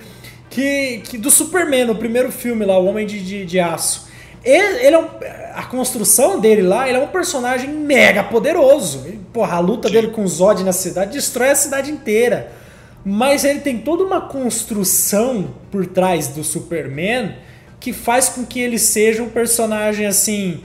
que, 0.50 1.02
que 1.04 1.16
do 1.16 1.30
Superman, 1.30 1.90
o 1.90 1.94
primeiro 1.94 2.30
filme 2.30 2.64
lá, 2.64 2.78
O 2.78 2.86
Homem 2.86 3.06
de, 3.06 3.24
de, 3.24 3.46
de 3.46 3.58
Aço. 3.58 4.08
Ele, 4.44 4.86
ele 4.86 4.94
é 4.94 4.98
um, 4.98 5.08
a 5.54 5.62
construção 5.64 6.38
dele 6.38 6.62
lá, 6.62 6.88
ele 6.88 6.98
é 6.98 7.00
um 7.00 7.08
personagem 7.08 7.70
mega 7.70 8.22
poderoso. 8.22 9.04
Ele, 9.06 9.20
porra, 9.32 9.56
a 9.56 9.60
luta 9.60 9.88
dele 9.90 10.08
com 10.08 10.22
o 10.22 10.28
Zod 10.28 10.62
na 10.62 10.72
cidade 10.72 11.12
destrói 11.12 11.50
a 11.50 11.54
cidade 11.54 11.90
inteira. 11.90 12.52
Mas 13.04 13.44
ele 13.44 13.60
tem 13.60 13.78
toda 13.78 14.04
uma 14.04 14.20
construção 14.20 15.54
por 15.70 15.86
trás 15.86 16.28
do 16.28 16.44
Superman 16.44 17.34
que 17.80 17.92
faz 17.92 18.28
com 18.28 18.44
que 18.44 18.60
ele 18.60 18.78
seja 18.78 19.22
um 19.22 19.28
personagem 19.28 20.06
assim. 20.06 20.62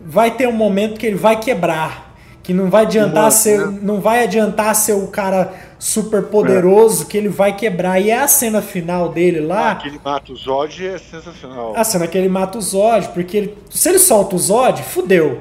Vai 0.00 0.36
ter 0.36 0.48
um 0.48 0.52
momento 0.52 0.98
que 0.98 1.06
ele 1.06 1.16
vai 1.16 1.38
quebrar. 1.40 2.13
Que 2.44 2.54
não 2.54 2.70
vai 2.70 2.84
adiantar 2.84 3.32
ser. 3.32 3.66
Né? 3.66 3.78
Não 3.82 4.00
vai 4.00 4.22
adiantar 4.22 4.74
ser 4.76 4.92
o 4.92 5.08
cara 5.08 5.52
super 5.78 6.24
poderoso 6.24 7.02
é. 7.02 7.06
que 7.06 7.16
ele 7.16 7.28
vai 7.28 7.56
quebrar. 7.56 7.98
E 7.98 8.10
é 8.10 8.20
a 8.20 8.28
cena 8.28 8.62
final 8.62 9.08
dele 9.08 9.40
lá. 9.40 9.72
Ah, 9.72 9.74
que 9.76 9.88
ele 9.88 10.00
mata 10.04 10.32
o 10.32 10.36
Zod 10.36 10.86
é 10.86 10.98
sensacional. 10.98 11.72
A 11.74 11.82
cena 11.82 12.06
que 12.06 12.16
ele 12.16 12.28
mata 12.28 12.58
o 12.58 12.60
Zod, 12.60 13.08
porque 13.08 13.36
ele, 13.36 13.58
se 13.70 13.88
ele 13.88 13.98
solta 13.98 14.36
o 14.36 14.38
Zod, 14.38 14.82
fudeu. 14.82 15.40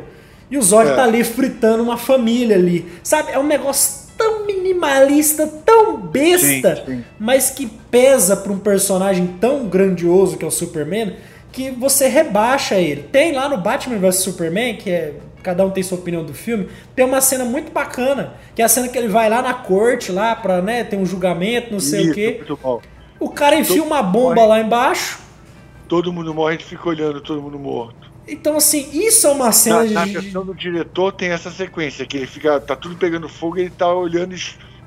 E 0.50 0.58
o 0.58 0.62
Zod 0.62 0.89
é. 0.89 0.96
tá 0.96 1.04
ali 1.04 1.24
fritando 1.24 1.84
uma 1.84 1.97
família 1.97 2.56
ali. 2.56 2.86
Sabe? 3.04 3.32
É 3.32 3.38
um 3.38 3.47
negócio 3.47 4.04
tão 4.18 4.45
minimalista, 4.45 5.47
tão 5.66 5.97
besta, 5.97 6.78
sim, 6.78 6.86
sim. 6.86 7.04
mas 7.20 7.49
que 7.49 7.66
pesa 7.91 8.38
para 8.38 8.51
um 8.51 8.60
personagem 8.60 9.28
tão 9.39 9.66
grandioso 9.66 10.38
que 10.38 10.45
é 10.45 10.47
o 10.47 10.51
Superman, 10.51 11.16
que 11.51 11.72
você 11.72 12.08
rebaixa 12.08 12.76
ele. 12.76 13.04
Tem 13.04 13.32
lá 13.34 13.49
no 13.49 13.58
Batman 13.58 13.97
vs 13.97 14.16
Superman, 14.18 14.76
que 14.78 14.89
é 14.89 15.14
cada 15.44 15.66
um 15.66 15.70
tem 15.70 15.84
sua 15.84 15.98
opinião 15.98 16.24
do 16.24 16.34
filme, 16.34 16.70
tem 16.96 17.06
uma 17.06 17.22
cena 17.22 17.44
muito 17.44 17.72
bacana, 17.72 18.34
que 18.56 18.62
é 18.62 18.66
a 18.66 18.70
cena 18.70 18.88
que 18.88 18.98
ele 18.98 19.10
vai 19.10 19.30
lá 19.30 19.41
na 19.41 19.54
corte 19.54 20.12
lá 20.12 20.36
para, 20.36 20.62
né, 20.62 20.84
ter 20.84 20.96
um 20.96 21.06
julgamento, 21.06 21.72
não 21.72 21.80
sei 21.80 22.02
Isso, 22.02 22.12
o 22.12 22.14
quê. 22.14 22.41
O 23.20 23.30
cara 23.30 23.56
enfia 23.58 23.78
todo 23.78 23.86
uma 23.88 24.02
bomba 24.02 24.36
morre. 24.36 24.48
lá 24.48 24.60
embaixo. 24.60 25.20
Todo 25.88 26.12
mundo 26.12 26.34
morre, 26.34 26.56
a 26.56 26.58
gente 26.58 26.66
fica 26.66 26.89
olhando 26.89 27.22
todo 27.22 27.41
mundo 27.41 27.60
morto. 27.60 28.12
Então, 28.28 28.58
assim, 28.58 28.89
isso 28.94 29.28
é 29.28 29.32
uma 29.32 29.52
cena 29.52 29.84
na, 29.84 29.86
de. 29.86 29.94
Na 29.94 30.08
questão 30.22 30.46
do 30.46 30.56
diretor 30.56 31.12
tem 31.12 31.30
essa 31.30 31.52
sequência, 31.52 32.06
que 32.06 32.18
ele 32.18 32.28
fica. 32.28 32.60
tá 32.60 32.76
tudo 32.76 32.96
pegando 32.96 33.28
fogo 33.28 33.58
e 33.58 33.62
ele 33.62 33.70
tá 33.70 33.94
olhando, 33.94 34.36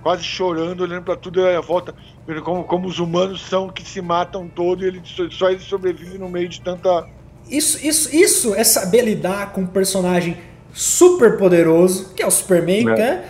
quase 0.03 0.25
chorando, 0.25 0.83
olhando 0.83 1.05
para 1.05 1.17
tudo 1.17 1.41
e 1.41 1.55
a 1.55 1.61
volta, 1.61 1.95
vendo 2.27 2.43
como, 2.43 2.65
como 2.65 2.89
os 2.89 2.99
humanos 2.99 3.43
são 3.43 3.69
que 3.69 3.83
se 3.83 4.01
matam 4.01 4.49
todo 4.49 4.85
e 4.85 4.89
ele, 4.89 5.03
só 5.31 5.51
ele 5.51 5.61
sobrevive 5.61 6.19
no 6.19 6.29
meio 6.29 6.49
de 6.49 6.61
tanta. 6.61 7.07
Isso, 7.49 7.85
isso, 7.85 8.15
isso 8.15 8.55
é 8.55 8.65
saber 8.65 9.03
lidar 9.03 9.53
com 9.53 9.63
um 9.63 9.67
personagem 9.67 10.37
super 10.73 11.37
poderoso, 11.39 12.13
que 12.15 12.23
é 12.23 12.27
o 12.27 12.31
Superman, 12.31 12.89
é. 12.91 12.97
né? 12.97 13.25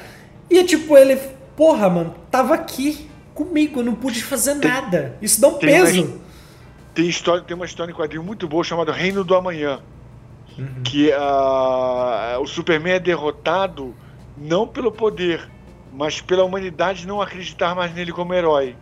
E 0.51 0.59
é 0.59 0.65
tipo, 0.65 0.97
ele 0.97 1.17
porra, 1.57 1.89
mano, 1.89 2.15
tava 2.31 2.55
aqui 2.55 3.09
comigo, 3.35 3.81
eu 3.81 3.85
não 3.85 3.95
pude 3.95 4.23
fazer 4.23 4.55
nada. 4.55 5.17
Isso 5.21 5.41
dá 5.41 5.49
um 5.49 5.55
tem 5.55 5.71
peso. 5.71 6.05
Uma, 6.05 6.19
tem, 6.95 7.09
história, 7.09 7.43
tem 7.43 7.57
uma 7.57 7.67
história 7.67 7.91
em 7.91 7.95
quadrinho 7.95 8.23
muito 8.23 8.47
boa 8.47 8.63
chamada 8.63 8.93
Reino 8.93 9.25
do 9.25 9.35
Amanhã. 9.35 9.81
Uhum. 10.59 10.83
Que 10.85 11.11
uh, 11.11 12.41
o 12.41 12.47
Superman 12.47 12.95
é 12.95 13.01
derrotado 13.01 13.95
não 14.37 14.67
pelo 14.67 14.93
poder, 14.93 15.51
mas 15.93 16.21
pela 16.21 16.45
humanidade 16.45 17.07
não 17.07 17.21
acreditar 17.21 17.75
mais 17.75 17.95
nele 17.95 18.13
como 18.13 18.33
herói. 18.33 18.77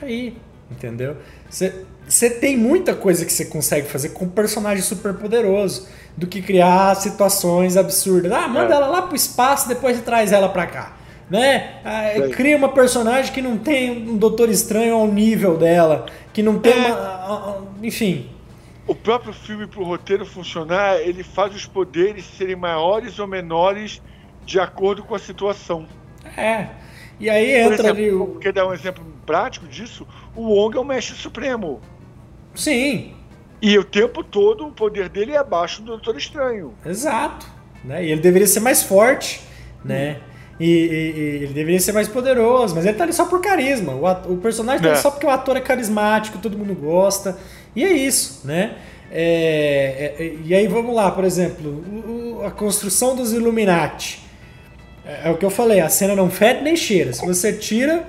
Aí, 0.00 0.36
entendeu? 0.70 1.16
Você 1.48 1.86
tem 2.40 2.56
muita 2.56 2.94
coisa 2.94 3.24
que 3.24 3.32
você 3.32 3.44
consegue 3.44 3.88
fazer 3.88 4.10
com 4.10 4.26
um 4.26 4.28
personagem 4.28 4.82
super 4.82 5.14
poderoso 5.14 5.88
do 6.16 6.26
que 6.26 6.40
criar 6.40 6.94
situações 6.94 7.76
absurdas. 7.76 8.32
Ah, 8.32 8.48
manda 8.48 8.72
é. 8.72 8.76
ela 8.76 8.86
lá 8.86 9.02
pro 9.02 9.16
espaço, 9.16 9.68
depois 9.68 10.00
traz 10.00 10.32
ela 10.32 10.48
pra 10.48 10.66
cá. 10.66 10.96
Né? 11.28 11.80
Ah, 11.84 12.28
cria 12.32 12.56
uma 12.56 12.68
personagem 12.68 13.32
que 13.32 13.42
não 13.42 13.58
tem 13.58 14.08
um 14.08 14.16
Doutor 14.16 14.48
Estranho 14.48 14.94
ao 14.94 15.08
nível 15.08 15.56
dela, 15.56 16.06
que 16.32 16.42
não 16.42 16.58
tem 16.58 16.72
é. 16.72 16.92
uma. 16.92 17.66
Enfim. 17.82 18.30
O 18.86 18.94
próprio 18.94 19.32
filme, 19.32 19.66
pro 19.66 19.82
roteiro 19.82 20.24
funcionar, 20.24 21.00
ele 21.00 21.24
faz 21.24 21.52
os 21.52 21.66
poderes 21.66 22.24
serem 22.38 22.54
maiores 22.54 23.18
ou 23.18 23.26
menores 23.26 24.00
de 24.44 24.60
acordo 24.60 25.02
com 25.02 25.16
a 25.16 25.18
situação. 25.18 25.86
É. 26.36 26.68
E 27.18 27.28
aí 27.28 27.56
entra 27.56 27.74
exemplo, 27.74 27.90
ali 27.90 28.12
o. 28.12 28.26
Quer 28.36 28.52
dar 28.52 28.66
um 28.68 28.72
exemplo 28.72 29.04
prático 29.26 29.66
disso? 29.66 30.06
O 30.36 30.42
Wong 30.42 30.76
é 30.76 30.80
o 30.80 30.84
mestre 30.84 31.16
supremo. 31.16 31.80
Sim. 32.56 33.12
E 33.60 33.78
o 33.78 33.84
tempo 33.84 34.22
todo 34.24 34.66
o 34.66 34.72
poder 34.72 35.08
dele 35.08 35.32
é 35.32 35.38
abaixo 35.38 35.80
do 35.80 35.88
Doutor 35.88 36.16
Estranho. 36.16 36.74
Exato. 36.84 37.46
Né? 37.84 38.04
E 38.04 38.12
ele 38.12 38.20
deveria 38.20 38.46
ser 38.46 38.60
mais 38.60 38.82
forte, 38.82 39.40
né? 39.84 40.18
E, 40.58 40.64
e, 40.64 40.68
e, 40.68 41.20
ele 41.44 41.52
deveria 41.52 41.78
ser 41.80 41.92
mais 41.92 42.08
poderoso, 42.08 42.74
mas 42.74 42.86
ele 42.86 42.96
tá 42.96 43.04
ali 43.04 43.12
só 43.12 43.26
por 43.26 43.40
carisma. 43.40 43.92
O, 43.92 44.32
o 44.32 44.36
personagem 44.38 44.82
tá 44.82 44.88
ali 44.88 44.98
é. 44.98 45.00
só 45.00 45.10
porque 45.10 45.26
o 45.26 45.30
ator 45.30 45.56
é 45.56 45.60
carismático, 45.60 46.38
todo 46.38 46.56
mundo 46.56 46.74
gosta. 46.74 47.36
E 47.74 47.84
é 47.84 47.92
isso, 47.92 48.46
né? 48.46 48.76
É, 49.10 50.14
é, 50.18 50.36
e 50.44 50.54
aí 50.54 50.66
vamos 50.66 50.94
lá, 50.94 51.10
por 51.10 51.24
exemplo, 51.24 51.70
o, 51.70 52.42
a 52.44 52.50
construção 52.50 53.14
dos 53.14 53.32
Illuminati. 53.32 54.24
É, 55.04 55.28
é, 55.28 55.30
o 55.30 55.36
que 55.36 55.44
eu 55.44 55.50
falei, 55.50 55.80
a 55.80 55.88
cena 55.88 56.16
não 56.16 56.30
fede 56.30 56.62
nem 56.62 56.74
cheira. 56.74 57.12
Se 57.12 57.24
você 57.24 57.52
tira, 57.52 58.04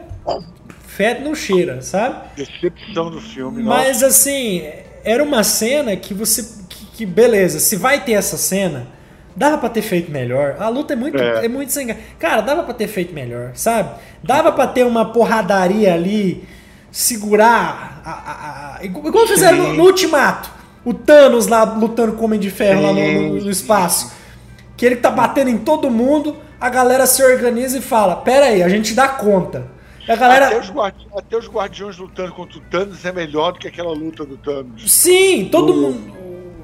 fede 0.98 1.24
não 1.24 1.36
cheira, 1.36 1.80
sabe? 1.80 2.16
Decepção 2.36 3.12
do 3.12 3.22
filme. 3.22 3.62
Mas 3.62 4.02
nossa. 4.02 4.08
assim, 4.08 4.68
era 5.04 5.24
uma 5.24 5.44
cena 5.44 5.96
que 5.96 6.12
você. 6.12 6.44
Que, 6.68 6.86
que, 6.88 7.06
beleza, 7.06 7.60
se 7.60 7.76
vai 7.76 8.04
ter 8.04 8.14
essa 8.14 8.36
cena, 8.36 8.88
dava 9.36 9.60
para 9.60 9.70
ter 9.70 9.84
feito 9.84 10.12
melhor. 10.12 10.56
A 10.60 10.68
luta 10.70 10.94
é 10.94 10.96
muito, 10.96 11.22
é. 11.22 11.46
é 11.46 11.48
muito 11.48 11.72
sem. 11.72 11.96
Cara, 12.18 12.42
dava 12.42 12.64
para 12.64 12.74
ter 12.74 12.88
feito 12.88 13.14
melhor, 13.14 13.52
sabe? 13.54 13.92
Dava 14.24 14.52
para 14.52 14.66
ter 14.66 14.84
uma 14.84 15.14
porradaria 15.14 15.94
ali, 15.94 16.44
segurar. 16.92 18.02
A, 18.04 18.12
a, 18.12 18.78
a, 18.80 18.84
igual 18.84 19.28
fizeram 19.28 19.58
no, 19.60 19.74
no, 19.74 19.84
Ultimato. 19.84 20.50
O 20.84 20.94
Thanos 20.94 21.46
lá 21.46 21.64
lutando 21.64 22.14
com 22.14 22.24
o 22.24 22.26
Homem 22.26 22.40
de 22.40 22.50
Ferro 22.50 22.80
sim, 22.80 22.86
lá 22.86 22.94
no, 22.94 23.12
no, 23.22 23.44
no 23.44 23.52
espaço. 23.52 24.14
Que 24.76 24.86
ele 24.86 24.96
tá 24.96 25.12
batendo 25.12 25.50
em 25.50 25.58
todo 25.58 25.92
mundo 25.92 26.38
a 26.60 26.70
galera 26.70 27.06
se 27.06 27.24
organiza 27.24 27.78
e 27.78 27.82
fala: 27.82 28.16
Pera 28.16 28.48
aí, 28.48 28.64
a 28.64 28.70
gente 28.70 28.94
dá 28.94 29.08
conta. 29.08 29.77
A 30.08 30.16
galera... 30.16 30.48
até, 30.48 30.60
os 30.60 30.70
guardi... 30.70 31.08
até 31.16 31.38
os 31.38 31.48
guardiões 31.48 31.98
lutando 31.98 32.32
contra 32.32 32.58
o 32.58 32.62
Thanos 32.62 33.04
é 33.06 33.12
melhor 33.12 33.54
do 33.54 33.60
que 33.60 33.68
aquela 33.68 33.92
luta 33.92 34.26
do 34.26 34.38
Thanos. 34.38 34.92
Sim, 34.92 35.50
todo 35.52 35.74
do... 35.74 35.82
mundo. 35.82 36.18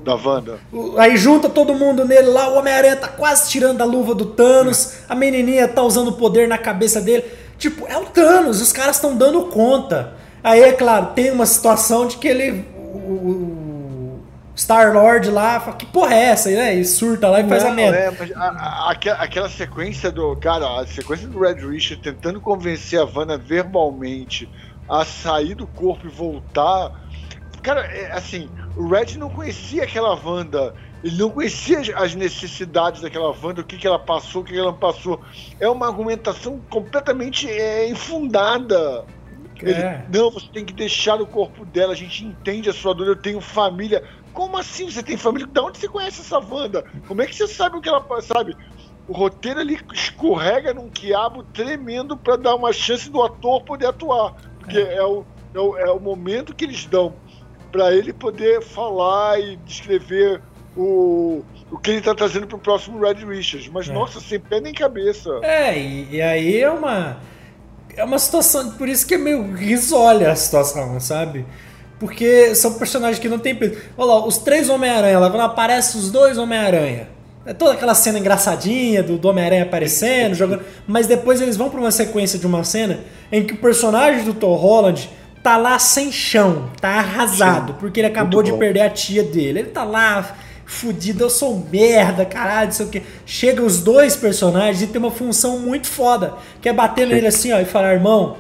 Da 0.03 0.15
Wanda. 0.15 0.59
Aí 0.97 1.15
junta 1.15 1.47
todo 1.47 1.73
mundo 1.73 2.03
nele 2.03 2.27
lá, 2.27 2.49
o 2.49 2.57
Homem-Aranha 2.57 2.97
tá 2.97 3.07
quase 3.07 3.49
tirando 3.49 3.81
a 3.81 3.85
luva 3.85 4.13
do 4.13 4.25
Thanos, 4.25 4.95
a 5.07 5.15
menininha 5.15 5.65
tá 5.67 5.81
usando 5.81 6.09
o 6.09 6.13
poder 6.13 6.47
na 6.47 6.57
cabeça 6.57 6.99
dele. 6.99 7.23
Tipo, 7.57 7.87
é 7.87 7.97
o 7.97 8.05
Thanos, 8.05 8.61
os 8.61 8.73
caras 8.73 8.97
estão 8.97 9.15
dando 9.15 9.43
conta. 9.43 10.13
Aí, 10.43 10.61
é 10.61 10.73
claro, 10.73 11.07
tem 11.15 11.31
uma 11.31 11.45
situação 11.45 12.05
de 12.05 12.17
que 12.17 12.27
ele. 12.27 12.65
O, 12.75 13.62
Star-Lord 14.56 15.30
lá, 15.32 15.60
fala, 15.60 15.78
que 15.78 15.86
porra 15.86 16.14
é 16.14 16.24
essa? 16.26 16.49
Né? 16.49 16.76
E 16.76 16.86
surta 16.86 17.28
lá 17.28 17.41
e 17.41 17.47
faz 17.47 17.64
não, 17.64 17.72
a 17.72 17.74
merda. 17.74 17.97
É, 17.97 18.34
a, 18.36 18.43
a, 18.43 18.91
aquela, 18.91 19.18
aquela 19.18 19.49
sequência 19.49 20.12
do. 20.12 20.36
Cara, 20.36 20.82
a 20.82 20.86
sequência 20.86 21.28
do 21.28 21.39
Red 21.39 21.56
Richard 21.56 22.04
tentando 22.04 22.39
convencer 22.39 22.99
a 22.99 23.06
Vanna 23.06 23.38
verbalmente 23.38 24.47
a 24.88 25.04
sair 25.04 25.56
do 25.56 25.66
corpo 25.66 26.06
e 26.06 26.10
voltar. 26.10 26.91
Cara, 27.64 27.82
é, 27.86 28.12
assim, 28.12 28.49
o 28.76 28.88
Red 28.88 29.18
não 29.18 29.30
conhecia 29.30 29.84
aquela 29.84 30.14
Wanda. 30.14 30.76
Ele 31.04 31.18
não 31.18 31.30
conhecia 31.30 31.80
as 31.97 32.16
necessidades 32.16 33.01
daquela 33.01 33.36
Wanda, 33.41 33.62
o 33.62 33.64
que, 33.64 33.78
que 33.78 33.88
ela 33.88 33.99
passou, 33.99 34.41
o 34.41 34.45
que, 34.45 34.54
que 34.54 34.60
ela 34.60 34.72
não 34.72 34.78
passou. 34.78 35.20
É 35.60 35.68
uma 35.68 35.88
argumentação 35.88 36.62
completamente 36.70 37.49
é, 37.49 37.89
infundada. 37.89 39.04
Ele, 39.62 39.82
é. 39.82 40.06
não, 40.14 40.30
você 40.30 40.47
tem 40.51 40.66
que 40.66 40.74
deixar 40.74 41.22
o 41.22 41.26
corpo 41.26 41.66
dela, 41.66 41.93
a 41.93 41.95
gente 41.95 42.26
entende 42.26 42.70
a 42.70 42.74
sua 42.74 42.93
dor, 42.93 43.08
eu 43.08 43.16
tenho 43.16 43.39
família. 43.39 44.04
Como 44.34 44.57
assim 44.57 44.89
você 44.89 45.03
tem 45.03 45.15
família? 45.15 45.47
De 45.47 45.59
onde 45.59 45.77
você 45.77 45.88
conhece 45.88 46.21
essa 46.21 46.39
Wanda? 46.39 46.84
Como 47.07 47.21
é 47.21 47.25
que 47.25 47.36
você 47.36 47.47
sabe 47.47 47.77
o 47.77 47.81
que 47.81 47.88
ela 47.88 48.03
sabe? 48.21 48.55
O 49.07 49.13
roteiro 49.13 49.59
ele 49.59 49.79
escorrega 49.93 50.73
num 50.73 50.89
quiabo 50.89 51.43
tremendo 51.43 52.17
para 52.17 52.36
dar 52.36 52.55
uma 52.55 52.73
chance 52.73 53.09
do 53.09 53.21
ator 53.21 53.61
poder 53.63 53.88
atuar. 53.88 54.34
Porque 54.59 54.77
é, 54.77 54.95
é 54.95 55.03
o, 55.03 55.25
é, 55.53 55.59
o, 55.59 55.77
é 55.77 55.91
o 55.91 55.99
momento 55.99 56.55
que 56.55 56.65
eles 56.65 56.86
dão 56.86 57.13
para 57.71 57.93
ele 57.93 58.13
poder 58.13 58.61
falar 58.61 59.39
e 59.39 59.57
descrever 59.57 60.41
o, 60.75 61.43
o 61.71 61.77
que 61.77 61.91
ele 61.91 61.99
está 61.99 62.15
trazendo 62.15 62.47
para 62.47 62.55
o 62.55 62.59
próximo 62.59 62.99
Red 62.99 63.25
Richards. 63.25 63.67
Mas, 63.67 63.89
é. 63.89 63.93
nossa, 63.93 64.19
sem 64.19 64.39
pé 64.39 64.61
nem 64.61 64.73
cabeça. 64.73 65.29
É, 65.41 65.77
e, 65.77 66.15
e, 66.15 66.21
aí 66.21 66.61
é 66.61 66.69
uma. 66.69 67.17
É 67.95 68.03
uma 68.03 68.17
situação. 68.17 68.71
Por 68.71 68.88
isso 68.88 69.05
que 69.05 69.15
é 69.15 69.17
meio 69.17 69.53
risólia 69.53 70.31
a 70.31 70.36
situação, 70.36 70.99
sabe? 70.99 71.45
Porque 71.99 72.53
são 72.55 72.73
personagens 72.73 73.19
que 73.19 73.29
não 73.29 73.39
tem 73.39 73.55
peso. 73.55 73.77
Olha 73.97 74.07
lá, 74.07 74.27
os 74.27 74.37
três 74.37 74.69
Homem-Aranha, 74.69 75.19
lá 75.19 75.29
quando 75.29 75.43
aparecem 75.43 75.99
os 75.99 76.11
dois 76.11 76.37
Homem-Aranha. 76.37 77.07
É 77.45 77.53
toda 77.53 77.73
aquela 77.73 77.93
cena 77.93 78.19
engraçadinha 78.19 79.03
do, 79.03 79.17
do 79.17 79.27
Homem-Aranha 79.27 79.63
aparecendo, 79.63 80.33
jogando. 80.33 80.63
Mas 80.87 81.07
depois 81.07 81.41
eles 81.41 81.57
vão 81.57 81.69
para 81.69 81.79
uma 81.79 81.91
sequência 81.91 82.39
de 82.39 82.47
uma 82.47 82.63
cena 82.63 82.99
em 83.31 83.43
que 83.43 83.53
o 83.53 83.57
personagem 83.57 84.23
do 84.23 84.33
Tom 84.33 84.55
Holland 84.55 85.09
tá 85.41 85.57
lá 85.57 85.77
sem 85.77 86.09
chão, 86.09 86.69
tá 86.79 86.89
arrasado, 86.89 87.73
Sim, 87.73 87.77
porque 87.79 87.99
ele 87.99 88.07
acabou 88.07 88.41
de 88.41 88.53
perder 88.53 88.79
a 88.79 88.89
tia 88.89 89.23
dele. 89.23 89.59
Ele 89.59 89.69
tá 89.69 89.83
lá 89.83 90.37
fudido, 90.65 91.25
eu 91.25 91.29
sou 91.29 91.67
merda, 91.69 92.25
caralho, 92.25 92.67
não 92.67 92.73
sei 92.73 92.85
o 92.85 92.89
que. 92.89 93.03
Chega 93.25 93.61
os 93.61 93.81
dois 93.81 94.15
personagens 94.15 94.81
e 94.81 94.87
tem 94.87 94.99
uma 94.99 95.11
função 95.11 95.59
muito 95.59 95.87
foda, 95.87 96.35
que 96.61 96.69
é 96.69 96.73
bater 96.73 97.05
nele 97.05 97.27
assim, 97.27 97.51
ó, 97.51 97.59
e 97.59 97.65
falar, 97.65 97.93
irmão, 97.93 98.37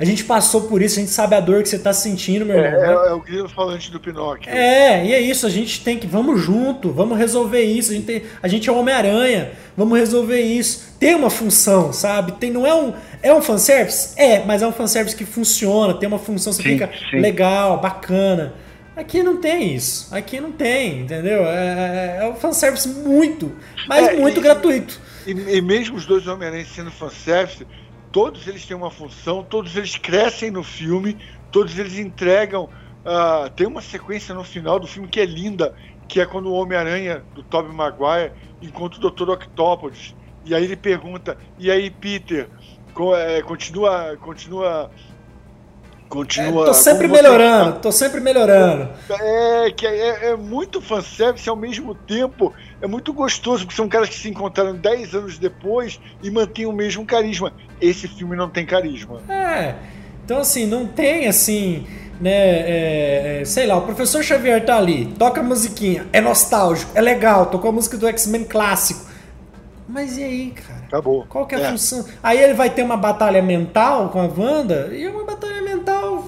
a 0.00 0.04
gente 0.06 0.24
passou 0.24 0.62
por 0.62 0.80
isso, 0.80 0.98
a 0.98 1.00
gente 1.00 1.12
sabe 1.12 1.34
a 1.34 1.40
dor 1.40 1.62
que 1.62 1.68
você 1.68 1.78
tá 1.78 1.92
sentindo, 1.92 2.46
meu 2.46 2.56
irmão. 2.56 2.80
É, 2.82 2.86
é, 2.86 3.10
é 3.10 3.12
o 3.12 3.20
grilo 3.20 3.50
falante 3.50 3.90
do 3.90 4.00
Pinóquio. 4.00 4.50
É, 4.50 5.04
e 5.04 5.12
é 5.12 5.20
isso, 5.20 5.46
a 5.46 5.50
gente 5.50 5.84
tem 5.84 5.98
que. 5.98 6.06
Vamos 6.06 6.40
junto, 6.40 6.90
vamos 6.90 7.18
resolver 7.18 7.62
isso. 7.62 7.90
A 7.92 7.94
gente, 7.94 8.06
tem, 8.06 8.22
a 8.42 8.48
gente 8.48 8.66
é 8.66 8.72
o 8.72 8.78
Homem-Aranha, 8.78 9.52
vamos 9.76 9.98
resolver 9.98 10.40
isso. 10.40 10.94
Tem 10.98 11.14
uma 11.14 11.28
função, 11.28 11.92
sabe? 11.92 12.32
Tem, 12.32 12.50
não 12.50 12.66
é 12.66 12.74
um. 12.74 12.94
É 13.22 13.34
um 13.34 13.42
fanservice? 13.42 14.14
É, 14.16 14.42
mas 14.42 14.62
é 14.62 14.66
um 14.66 14.72
fanservice 14.72 15.14
que 15.14 15.26
funciona, 15.26 15.92
tem 15.92 16.08
uma 16.08 16.18
função, 16.18 16.50
você 16.50 16.62
sim, 16.62 16.70
fica 16.70 16.90
sim. 17.10 17.20
legal, 17.20 17.78
bacana. 17.78 18.54
Aqui 18.96 19.22
não 19.22 19.36
tem 19.36 19.74
isso. 19.74 20.14
Aqui 20.14 20.40
não 20.40 20.50
tem, 20.50 21.00
entendeu? 21.00 21.44
É, 21.44 22.20
é 22.22 22.26
um 22.26 22.36
fanservice 22.36 22.88
muito, 22.88 23.52
mas 23.86 24.08
é, 24.08 24.16
muito 24.16 24.40
e, 24.40 24.42
gratuito. 24.42 24.98
E, 25.26 25.30
e, 25.32 25.60
mesmo 25.60 25.96
os 25.98 26.06
dois 26.06 26.26
Homem-Aranha 26.26 26.64
sendo 26.64 26.90
fanservice, 26.90 27.66
todos 28.12 28.46
eles 28.46 28.64
têm 28.66 28.76
uma 28.76 28.90
função, 28.90 29.42
todos 29.42 29.76
eles 29.76 29.96
crescem 29.96 30.50
no 30.50 30.62
filme, 30.62 31.16
todos 31.50 31.78
eles 31.78 31.98
entregam. 31.98 32.68
Uh, 33.04 33.48
tem 33.50 33.66
uma 33.66 33.80
sequência 33.80 34.34
no 34.34 34.44
final 34.44 34.78
do 34.78 34.86
filme 34.86 35.08
que 35.08 35.20
é 35.20 35.24
linda, 35.24 35.74
que 36.06 36.20
é 36.20 36.26
quando 36.26 36.46
o 36.46 36.52
Homem-Aranha 36.52 37.24
do 37.34 37.42
Tobey 37.42 37.72
Maguire 37.72 38.32
encontra 38.60 38.98
o 38.98 39.10
Dr. 39.10 39.30
Octopus. 39.30 40.14
E 40.44 40.54
aí 40.54 40.64
ele 40.64 40.76
pergunta: 40.76 41.38
"E 41.58 41.70
aí, 41.70 41.90
Peter, 41.90 42.48
é, 43.16 43.42
continua 43.42 44.16
continua 44.18 44.90
continua. 46.10 46.64
É, 46.64 46.66
tô 46.66 46.74
sempre 46.74 47.08
melhorando, 47.08 47.72
você... 47.72 47.80
tô 47.80 47.92
sempre 47.92 48.20
melhorando. 48.20 48.88
É, 49.08 49.70
que 49.70 49.86
é, 49.86 50.30
é 50.30 50.36
muito 50.36 50.82
fanservice 50.82 51.48
ao 51.48 51.56
mesmo 51.56 51.94
tempo. 51.94 52.52
É 52.80 52.86
muito 52.86 53.12
gostoso, 53.12 53.64
porque 53.64 53.76
são 53.76 53.88
caras 53.88 54.08
que 54.08 54.14
se 54.14 54.28
encontraram 54.28 54.74
10 54.74 55.14
anos 55.14 55.38
depois 55.38 56.00
e 56.22 56.30
mantêm 56.30 56.66
o 56.66 56.72
mesmo 56.72 57.04
carisma. 57.04 57.52
Esse 57.80 58.08
filme 58.08 58.34
não 58.36 58.48
tem 58.48 58.64
carisma. 58.64 59.20
É. 59.28 59.74
Então, 60.24 60.38
assim, 60.38 60.66
não 60.66 60.86
tem 60.86 61.26
assim. 61.26 61.86
Né, 62.20 62.30
é, 62.30 63.38
é, 63.40 63.44
sei 63.46 63.66
lá, 63.66 63.78
o 63.78 63.82
professor 63.82 64.22
Xavier 64.22 64.62
tá 64.62 64.76
ali, 64.76 65.06
toca 65.18 65.40
a 65.40 65.42
musiquinha, 65.42 66.06
é 66.12 66.20
nostálgico, 66.20 66.92
é 66.94 67.00
legal, 67.00 67.46
tocou 67.46 67.70
a 67.70 67.72
música 67.72 67.96
do 67.96 68.06
X-Men 68.06 68.44
clássico. 68.44 69.06
Mas 69.88 70.18
e 70.18 70.24
aí, 70.24 70.50
cara? 70.50 70.84
Acabou. 70.86 71.24
Qual 71.26 71.46
que 71.46 71.54
é 71.54 71.58
a 71.58 71.60
é. 71.62 71.70
função? 71.70 72.04
Aí 72.22 72.38
ele 72.38 72.52
vai 72.52 72.68
ter 72.68 72.82
uma 72.82 72.98
batalha 72.98 73.40
mental 73.40 74.10
com 74.10 74.20
a 74.20 74.26
Wanda, 74.26 74.90
e 74.92 75.08
uma 75.08 75.24
batalha 75.24 75.62
mental 75.62 76.26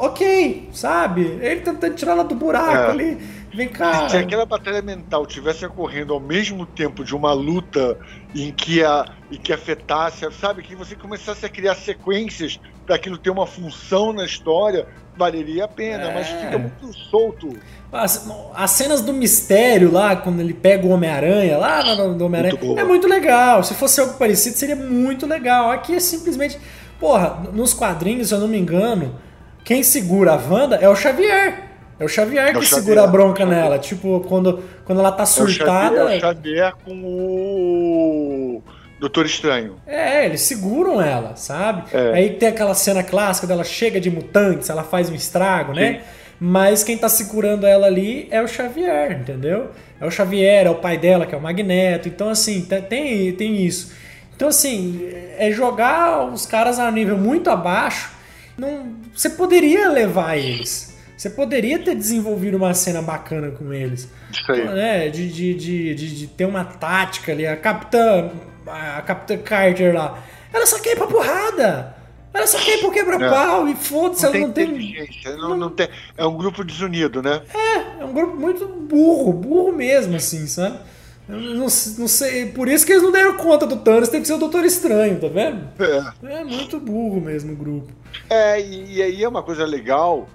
ok, 0.00 0.68
sabe? 0.72 1.38
Ele 1.40 1.60
tentando 1.60 1.94
tirar 1.94 2.12
ela 2.12 2.24
do 2.24 2.34
buraco 2.34 2.72
é. 2.72 2.90
ali. 2.90 3.18
Vem 3.52 3.68
cá. 3.68 4.08
Se 4.08 4.16
aquela 4.16 4.46
batalha 4.46 4.80
mental 4.80 5.26
tivesse 5.26 5.66
ocorrendo 5.66 6.14
ao 6.14 6.20
mesmo 6.20 6.64
tempo 6.64 7.04
de 7.04 7.14
uma 7.14 7.32
luta 7.32 7.98
em 8.34 8.52
que, 8.52 8.82
a, 8.84 9.04
em 9.30 9.36
que 9.36 9.52
afetasse, 9.52 10.26
sabe, 10.32 10.62
que 10.62 10.76
você 10.76 10.94
começasse 10.94 11.44
a 11.44 11.48
criar 11.48 11.74
sequências 11.74 12.60
para 12.86 12.94
aquilo 12.94 13.18
ter 13.18 13.30
uma 13.30 13.46
função 13.46 14.12
na 14.12 14.24
história, 14.24 14.86
valeria 15.16 15.64
a 15.64 15.68
pena, 15.68 16.04
é. 16.04 16.14
mas 16.14 16.28
fica 16.28 16.58
muito 16.58 16.92
solto. 16.92 17.56
As, 17.92 18.28
as, 18.54 18.70
cenas 18.70 19.00
do 19.00 19.12
mistério 19.12 19.90
lá, 19.90 20.14
quando 20.14 20.40
ele 20.40 20.54
pega 20.54 20.86
o 20.86 20.90
Homem-Aranha, 20.90 21.58
lá 21.58 21.82
no, 21.96 22.24
Homem-Aranha, 22.24 22.56
é 22.76 22.84
muito 22.84 23.08
legal. 23.08 23.64
Se 23.64 23.74
fosse 23.74 24.00
algo 24.00 24.14
parecido, 24.14 24.56
seria 24.56 24.76
muito 24.76 25.26
legal. 25.26 25.70
Aqui 25.70 25.94
é 25.94 26.00
simplesmente. 26.00 26.58
Porra, 27.00 27.48
nos 27.52 27.72
quadrinhos, 27.72 28.28
se 28.28 28.34
eu 28.34 28.38
não 28.38 28.46
me 28.46 28.58
engano, 28.58 29.18
quem 29.64 29.82
segura 29.82 30.32
a 30.32 30.36
Wanda 30.36 30.76
é 30.76 30.88
o 30.88 30.94
Xavier. 30.94 31.69
É 32.00 32.04
o 32.04 32.08
Xavier 32.08 32.46
é 32.46 32.52
que 32.52 32.58
o 32.58 32.62
Xavier, 32.62 32.82
segura 32.82 33.04
a 33.04 33.06
bronca 33.06 33.44
nela. 33.44 33.78
Tipo, 33.78 34.24
quando, 34.26 34.64
quando 34.86 35.00
ela 35.00 35.12
tá 35.12 35.26
surtada. 35.26 35.96
É 35.96 36.04
o 36.04 36.08
Xavier, 36.08 36.14
é 36.14 36.16
o 36.16 36.20
Xavier 36.20 36.74
com 36.82 37.04
o. 37.04 38.62
Doutor 38.98 39.26
Estranho. 39.26 39.76
É, 39.86 40.24
eles 40.24 40.40
seguram 40.40 41.00
ela, 41.00 41.36
sabe? 41.36 41.84
É. 41.92 42.14
Aí 42.14 42.30
tem 42.30 42.48
aquela 42.48 42.74
cena 42.74 43.02
clássica 43.02 43.46
dela 43.46 43.64
chega 43.64 44.00
de 44.00 44.10
mutantes, 44.10 44.68
ela 44.70 44.82
faz 44.82 45.10
um 45.10 45.14
estrago, 45.14 45.74
né? 45.74 45.86
Sim. 45.86 45.92
né? 45.92 46.02
Mas 46.42 46.82
quem 46.82 46.96
tá 46.96 47.08
segurando 47.08 47.66
ela 47.66 47.86
ali 47.86 48.26
é 48.30 48.40
o 48.40 48.48
Xavier, 48.48 49.12
entendeu? 49.20 49.70
É 50.00 50.06
o 50.06 50.10
Xavier, 50.10 50.66
é 50.66 50.70
o 50.70 50.76
pai 50.76 50.96
dela, 50.96 51.26
que 51.26 51.34
é 51.34 51.38
o 51.38 51.40
Magneto. 51.40 52.08
Então, 52.08 52.30
assim, 52.30 52.62
tem, 52.88 53.32
tem 53.32 53.62
isso. 53.62 53.92
Então, 54.34 54.48
assim, 54.48 55.06
é 55.36 55.50
jogar 55.50 56.24
os 56.24 56.46
caras 56.46 56.78
a 56.78 56.90
nível 56.90 57.18
muito 57.18 57.50
abaixo. 57.50 58.10
Não, 58.56 58.94
você 59.14 59.28
poderia 59.28 59.90
levar 59.90 60.38
eles. 60.38 60.89
Você 61.20 61.28
poderia 61.28 61.78
ter 61.78 61.94
desenvolvido 61.94 62.56
uma 62.56 62.72
cena 62.72 63.02
bacana 63.02 63.50
com 63.50 63.74
eles. 63.74 64.08
Isso 64.32 64.50
aí. 64.50 64.64
Né? 64.64 65.10
De, 65.10 65.30
de, 65.30 65.52
de, 65.52 65.94
de, 65.94 66.16
de 66.16 66.26
ter 66.28 66.46
uma 66.46 66.64
tática 66.64 67.30
ali. 67.30 67.46
A 67.46 67.58
Capitã. 67.58 68.30
A 68.66 69.02
Capitã 69.02 69.36
Carter 69.36 69.94
lá. 69.94 70.18
Ela 70.50 70.64
só 70.64 70.78
quer 70.78 70.92
ir 70.92 70.96
pra 70.96 71.06
porrada. 71.06 71.94
Ela 72.32 72.46
só 72.46 72.58
quer 72.58 72.78
ir 72.78 72.80
pro 72.80 72.90
quebra-pau 72.90 73.68
e 73.68 73.76
foda-se, 73.76 74.24
ela 74.24 74.38
não 74.38 74.50
tem. 74.50 75.06
Não, 75.36 75.54
não 75.54 75.68
tem. 75.68 75.90
É 76.16 76.24
um 76.24 76.38
grupo 76.38 76.64
desunido, 76.64 77.22
né? 77.22 77.42
É, 77.54 78.00
é 78.00 78.04
um 78.06 78.14
grupo 78.14 78.34
muito 78.38 78.66
burro, 78.66 79.30
burro 79.34 79.72
mesmo, 79.72 80.16
assim, 80.16 80.46
sabe? 80.46 80.78
Não, 81.28 81.66
não 81.98 82.08
sei, 82.08 82.46
por 82.46 82.66
isso 82.66 82.86
que 82.86 82.92
eles 82.92 83.02
não 83.02 83.12
deram 83.12 83.36
conta 83.36 83.66
do 83.66 83.76
Thanos, 83.76 84.08
tem 84.08 84.22
que 84.22 84.26
ser 84.26 84.32
o 84.32 84.38
Doutor 84.38 84.64
Estranho, 84.64 85.20
tá 85.20 85.28
vendo? 85.28 85.68
É. 85.78 86.38
É 86.40 86.44
muito 86.44 86.80
burro 86.80 87.20
mesmo 87.20 87.52
o 87.52 87.56
grupo. 87.56 87.92
É, 88.28 88.58
e, 88.58 88.96
e 88.96 89.02
aí 89.02 89.22
é 89.22 89.28
uma 89.28 89.42
coisa 89.42 89.66
legal 89.66 90.26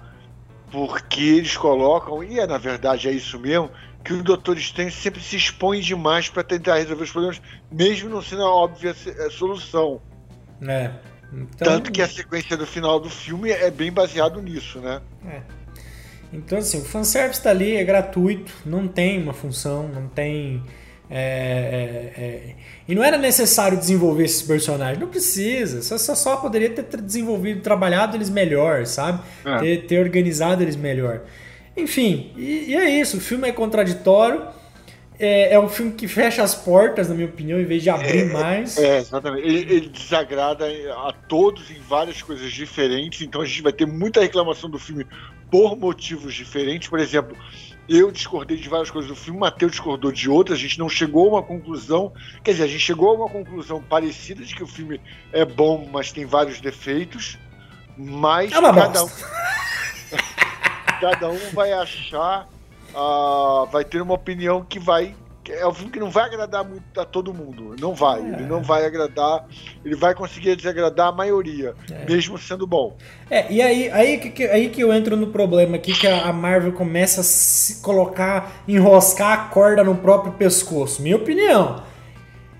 porque 0.70 1.20
eles 1.20 1.56
colocam, 1.56 2.22
e 2.22 2.38
é 2.38 2.46
na 2.46 2.58
verdade 2.58 3.08
é 3.08 3.12
isso 3.12 3.38
mesmo, 3.38 3.70
que 4.04 4.12
o 4.12 4.22
Doutor 4.22 4.56
Estranho 4.56 4.92
sempre 4.92 5.20
se 5.20 5.36
expõe 5.36 5.80
demais 5.80 6.28
para 6.28 6.44
tentar 6.44 6.76
resolver 6.76 7.04
os 7.04 7.10
problemas, 7.10 7.42
mesmo 7.70 8.08
não 8.08 8.22
sendo 8.22 8.42
a 8.42 8.54
óbvia 8.54 8.90
é, 9.06 9.30
solução. 9.30 10.00
É. 10.62 10.92
Então... 11.32 11.66
Tanto 11.66 11.90
que 11.90 12.00
a 12.00 12.08
sequência 12.08 12.56
do 12.56 12.66
final 12.66 13.00
do 13.00 13.10
filme 13.10 13.50
é 13.50 13.70
bem 13.70 13.90
baseado 13.90 14.40
nisso, 14.40 14.78
né? 14.78 15.00
É. 15.26 15.42
Então, 16.32 16.58
assim, 16.58 16.82
o 16.82 16.84
fanservice 16.84 17.42
tá 17.42 17.50
ali, 17.50 17.76
é 17.76 17.84
gratuito, 17.84 18.52
não 18.64 18.86
tem 18.86 19.22
uma 19.22 19.32
função, 19.32 19.88
não 19.88 20.08
tem 20.08 20.62
é, 21.08 22.12
é, 22.16 22.20
é, 22.20 22.54
e 22.88 22.94
não 22.94 23.02
era 23.02 23.16
necessário 23.16 23.78
desenvolver 23.78 24.24
esses 24.24 24.42
personagens, 24.42 24.98
não 24.98 25.08
precisa. 25.08 25.82
Só, 25.82 25.98
só, 25.98 26.14
só 26.14 26.36
poderia 26.36 26.70
ter 26.70 27.00
desenvolvido, 27.00 27.60
trabalhado 27.60 28.16
eles 28.16 28.28
melhor, 28.28 28.86
sabe? 28.86 29.20
É. 29.44 29.58
Ter, 29.58 29.86
ter, 29.86 30.00
organizado 30.00 30.62
eles 30.62 30.76
melhor. 30.76 31.22
Enfim, 31.76 32.32
e, 32.36 32.70
e, 32.70 32.74
é 32.74 32.88
isso. 32.88 33.18
O 33.18 33.20
filme 33.20 33.48
é 33.48 33.52
contraditório. 33.52 34.42
É, 35.18 35.54
é, 35.54 35.60
um 35.60 35.68
filme 35.68 35.92
que 35.92 36.06
fecha 36.06 36.42
as 36.42 36.54
portas, 36.54 37.08
na 37.08 37.14
minha 37.14 37.26
opinião, 37.26 37.58
em 37.58 37.64
vez 37.64 37.82
de 37.82 37.88
abrir 37.88 38.28
é, 38.28 38.32
mais. 38.32 38.76
É, 38.76 38.98
exatamente. 38.98 39.46
Ele, 39.46 39.74
ele, 39.74 39.88
desagrada 39.88 40.66
a 40.66 41.12
todos 41.26 41.70
em 41.70 41.80
várias 41.88 42.20
coisas 42.20 42.52
diferentes, 42.52 43.22
então 43.22 43.40
a 43.40 43.46
gente 43.46 43.62
vai 43.62 43.72
ter 43.72 43.86
muita 43.86 44.20
reclamação 44.20 44.68
do 44.68 44.78
filme 44.78 45.06
por 45.50 45.74
motivos 45.74 46.34
diferentes. 46.34 46.88
Por 46.88 46.98
exemplo, 46.98 47.34
eu 47.88 48.10
discordei 48.10 48.56
de 48.56 48.68
várias 48.68 48.90
coisas 48.90 49.08
do 49.08 49.16
filme, 49.16 49.38
o 49.38 49.40
Matheus 49.40 49.72
discordou 49.72 50.10
de 50.10 50.28
outras, 50.28 50.58
a 50.58 50.62
gente 50.62 50.78
não 50.78 50.88
chegou 50.88 51.26
a 51.26 51.32
uma 51.34 51.42
conclusão. 51.42 52.12
Quer 52.42 52.52
dizer, 52.52 52.64
a 52.64 52.68
gente 52.68 52.80
chegou 52.80 53.10
a 53.10 53.14
uma 53.14 53.28
conclusão 53.28 53.80
parecida 53.82 54.42
de 54.44 54.54
que 54.54 54.62
o 54.62 54.66
filme 54.66 55.00
é 55.32 55.44
bom, 55.44 55.88
mas 55.92 56.10
tem 56.10 56.24
vários 56.24 56.60
defeitos. 56.60 57.38
Mas 57.96 58.52
é 58.52 58.60
cada, 58.60 59.04
um, 59.04 59.08
cada 61.00 61.30
um 61.30 61.50
vai 61.54 61.72
achar, 61.72 62.48
uh, 62.94 63.66
vai 63.66 63.84
ter 63.84 64.02
uma 64.02 64.14
opinião 64.14 64.64
que 64.64 64.78
vai 64.78 65.14
é 65.52 65.66
um 65.66 65.72
filme 65.72 65.90
que 65.90 65.98
não 66.00 66.10
vai 66.10 66.24
agradar 66.24 66.64
muito 66.64 67.00
a 67.00 67.04
todo 67.04 67.32
mundo. 67.32 67.74
Não 67.80 67.94
vai. 67.94 68.20
É. 68.20 68.34
Ele 68.34 68.44
não 68.44 68.62
vai 68.62 68.84
agradar. 68.84 69.46
Ele 69.84 69.94
vai 69.94 70.14
conseguir 70.14 70.56
desagradar 70.56 71.08
a 71.08 71.12
maioria, 71.12 71.74
é. 71.90 72.04
mesmo 72.04 72.38
sendo 72.38 72.66
bom. 72.66 72.96
É, 73.30 73.50
e 73.52 73.62
aí, 73.62 73.90
aí, 73.90 74.18
que, 74.18 74.44
aí 74.44 74.68
que 74.68 74.80
eu 74.80 74.92
entro 74.92 75.16
no 75.16 75.28
problema 75.28 75.76
aqui, 75.76 75.92
que 75.92 76.06
a 76.06 76.32
Marvel 76.32 76.72
começa 76.72 77.20
a 77.20 77.24
se 77.24 77.80
colocar, 77.82 78.62
enroscar 78.66 79.32
a 79.32 79.36
corda 79.48 79.82
no 79.82 79.96
próprio 79.96 80.32
pescoço. 80.32 81.02
Minha 81.02 81.16
opinião. 81.16 81.82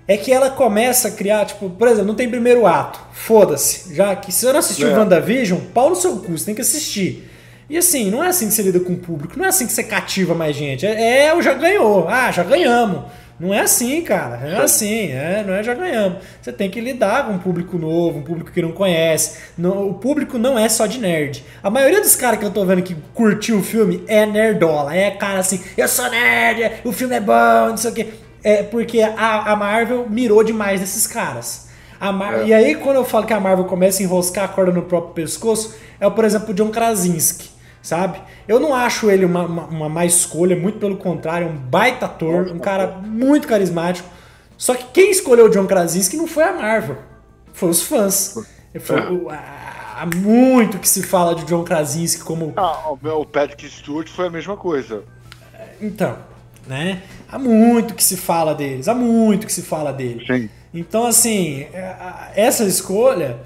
É 0.07 0.15
que 0.15 0.31
ela 0.31 0.49
começa 0.49 1.09
a 1.09 1.11
criar, 1.11 1.45
tipo, 1.45 1.69
por 1.69 1.87
exemplo, 1.87 2.07
não 2.07 2.15
tem 2.15 2.29
primeiro 2.29 2.65
ato. 2.65 2.97
Foda-se. 3.11 3.93
Já 3.93 4.15
que 4.15 4.31
se 4.31 4.45
eu 4.45 4.53
não 4.53 4.59
assistiu 4.59 4.89
é. 4.89 4.97
WandaVision, 4.97 5.59
pau 5.73 5.89
no 5.89 5.95
seu 5.97 6.17
cu, 6.17 6.37
você 6.37 6.45
tem 6.45 6.55
que 6.55 6.61
assistir. 6.61 7.29
E 7.69 7.77
assim, 7.77 8.09
não 8.09 8.23
é 8.23 8.29
assim 8.29 8.47
que 8.47 8.53
você 8.53 8.61
lida 8.61 8.79
com 8.79 8.93
o 8.93 8.97
público, 8.97 9.37
não 9.37 9.43
é 9.43 9.49
assim 9.49 9.67
que 9.67 9.73
você 9.73 9.83
cativa 9.83 10.33
mais 10.33 10.55
gente. 10.55 10.85
É, 10.85 11.25
é 11.25 11.41
já 11.41 11.53
ganhou, 11.53 12.07
ah, 12.07 12.31
já 12.31 12.43
ganhamos. 12.43 13.03
Não 13.39 13.53
é 13.53 13.59
assim, 13.59 14.01
cara. 14.01 14.37
Não 14.37 14.61
é 14.61 14.63
assim, 14.63 15.11
é, 15.11 15.43
não 15.45 15.53
é 15.53 15.61
já 15.61 15.73
ganhamos. 15.73 16.19
Você 16.41 16.51
tem 16.51 16.69
que 16.69 16.79
lidar 16.79 17.27
com 17.27 17.33
um 17.33 17.37
público 17.37 17.77
novo, 17.77 18.19
um 18.19 18.23
público 18.23 18.51
que 18.51 18.61
não 18.61 18.71
conhece. 18.71 19.37
o 19.59 19.93
público 19.93 20.37
não 20.37 20.57
é 20.57 20.67
só 20.69 20.87
de 20.87 20.99
nerd. 20.99 21.43
A 21.61 21.69
maioria 21.69 22.01
dos 22.01 22.15
caras 22.15 22.39
que 22.39 22.45
eu 22.45 22.51
tô 22.51 22.65
vendo 22.65 22.81
que 22.81 22.95
curtiu 23.13 23.59
o 23.59 23.63
filme 23.63 24.03
é 24.07 24.25
nerdola. 24.25 24.95
É 24.95 25.11
cara 25.11 25.39
assim, 25.39 25.61
eu 25.77 25.87
sou 25.87 26.09
nerd, 26.09 26.81
o 26.83 26.91
filme 26.91 27.15
é 27.15 27.19
bom, 27.19 27.69
não 27.69 27.77
sei 27.77 27.91
o 27.91 27.93
quê. 27.93 28.07
É 28.43 28.63
porque 28.63 29.01
a, 29.01 29.51
a 29.51 29.55
Marvel 29.55 30.07
mirou 30.09 30.43
demais 30.43 30.79
nesses 30.79 31.05
caras. 31.05 31.67
Mar... 31.99 32.41
É. 32.41 32.45
E 32.47 32.53
aí, 32.53 32.75
quando 32.75 32.95
eu 32.95 33.05
falo 33.05 33.25
que 33.25 33.33
a 33.33 33.39
Marvel 33.39 33.65
começa 33.65 34.01
a 34.01 34.03
enroscar 34.03 34.45
a 34.45 34.47
corda 34.47 34.71
no 34.71 34.83
próprio 34.83 35.13
pescoço, 35.13 35.75
é, 35.99 36.09
por 36.09 36.23
exemplo, 36.23 36.51
o 36.51 36.53
John 36.53 36.69
Krasinski 36.69 37.56
sabe? 37.81 38.21
Eu 38.47 38.59
não 38.59 38.73
acho 38.73 39.09
ele 39.09 39.25
uma, 39.25 39.45
uma, 39.45 39.65
uma 39.65 39.89
má 39.89 40.05
escolha, 40.05 40.55
muito 40.55 40.79
pelo 40.79 40.97
contrário, 40.97 41.47
é 41.47 41.49
um 41.49 41.57
baita 41.57 42.05
ator, 42.05 42.47
um 42.51 42.59
cara 42.59 42.87
muito 42.87 43.47
carismático. 43.47 44.07
Só 44.57 44.73
que 44.73 44.85
quem 44.91 45.11
escolheu 45.11 45.45
o 45.45 45.49
John 45.49 45.67
Krasinski 45.67 46.17
não 46.17 46.27
foi 46.27 46.43
a 46.43 46.53
Marvel, 46.53 46.97
foi 47.53 47.69
os 47.69 47.83
fãs. 47.83 48.37
Foi 48.79 48.97
há 49.97 50.05
muito 50.15 50.77
que 50.77 50.87
se 50.87 51.01
fala 51.01 51.33
de 51.33 51.43
John 51.45 51.63
Krasinski 51.63 52.23
como. 52.23 52.53
Ah, 52.55 52.91
o 52.91 53.25
Patrick 53.25 53.67
Stewart 53.67 54.07
foi 54.07 54.27
a 54.27 54.29
mesma 54.29 54.55
coisa. 54.55 55.03
Então, 55.81 56.17
né? 56.67 57.01
Há 57.29 57.39
muito 57.39 57.95
que 57.95 58.03
se 58.03 58.15
fala 58.15 58.53
deles, 58.53 58.87
há 58.87 58.93
muito 58.93 59.47
que 59.47 59.53
se 59.53 59.63
fala 59.63 59.91
dele. 59.91 60.25
Sim. 60.25 60.49
Então, 60.73 61.05
assim, 61.05 61.61
é, 61.73 61.95
essa 62.35 62.63
escolha 62.63 63.39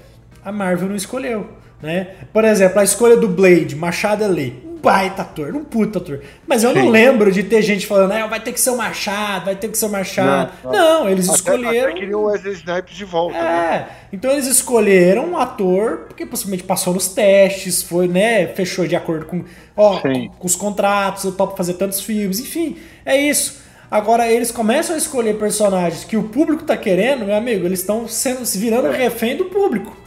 a 0.44 0.52
Marvel 0.52 0.88
não 0.88 0.96
escolheu. 0.96 1.48
Né? 1.82 2.08
Por 2.32 2.44
exemplo, 2.44 2.78
a 2.78 2.84
escolha 2.84 3.16
do 3.16 3.28
Blade, 3.28 3.74
Machado 3.74 4.24
Ali. 4.24 4.62
Um 4.64 4.76
baita 4.82 5.22
ator, 5.22 5.54
um 5.54 5.64
puta 5.64 5.98
ator. 5.98 6.20
Mas 6.46 6.62
eu 6.62 6.72
Sim. 6.72 6.78
não 6.78 6.88
lembro 6.88 7.30
de 7.30 7.42
ter 7.42 7.62
gente 7.62 7.86
falando, 7.86 8.12
ah, 8.12 8.26
vai 8.26 8.40
ter 8.40 8.52
que 8.52 8.60
ser 8.60 8.70
o 8.70 8.76
Machado, 8.76 9.46
vai 9.46 9.56
ter 9.56 9.68
que 9.68 9.76
ser 9.76 9.86
o 9.86 9.88
Machado. 9.88 10.52
Não, 10.62 10.72
não. 10.72 11.02
não 11.02 11.08
eles 11.08 11.28
até, 11.28 11.36
escolheram. 11.36 11.90
Até 11.90 12.00
queriam 12.00 12.20
o 12.20 12.24
Wesley 12.24 12.54
Snipes 12.54 12.94
de 12.94 13.04
volta. 13.04 13.36
É, 13.36 13.40
né? 13.42 13.88
então 14.12 14.30
eles 14.30 14.46
escolheram 14.46 15.30
um 15.30 15.36
ator 15.36 16.04
porque 16.08 16.24
possivelmente 16.24 16.64
passou 16.64 16.94
nos 16.94 17.08
testes, 17.08 17.82
foi, 17.82 18.06
né? 18.06 18.46
Fechou 18.48 18.86
de 18.86 18.94
acordo 18.94 19.26
com, 19.26 19.44
ó, 19.76 20.00
com, 20.00 20.28
com 20.28 20.46
os 20.46 20.56
contratos, 20.56 21.24
eu 21.24 21.32
topo 21.32 21.56
fazer 21.56 21.74
tantos 21.74 22.00
filmes, 22.00 22.40
enfim, 22.40 22.76
é 23.04 23.16
isso. 23.16 23.62
Agora 23.90 24.26
eles 24.26 24.50
começam 24.50 24.94
a 24.94 24.98
escolher 24.98 25.34
personagens 25.38 26.02
que 26.02 26.16
o 26.16 26.24
público 26.24 26.64
tá 26.64 26.76
querendo, 26.76 27.26
meu 27.26 27.36
amigo, 27.36 27.66
eles 27.66 27.80
estão 27.80 28.08
sendo 28.08 28.46
se 28.46 28.56
virando 28.56 28.86
é. 28.88 28.96
refém 28.96 29.36
do 29.36 29.44
público. 29.46 30.01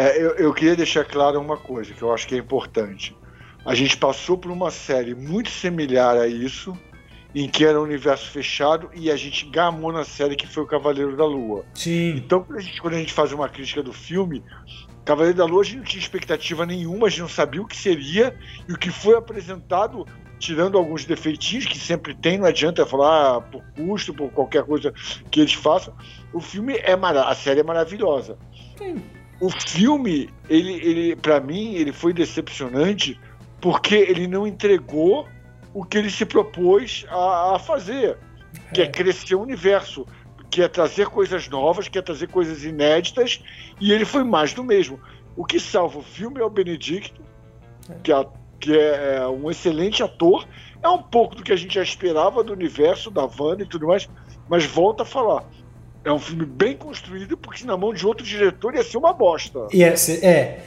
É, 0.00 0.16
eu, 0.16 0.30
eu 0.36 0.54
queria 0.54 0.74
deixar 0.74 1.04
claro 1.04 1.38
uma 1.38 1.58
coisa 1.58 1.92
que 1.92 2.00
eu 2.00 2.10
acho 2.10 2.26
que 2.26 2.34
é 2.34 2.38
importante. 2.38 3.14
A 3.66 3.74
gente 3.74 3.98
passou 3.98 4.38
por 4.38 4.50
uma 4.50 4.70
série 4.70 5.14
muito 5.14 5.50
similar 5.50 6.16
a 6.16 6.26
isso, 6.26 6.74
em 7.34 7.46
que 7.46 7.66
era 7.66 7.78
um 7.78 7.82
universo 7.82 8.30
fechado 8.30 8.88
e 8.94 9.10
a 9.10 9.16
gente 9.16 9.44
gamou 9.50 9.92
na 9.92 10.02
série 10.02 10.36
que 10.36 10.46
foi 10.46 10.62
o 10.62 10.66
Cavaleiro 10.66 11.18
da 11.18 11.26
Lua. 11.26 11.66
Sim. 11.74 12.14
Então, 12.16 12.42
quando 12.42 12.56
a 12.58 12.62
gente, 12.62 12.80
quando 12.80 12.94
a 12.94 12.98
gente 12.98 13.12
faz 13.12 13.30
uma 13.30 13.46
crítica 13.46 13.82
do 13.82 13.92
filme, 13.92 14.42
Cavaleiro 15.04 15.36
da 15.36 15.44
Lua 15.44 15.60
a 15.60 15.64
gente 15.64 15.76
não 15.76 15.84
tinha 15.84 16.00
expectativa 16.00 16.64
nenhuma, 16.64 17.08
a 17.08 17.10
gente 17.10 17.20
não 17.20 17.28
sabia 17.28 17.60
o 17.60 17.66
que 17.66 17.76
seria 17.76 18.34
e 18.66 18.72
o 18.72 18.78
que 18.78 18.90
foi 18.90 19.18
apresentado, 19.18 20.06
tirando 20.38 20.78
alguns 20.78 21.04
defeitinhos 21.04 21.66
que 21.66 21.76
sempre 21.76 22.14
tem, 22.14 22.38
não 22.38 22.46
adianta 22.46 22.86
falar 22.86 23.36
ah, 23.36 23.40
por 23.42 23.62
custo, 23.76 24.14
por 24.14 24.30
qualquer 24.30 24.64
coisa 24.64 24.94
que 25.30 25.40
eles 25.40 25.52
façam. 25.52 25.94
O 26.32 26.40
filme 26.40 26.78
é 26.78 26.96
maravilhoso, 26.96 27.32
a 27.32 27.34
série 27.34 27.60
é 27.60 27.64
maravilhosa. 27.64 28.38
Sim 28.78 29.19
o 29.40 29.48
filme, 29.48 30.28
ele, 30.48 30.74
ele 30.74 31.16
para 31.16 31.40
mim, 31.40 31.74
ele 31.74 31.92
foi 31.92 32.12
decepcionante 32.12 33.18
porque 33.60 33.94
ele 33.94 34.26
não 34.26 34.46
entregou 34.46 35.26
o 35.72 35.84
que 35.84 35.98
ele 35.98 36.10
se 36.10 36.26
propôs 36.26 37.06
a, 37.08 37.56
a 37.56 37.58
fazer, 37.58 38.18
que 38.74 38.82
é. 38.82 38.84
é 38.84 38.88
crescer 38.88 39.34
o 39.34 39.40
universo, 39.40 40.06
que 40.50 40.62
é 40.62 40.68
trazer 40.68 41.06
coisas 41.06 41.48
novas, 41.48 41.88
que 41.88 41.98
é 41.98 42.02
trazer 42.02 42.28
coisas 42.28 42.64
inéditas, 42.64 43.42
e 43.80 43.92
ele 43.92 44.04
foi 44.04 44.24
mais 44.24 44.52
do 44.52 44.62
mesmo. 44.62 45.00
O 45.36 45.44
que 45.44 45.58
salva 45.58 45.98
o 45.98 46.02
filme 46.02 46.40
é 46.40 46.44
o 46.44 46.50
Benedicto, 46.50 47.22
é. 47.88 47.94
que, 48.02 48.12
é, 48.12 48.26
que 48.58 48.78
é 48.78 49.26
um 49.26 49.50
excelente 49.50 50.02
ator, 50.02 50.46
é 50.82 50.88
um 50.88 51.02
pouco 51.02 51.34
do 51.34 51.42
que 51.42 51.52
a 51.52 51.56
gente 51.56 51.74
já 51.74 51.82
esperava 51.82 52.42
do 52.42 52.52
universo 52.52 53.10
da 53.10 53.22
Wanda 53.38 53.62
e 53.62 53.66
tudo 53.66 53.86
mais, 53.86 54.08
mas 54.48 54.64
volta 54.66 55.02
a 55.02 55.06
falar. 55.06 55.44
É 56.04 56.10
um 56.10 56.18
filme 56.18 56.46
bem 56.46 56.76
construído, 56.76 57.36
porque 57.36 57.64
na 57.64 57.76
mão 57.76 57.92
de 57.92 58.06
outro 58.06 58.24
diretor 58.24 58.74
ia 58.74 58.82
ser 58.82 58.96
uma 58.96 59.12
bosta. 59.12 59.66
Ia 59.72 59.96
ser, 59.96 60.24
é 60.24 60.60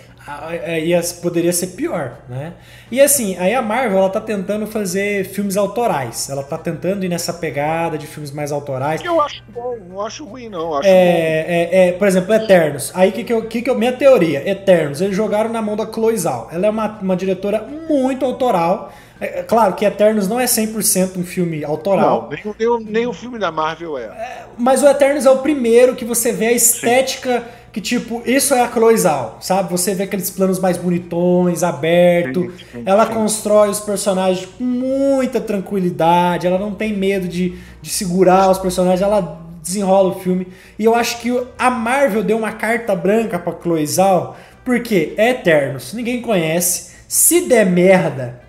ia, 0.82 1.02
poderia 1.22 1.52
ser 1.52 1.68
pior, 1.68 2.20
né? 2.30 2.54
E 2.90 3.02
assim, 3.02 3.36
aí 3.38 3.54
a 3.54 3.62
Marvel 3.62 3.98
ela 3.98 4.10
tá 4.10 4.22
tentando 4.22 4.66
fazer 4.66 5.26
filmes 5.26 5.58
autorais. 5.58 6.30
Ela 6.30 6.44
tá 6.44 6.58
tentando 6.58 7.04
ir 7.04 7.10
nessa 7.10 7.34
pegada 7.34 7.98
de 7.98 8.08
filmes 8.08 8.32
mais 8.32 8.52
autorais. 8.52 9.04
Eu 9.04 9.20
acho 9.20 9.44
bom, 9.50 9.78
não 9.90 10.02
acho 10.02 10.24
ruim, 10.24 10.48
não. 10.48 10.76
Acho 10.76 10.88
é, 10.88 10.92
é, 10.92 11.88
é, 11.88 11.92
por 11.94 12.08
exemplo, 12.08 12.34
Eternos. 12.34 12.92
Aí 12.96 13.12
que 13.12 13.24
que, 13.24 13.34
eu, 13.34 13.48
que 13.48 13.62
que 13.62 13.70
eu, 13.70 13.78
minha 13.78 13.92
teoria, 13.94 14.50
Eternos, 14.50 15.02
eles 15.02 15.16
jogaram 15.16 15.50
na 15.50 15.62
mão 15.62 15.76
da 15.76 15.86
Chloe 15.86 16.18
Zhao. 16.18 16.48
Ela 16.52 16.68
é 16.68 16.70
uma, 16.70 17.00
uma 17.02 17.16
diretora 17.18 17.62
muito 17.90 18.24
autoral. 18.24 18.94
É, 19.24 19.40
é 19.40 19.44
claro 19.44 19.74
que 19.74 19.86
Eternos 19.86 20.28
não 20.28 20.40
é 20.40 20.46
100% 20.46 21.18
um 21.18 21.24
filme 21.24 21.64
autoral. 21.64 22.30
Não, 22.30 22.54
nem, 22.58 22.78
nem, 22.80 22.92
nem 22.92 23.08
o 23.08 23.14
filme 23.14 23.40
da 23.40 23.52
Marvel 23.52 23.98
é. 23.98 24.04
é. 24.04 24.46
Mas 24.58 24.84
o 24.84 24.88
Eternos 24.88 25.26
é 25.26 25.32
o 25.32 25.38
primeiro 25.38 25.96
que 25.96 26.06
você 26.06 26.32
vê 26.32 26.48
a 26.48 26.54
estética. 26.54 27.40
Sim 27.40 27.64
que 27.74 27.82
tipo, 27.82 28.22
isso 28.24 28.54
é 28.54 28.62
a 28.62 28.68
Cloizal, 28.68 29.40
sabe? 29.42 29.72
Você 29.72 29.96
vê 29.96 30.04
aqueles 30.04 30.30
planos 30.30 30.60
mais 30.60 30.78
bonitões, 30.78 31.64
aberto. 31.64 32.42
Sim, 32.42 32.66
sim, 32.72 32.84
ela 32.86 33.08
constrói 33.08 33.70
os 33.70 33.80
personagens 33.80 34.46
com 34.46 34.64
muita 34.64 35.42
tranquilidade, 35.42 36.46
ela 36.46 36.60
não 36.60 36.76
tem 36.76 36.96
medo 36.96 37.28
de, 37.28 37.58
de 37.82 37.90
segurar 37.90 38.52
os 38.52 38.60
personagens, 38.60 39.02
ela 39.02 39.42
desenrola 39.60 40.10
o 40.10 40.20
filme. 40.20 40.48
E 40.78 40.86
eu 40.86 40.94
acho 40.94 41.20
que 41.20 41.36
a 41.58 41.72
Marvel 41.72 42.22
deu 42.24 42.38
uma 42.38 42.52
carta 42.52 42.96
branca 42.96 43.40
pra 43.40 43.52
Cloizal, 43.52 44.38
porque 44.64 45.16
é 45.18 45.32
Eternos, 45.32 45.94
ninguém 45.94 46.22
conhece. 46.22 46.92
Se 47.08 47.48
der 47.48 47.66
merda, 47.66 48.43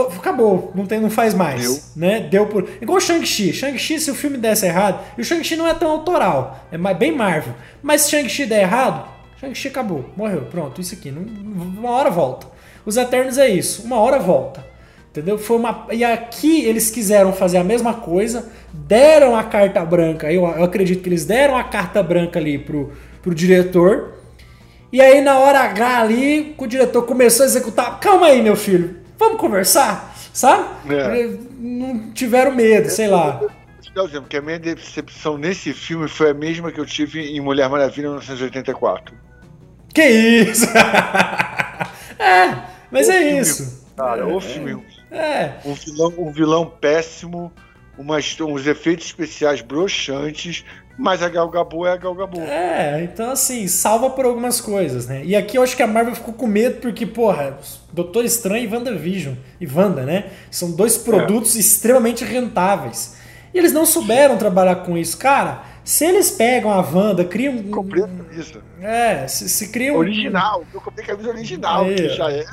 acabou, 0.00 0.72
não, 0.74 0.86
tem, 0.86 0.98
não 0.98 1.10
faz 1.10 1.34
mais. 1.34 1.60
Deu. 1.62 1.78
Né? 1.94 2.20
Deu 2.20 2.46
por. 2.46 2.66
Igual 2.80 3.00
Shang-Chi. 3.00 3.52
Shang-Chi, 3.52 4.00
se 4.00 4.10
o 4.10 4.14
filme 4.14 4.38
desse 4.38 4.64
errado, 4.64 5.00
e 5.18 5.20
o 5.20 5.24
Shang-Chi 5.24 5.54
não 5.56 5.68
é 5.68 5.74
tão 5.74 5.90
autoral, 5.90 6.66
é 6.72 6.94
bem 6.94 7.12
Marvel. 7.12 7.54
Mas 7.82 8.02
se 8.02 8.10
Shang-Chi 8.12 8.46
der 8.46 8.62
errado, 8.62 9.06
Shang-Chi 9.38 9.68
acabou, 9.68 10.10
morreu, 10.16 10.42
pronto, 10.50 10.80
isso 10.80 10.94
aqui. 10.94 11.10
Uma 11.10 11.90
hora 11.90 12.10
volta. 12.10 12.46
Os 12.86 12.96
Eternos 12.96 13.36
é 13.38 13.48
isso, 13.48 13.82
uma 13.82 13.98
hora 13.98 14.18
volta. 14.18 14.64
Entendeu? 15.10 15.36
Foi 15.36 15.58
uma. 15.58 15.86
E 15.92 16.02
aqui 16.02 16.64
eles 16.64 16.90
quiseram 16.90 17.34
fazer 17.34 17.58
a 17.58 17.64
mesma 17.64 17.92
coisa, 17.92 18.50
deram 18.72 19.36
a 19.36 19.44
carta 19.44 19.84
branca. 19.84 20.32
Eu, 20.32 20.46
eu 20.46 20.64
acredito 20.64 21.02
que 21.02 21.08
eles 21.10 21.26
deram 21.26 21.54
a 21.54 21.64
carta 21.64 22.02
branca 22.02 22.38
ali 22.38 22.58
pro, 22.58 22.92
pro 23.20 23.34
diretor. 23.34 24.14
E 24.90 25.02
aí, 25.02 25.20
na 25.20 25.38
hora 25.38 25.60
H 25.60 26.00
ali, 26.00 26.54
o 26.56 26.66
diretor 26.66 27.02
começou 27.02 27.44
a 27.44 27.46
executar. 27.46 28.00
Calma 28.00 28.28
aí, 28.28 28.42
meu 28.42 28.56
filho 28.56 29.01
vamos 29.22 29.40
conversar, 29.40 30.14
sabe? 30.32 30.94
É. 30.94 31.38
Não 31.58 32.12
tiveram 32.12 32.54
medo, 32.54 32.90
sei 32.90 33.08
lá. 33.08 33.40
Porque 33.94 34.38
a 34.38 34.42
minha 34.42 34.58
decepção 34.58 35.36
nesse 35.36 35.72
filme 35.74 36.08
foi 36.08 36.30
a 36.30 36.34
mesma 36.34 36.72
que 36.72 36.80
eu 36.80 36.86
tive 36.86 37.20
em 37.20 37.40
Mulher 37.40 37.68
Maravilha 37.68 38.08
1984. 38.08 39.14
Que 39.94 40.02
isso! 40.02 40.66
é, 42.18 42.56
mas 42.90 43.08
o 43.08 43.12
é 43.12 43.18
filme, 43.18 43.38
isso. 43.38 43.86
Cara, 43.96 44.22
é, 44.22 44.24
o 44.24 44.40
filme. 44.40 44.82
É. 45.10 45.52
Um 45.64 45.74
vilão, 45.74 46.14
um 46.16 46.32
vilão 46.32 46.66
péssimo, 46.66 47.52
umas, 47.98 48.40
uns 48.40 48.66
efeitos 48.66 49.06
especiais 49.06 49.60
broxantes, 49.60 50.64
mas 50.96 51.22
a 51.22 51.28
Gal 51.28 51.48
Gadot 51.48 51.86
é 51.86 51.92
a 51.92 51.96
Gal 51.96 52.14
Gadot. 52.14 52.40
É, 52.40 53.02
então 53.02 53.30
assim, 53.30 53.66
salva 53.66 54.10
por 54.10 54.24
algumas 54.24 54.60
coisas, 54.60 55.06
né? 55.06 55.22
E 55.24 55.34
aqui 55.34 55.56
eu 55.56 55.62
acho 55.62 55.76
que 55.76 55.82
a 55.82 55.86
Marvel 55.86 56.14
ficou 56.14 56.34
com 56.34 56.46
medo 56.46 56.80
porque, 56.80 57.06
porra, 57.06 57.58
Doutor 57.92 58.24
Estranho 58.24 58.64
e 58.64 58.72
WandaVision, 58.72 59.34
e 59.60 59.66
Wanda, 59.66 60.02
né? 60.02 60.30
São 60.50 60.70
dois 60.72 60.96
produtos 60.98 61.56
é. 61.56 61.60
extremamente 61.60 62.24
rentáveis. 62.24 63.16
E 63.54 63.58
eles 63.58 63.72
não 63.72 63.84
souberam 63.84 64.38
trabalhar 64.38 64.76
com 64.76 64.96
isso. 64.96 65.18
Cara, 65.18 65.62
se 65.84 66.04
eles 66.04 66.30
pegam 66.30 66.72
a 66.72 66.80
Wanda, 66.80 67.24
criam... 67.24 67.62
Compreendo 67.64 68.26
isso. 68.32 68.62
É, 68.80 69.26
se, 69.28 69.48
se 69.48 69.68
criam... 69.68 69.96
Original, 69.96 70.64
eu 70.72 70.80
comprei 70.80 71.06
camisa 71.06 71.28
original, 71.28 71.84
é. 71.84 71.94
que 71.94 72.08
já 72.10 72.30
é... 72.30 72.44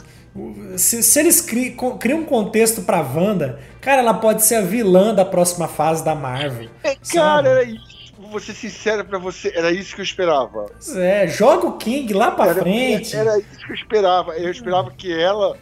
Se, 0.77 1.01
se, 1.01 1.19
eles 1.19 1.41
criam, 1.41 1.97
criam 1.97 2.19
um 2.19 2.25
contexto 2.25 2.83
pra 2.83 3.01
Wanda, 3.01 3.59
cara, 3.81 4.01
ela 4.01 4.13
pode 4.13 4.43
ser 4.43 4.55
a 4.55 4.61
vilã 4.61 5.13
da 5.13 5.25
próxima 5.25 5.67
fase 5.67 6.05
da 6.05 6.13
Marvel. 6.13 6.69
É, 6.83 6.95
cara, 6.95 7.49
era 7.49 7.63
isso 7.63 7.88
vou 8.30 8.39
ser 8.39 8.53
sincero 8.53 9.03
pra 9.05 9.17
você, 9.17 9.51
era 9.55 9.71
isso 9.71 9.95
que 9.95 10.01
eu 10.01 10.05
esperava. 10.05 10.65
É, 10.95 11.27
joga 11.27 11.67
o 11.67 11.77
King 11.77 12.13
lá 12.13 12.32
pra 12.32 12.47
era, 12.47 12.61
frente. 12.61 13.15
Era, 13.15 13.38
isso 13.38 13.65
que 13.65 13.71
eu 13.71 13.75
esperava. 13.75 14.38
Eu 14.38 14.51
esperava 14.51 14.91
que 14.91 15.11
ela. 15.13 15.57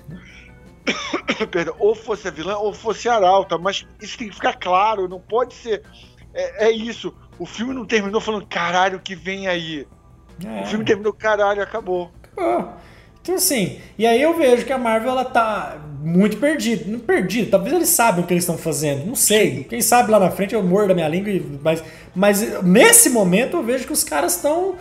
Perdão, 1.51 1.75
ou 1.79 1.95
fosse 1.95 2.27
a 2.27 2.31
vilã 2.31 2.57
ou 2.57 2.73
fosse 2.73 3.09
a 3.09 3.15
Arauta, 3.15 3.57
mas 3.57 3.85
isso 4.01 4.17
tem 4.17 4.29
que 4.29 4.35
ficar 4.35 4.53
claro, 4.53 5.07
não 5.07 5.19
pode 5.19 5.53
ser. 5.53 5.83
É, 6.33 6.67
é 6.67 6.71
isso. 6.71 7.13
O 7.39 7.45
filme 7.45 7.73
não 7.73 7.85
terminou 7.85 8.21
falando 8.21 8.45
caralho 8.47 8.99
que 8.99 9.15
vem 9.15 9.47
aí. 9.47 9.87
É. 10.45 10.61
O 10.61 10.65
filme 10.65 10.85
terminou 10.85 11.13
caralho, 11.13 11.61
acabou. 11.61 12.11
Acabou. 12.35 12.73
Então 13.27 13.35
assim, 13.35 13.77
e 13.97 14.07
aí 14.07 14.21
eu 14.21 14.37
vejo 14.37 14.65
que 14.65 14.71
a 14.71 14.77
Marvel 14.77 15.11
ela 15.11 15.25
tá 15.25 15.77
muito 16.01 16.37
perdida. 16.37 16.85
Não 16.87 16.97
perdida, 16.97 17.51
talvez 17.51 17.75
eles 17.75 17.89
sabem 17.89 18.23
o 18.23 18.25
que 18.25 18.33
eles 18.33 18.43
estão 18.43 18.57
fazendo. 18.57 19.05
Não 19.05 19.15
sei. 19.15 19.65
Quem 19.65 19.81
sabe 19.81 20.09
lá 20.09 20.17
na 20.17 20.31
frente 20.31 20.55
eu 20.55 20.63
mordo 20.63 20.93
a 20.93 20.95
minha 20.95 21.09
língua, 21.09 21.59
mas, 21.61 21.83
mas 22.15 22.63
nesse 22.63 23.09
momento 23.09 23.57
eu 23.57 23.63
vejo 23.63 23.85
que 23.85 23.91
os 23.91 24.01
caras 24.01 24.37
estão. 24.37 24.75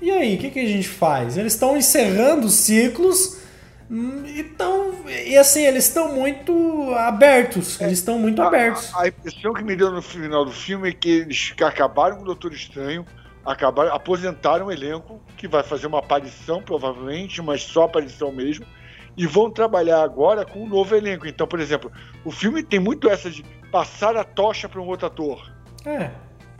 E 0.00 0.08
aí, 0.08 0.36
o 0.36 0.38
que, 0.38 0.50
que 0.50 0.60
a 0.60 0.66
gente 0.66 0.86
faz? 0.86 1.36
Eles 1.36 1.52
estão 1.52 1.76
encerrando 1.76 2.48
ciclos. 2.48 3.38
Então, 4.36 4.94
e 5.26 5.36
assim, 5.36 5.66
eles 5.66 5.86
estão 5.86 6.14
muito 6.14 6.94
abertos. 6.94 7.80
Eles 7.80 7.98
estão 7.98 8.20
muito 8.20 8.40
abertos. 8.40 8.94
A, 8.94 9.02
a 9.02 9.08
impressão 9.08 9.52
que 9.52 9.64
me 9.64 9.74
deu 9.74 9.90
no 9.90 10.00
final 10.00 10.44
do 10.44 10.52
filme 10.52 10.90
é 10.90 10.92
que 10.92 11.10
eles 11.10 11.52
acabaram 11.60 12.18
com 12.18 12.22
o 12.22 12.26
Doutor 12.26 12.52
Estranho, 12.52 13.04
acabaram, 13.44 13.94
aposentaram 13.94 14.66
o 14.66 14.72
elenco, 14.72 15.20
que 15.36 15.48
vai 15.48 15.62
fazer 15.62 15.86
uma 15.86 15.98
aparição 15.98 16.62
provavelmente, 16.62 17.40
mas 17.42 17.62
só 17.62 17.84
aparição 17.84 18.32
mesmo, 18.32 18.66
e 19.16 19.26
vão 19.26 19.50
trabalhar 19.50 20.02
agora 20.02 20.44
com 20.44 20.60
um 20.60 20.68
novo 20.68 20.94
elenco. 20.94 21.26
Então, 21.26 21.46
por 21.46 21.60
exemplo, 21.60 21.90
o 22.24 22.30
filme 22.30 22.62
tem 22.62 22.78
muito 22.78 23.08
essa 23.08 23.30
de 23.30 23.42
passar 23.70 24.16
a 24.16 24.24
tocha 24.24 24.68
para 24.68 24.80
um 24.80 24.86
outro 24.86 25.06
ator. 25.06 25.52
É. 25.84 26.10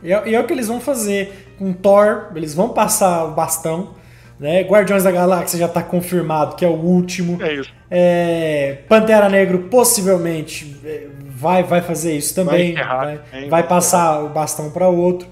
E 0.03 0.13
é, 0.13 0.29
e 0.29 0.35
é 0.35 0.41
o 0.41 0.47
que 0.47 0.53
eles 0.53 0.69
vão 0.69 0.81
fazer 0.81 1.55
com 1.59 1.73
Thor, 1.73 2.33
eles 2.35 2.55
vão 2.55 2.71
passar 2.71 3.25
o 3.25 3.33
bastão. 3.33 3.95
Né? 4.39 4.63
Guardiões 4.63 5.05
da 5.05 5.11
Galáxia 5.11 5.59
já 5.59 5.67
está 5.67 5.83
confirmado 5.83 6.57
que 6.57 6.65
é 6.65 6.69
o 6.69 6.73
último. 6.73 7.43
É 7.43 7.55
isso. 7.55 7.71
É, 7.91 8.79
Pantera 8.89 9.29
Negro 9.29 9.69
possivelmente 9.71 10.81
é, 10.83 11.09
vai, 11.27 11.63
vai 11.63 11.83
fazer 11.83 12.17
isso 12.17 12.35
também. 12.35 12.73
Vai, 12.75 12.83
enterrar, 12.83 13.05
vai, 13.05 13.21
é, 13.33 13.49
vai 13.49 13.63
passar 13.63 14.23
o 14.25 14.31
bastão 14.31 14.71
para 14.71 14.89
outro. 14.89 15.29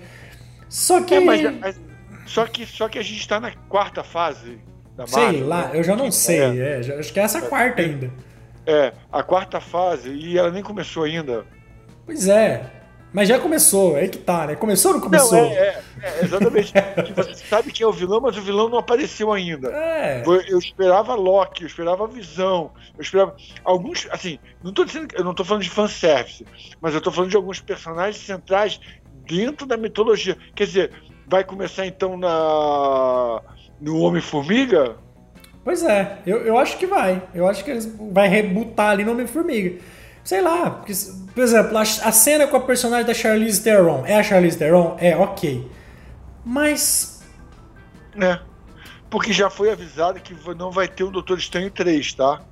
Só 0.69 1.03
que. 1.03 1.15
É, 1.15 1.21
mas, 1.21 1.59
mas, 1.59 1.81
só 2.27 2.47
que. 2.47 2.67
Só 2.67 2.89
que 2.89 2.99
a 2.99 3.03
gente 3.03 3.21
está 3.21 3.41
na 3.41 3.53
quarta 3.69 4.03
fase 4.03 4.59
da 4.97 5.07
Marvel. 5.07 5.31
Sei 5.31 5.43
lá, 5.43 5.69
né? 5.69 5.79
eu 5.79 5.85
já 5.85 5.97
não 5.97 6.11
sei. 6.11 6.61
É. 6.61 6.81
É, 6.81 6.99
acho 6.99 7.13
que 7.13 7.21
é 7.21 7.23
essa 7.23 7.43
quarta 7.43 7.83
ainda. 7.83 8.11
É, 8.67 8.93
a 9.11 9.23
quarta 9.23 9.61
fase, 9.61 10.11
e 10.11 10.37
ela 10.37 10.51
nem 10.51 10.63
começou 10.63 11.05
ainda. 11.05 11.47
Pois 12.05 12.29
é. 12.29 12.79
Mas 13.11 13.27
já 13.27 13.39
começou, 13.39 13.97
é 13.97 14.03
aí 14.03 14.09
que 14.09 14.19
tá, 14.19 14.47
né? 14.47 14.55
Começou 14.55 14.91
ou 14.91 14.99
não 14.99 15.03
começou? 15.03 15.41
Não, 15.41 15.51
é, 15.51 15.83
é, 16.03 16.09
é 16.21 16.25
exatamente. 16.25 16.73
você 17.17 17.35
sabe 17.35 17.73
quem 17.73 17.85
é 17.85 17.89
o 17.89 17.93
vilão, 17.93 18.21
mas 18.21 18.37
o 18.37 18.43
vilão 18.43 18.69
não 18.69 18.79
apareceu 18.79 19.33
ainda. 19.33 19.71
É. 19.71 20.23
Eu 20.27 20.59
esperava 20.59 21.15
Loki, 21.15 21.63
eu 21.63 21.69
esperava 21.69 22.07
Visão, 22.07 22.71
eu 22.97 23.03
esperava. 23.03 23.35
Alguns, 23.65 24.07
assim, 24.11 24.39
não 24.63 24.73
tô 24.73 24.85
dizendo 24.85 25.09
eu 25.15 25.25
não 25.25 25.33
tô 25.33 25.43
falando 25.43 25.63
de 25.63 25.71
fanservice, 25.71 26.45
mas 26.83 26.95
eu 26.95 27.01
tô 27.01 27.11
falando 27.11 27.31
de 27.31 27.37
alguns 27.37 27.61
personagens 27.61 28.23
centrais 28.23 28.79
dentro 29.29 29.67
da 29.67 29.77
mitologia. 29.77 30.37
Quer 30.55 30.67
dizer, 30.67 30.91
vai 31.27 31.45
começar 31.45 31.87
então 31.87 32.17
na 32.17 33.43
no 33.81 33.99
Homem-Formiga? 34.01 34.97
Pois 35.63 35.85
é, 35.85 36.19
eu, 36.27 36.39
eu 36.39 36.59
acho 36.59 36.79
que 36.79 36.87
vai. 36.87 37.23
Eu 37.35 37.47
acho 37.47 37.63
que 37.63 37.71
eles 37.71 37.87
vai 38.11 38.27
rebutar 38.27 38.91
ali 38.91 39.05
no 39.05 39.13
Homem-Formiga. 39.13 39.79
Sei 40.25 40.41
lá, 40.41 40.71
porque, 40.71 40.93
por 41.35 41.43
exemplo, 41.43 41.77
a, 41.77 41.83
a, 41.83 42.13
cena 42.13 42.47
com 42.47 42.57
a 42.57 42.61
personagem 42.61 43.07
da 43.07 43.15
Charlize 43.15 43.63
Theron 43.63 44.05
é 44.07 44.17
a 44.17 44.23
Charlize 44.23 44.59
Theron? 44.59 44.97
É, 44.99 45.17
ok. 45.17 45.71
Mas. 46.45 47.23
É. 48.21 48.39
Porque 49.11 49.33
já 49.33 49.49
foi 49.49 49.71
avisado 49.71 50.21
que 50.21 50.35
não 50.55 50.71
vai 50.71 50.89
ter 50.89 51.05
o 51.05 51.11
Doutor 51.11 51.39
Estranho 51.39 51.71
3, 51.71 52.15
tá? 52.15 52.43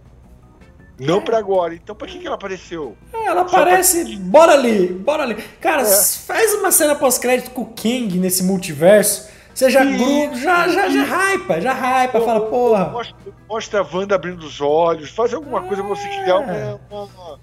Não 0.98 1.18
é. 1.18 1.20
pra 1.20 1.38
agora. 1.38 1.74
Então 1.74 1.94
pra 1.94 2.06
que, 2.08 2.18
que 2.18 2.26
ela 2.26 2.36
apareceu? 2.36 2.96
É, 3.12 3.26
ela 3.26 3.42
aparece. 3.42 4.04
Pra... 4.04 4.18
Bora 4.20 4.52
ali, 4.52 4.86
bora 4.88 5.22
ali. 5.22 5.34
Cara, 5.60 5.82
é. 5.82 6.02
faz 6.26 6.54
uma 6.54 6.70
cena 6.72 6.94
pós-crédito 6.94 7.50
com 7.50 7.62
o 7.62 7.66
King 7.72 8.18
nesse 8.18 8.42
multiverso. 8.42 9.28
Você 9.54 9.70
já 9.70 9.82
gruda, 9.84 10.36
já, 10.36 10.68
já, 10.68 10.88
já 10.90 11.02
hypa, 11.32 11.60
já 11.62 11.72
hypa, 11.72 12.20
fala, 12.20 12.40
porra. 12.42 12.90
Mostra, 12.90 13.16
mostra 13.48 13.80
a 13.80 13.86
Wanda 13.96 14.14
abrindo 14.14 14.42
os 14.42 14.60
olhos, 14.60 15.08
faz 15.10 15.32
alguma 15.32 15.62
coisa 15.62 15.82
pra 15.82 15.94
você 15.94 16.06
criar 16.08 16.42
É. 16.42 16.78
uma. 16.90 17.04
uma- 17.04 17.40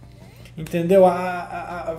Entendeu? 0.55 1.07
A, 1.07 1.11
a- 1.11 1.91
a- 1.93 1.95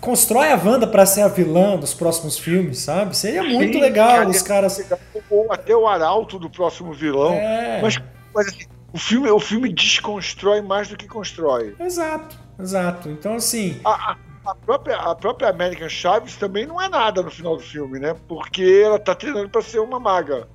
constrói 0.00 0.50
a 0.52 0.56
Wanda 0.56 0.86
pra 0.86 1.06
ser 1.06 1.22
a 1.22 1.28
vilã 1.28 1.76
dos 1.78 1.94
próximos 1.94 2.38
filmes, 2.38 2.80
sabe? 2.80 3.16
Seria 3.16 3.42
muito 3.42 3.72
Sim, 3.74 3.80
legal 3.80 4.16
cara, 4.18 4.28
os 4.28 4.42
caras. 4.42 4.84
Ou 5.30 5.50
até 5.50 5.74
o 5.74 5.86
arauto 5.88 6.38
do 6.38 6.50
próximo 6.50 6.92
vilão. 6.92 7.32
É. 7.32 7.80
Mas, 7.80 7.98
mas 8.34 8.48
assim, 8.48 8.66
o 8.92 8.98
filme, 8.98 9.30
o 9.30 9.40
filme 9.40 9.72
desconstrói 9.72 10.60
mais 10.60 10.88
do 10.88 10.96
que 10.96 11.06
constrói. 11.08 11.74
Exato, 11.80 12.36
exato. 12.60 13.08
Então, 13.08 13.34
assim, 13.34 13.80
A, 13.84 14.12
a- 14.12 14.54
própria, 14.66 14.96
a 14.96 15.14
própria 15.14 15.48
American 15.50 15.88
Chaves 15.88 16.36
também 16.36 16.66
não 16.66 16.80
é 16.80 16.88
nada 16.88 17.22
no 17.22 17.30
final 17.30 17.56
do 17.56 17.62
filme, 17.62 17.98
né? 17.98 18.14
Porque 18.28 18.82
ela 18.84 18.98
tá 18.98 19.14
treinando 19.14 19.48
pra 19.48 19.62
ser 19.62 19.78
uma 19.78 20.00
maga. 20.00 20.48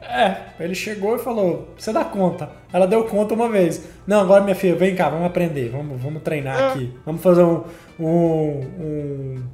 é, 0.00 0.36
ele 0.60 0.74
chegou 0.74 1.16
e 1.16 1.18
falou: 1.18 1.68
Você 1.78 1.92
dá 1.92 2.04
conta. 2.04 2.50
Ela 2.72 2.86
deu 2.86 3.04
conta 3.04 3.34
uma 3.34 3.48
vez. 3.48 3.84
Não, 4.06 4.20
agora 4.20 4.42
minha 4.42 4.56
filha, 4.56 4.74
vem 4.74 4.94
cá, 4.96 5.08
vamos 5.08 5.26
aprender, 5.26 5.68
vamos, 5.70 6.00
vamos 6.02 6.22
treinar 6.22 6.58
É. 6.58 6.66
aqui. 6.68 6.92
Vamos 7.06 7.22
fazer 7.22 7.42
um. 7.42 7.64
um, 7.98 8.06
um- 8.80 9.44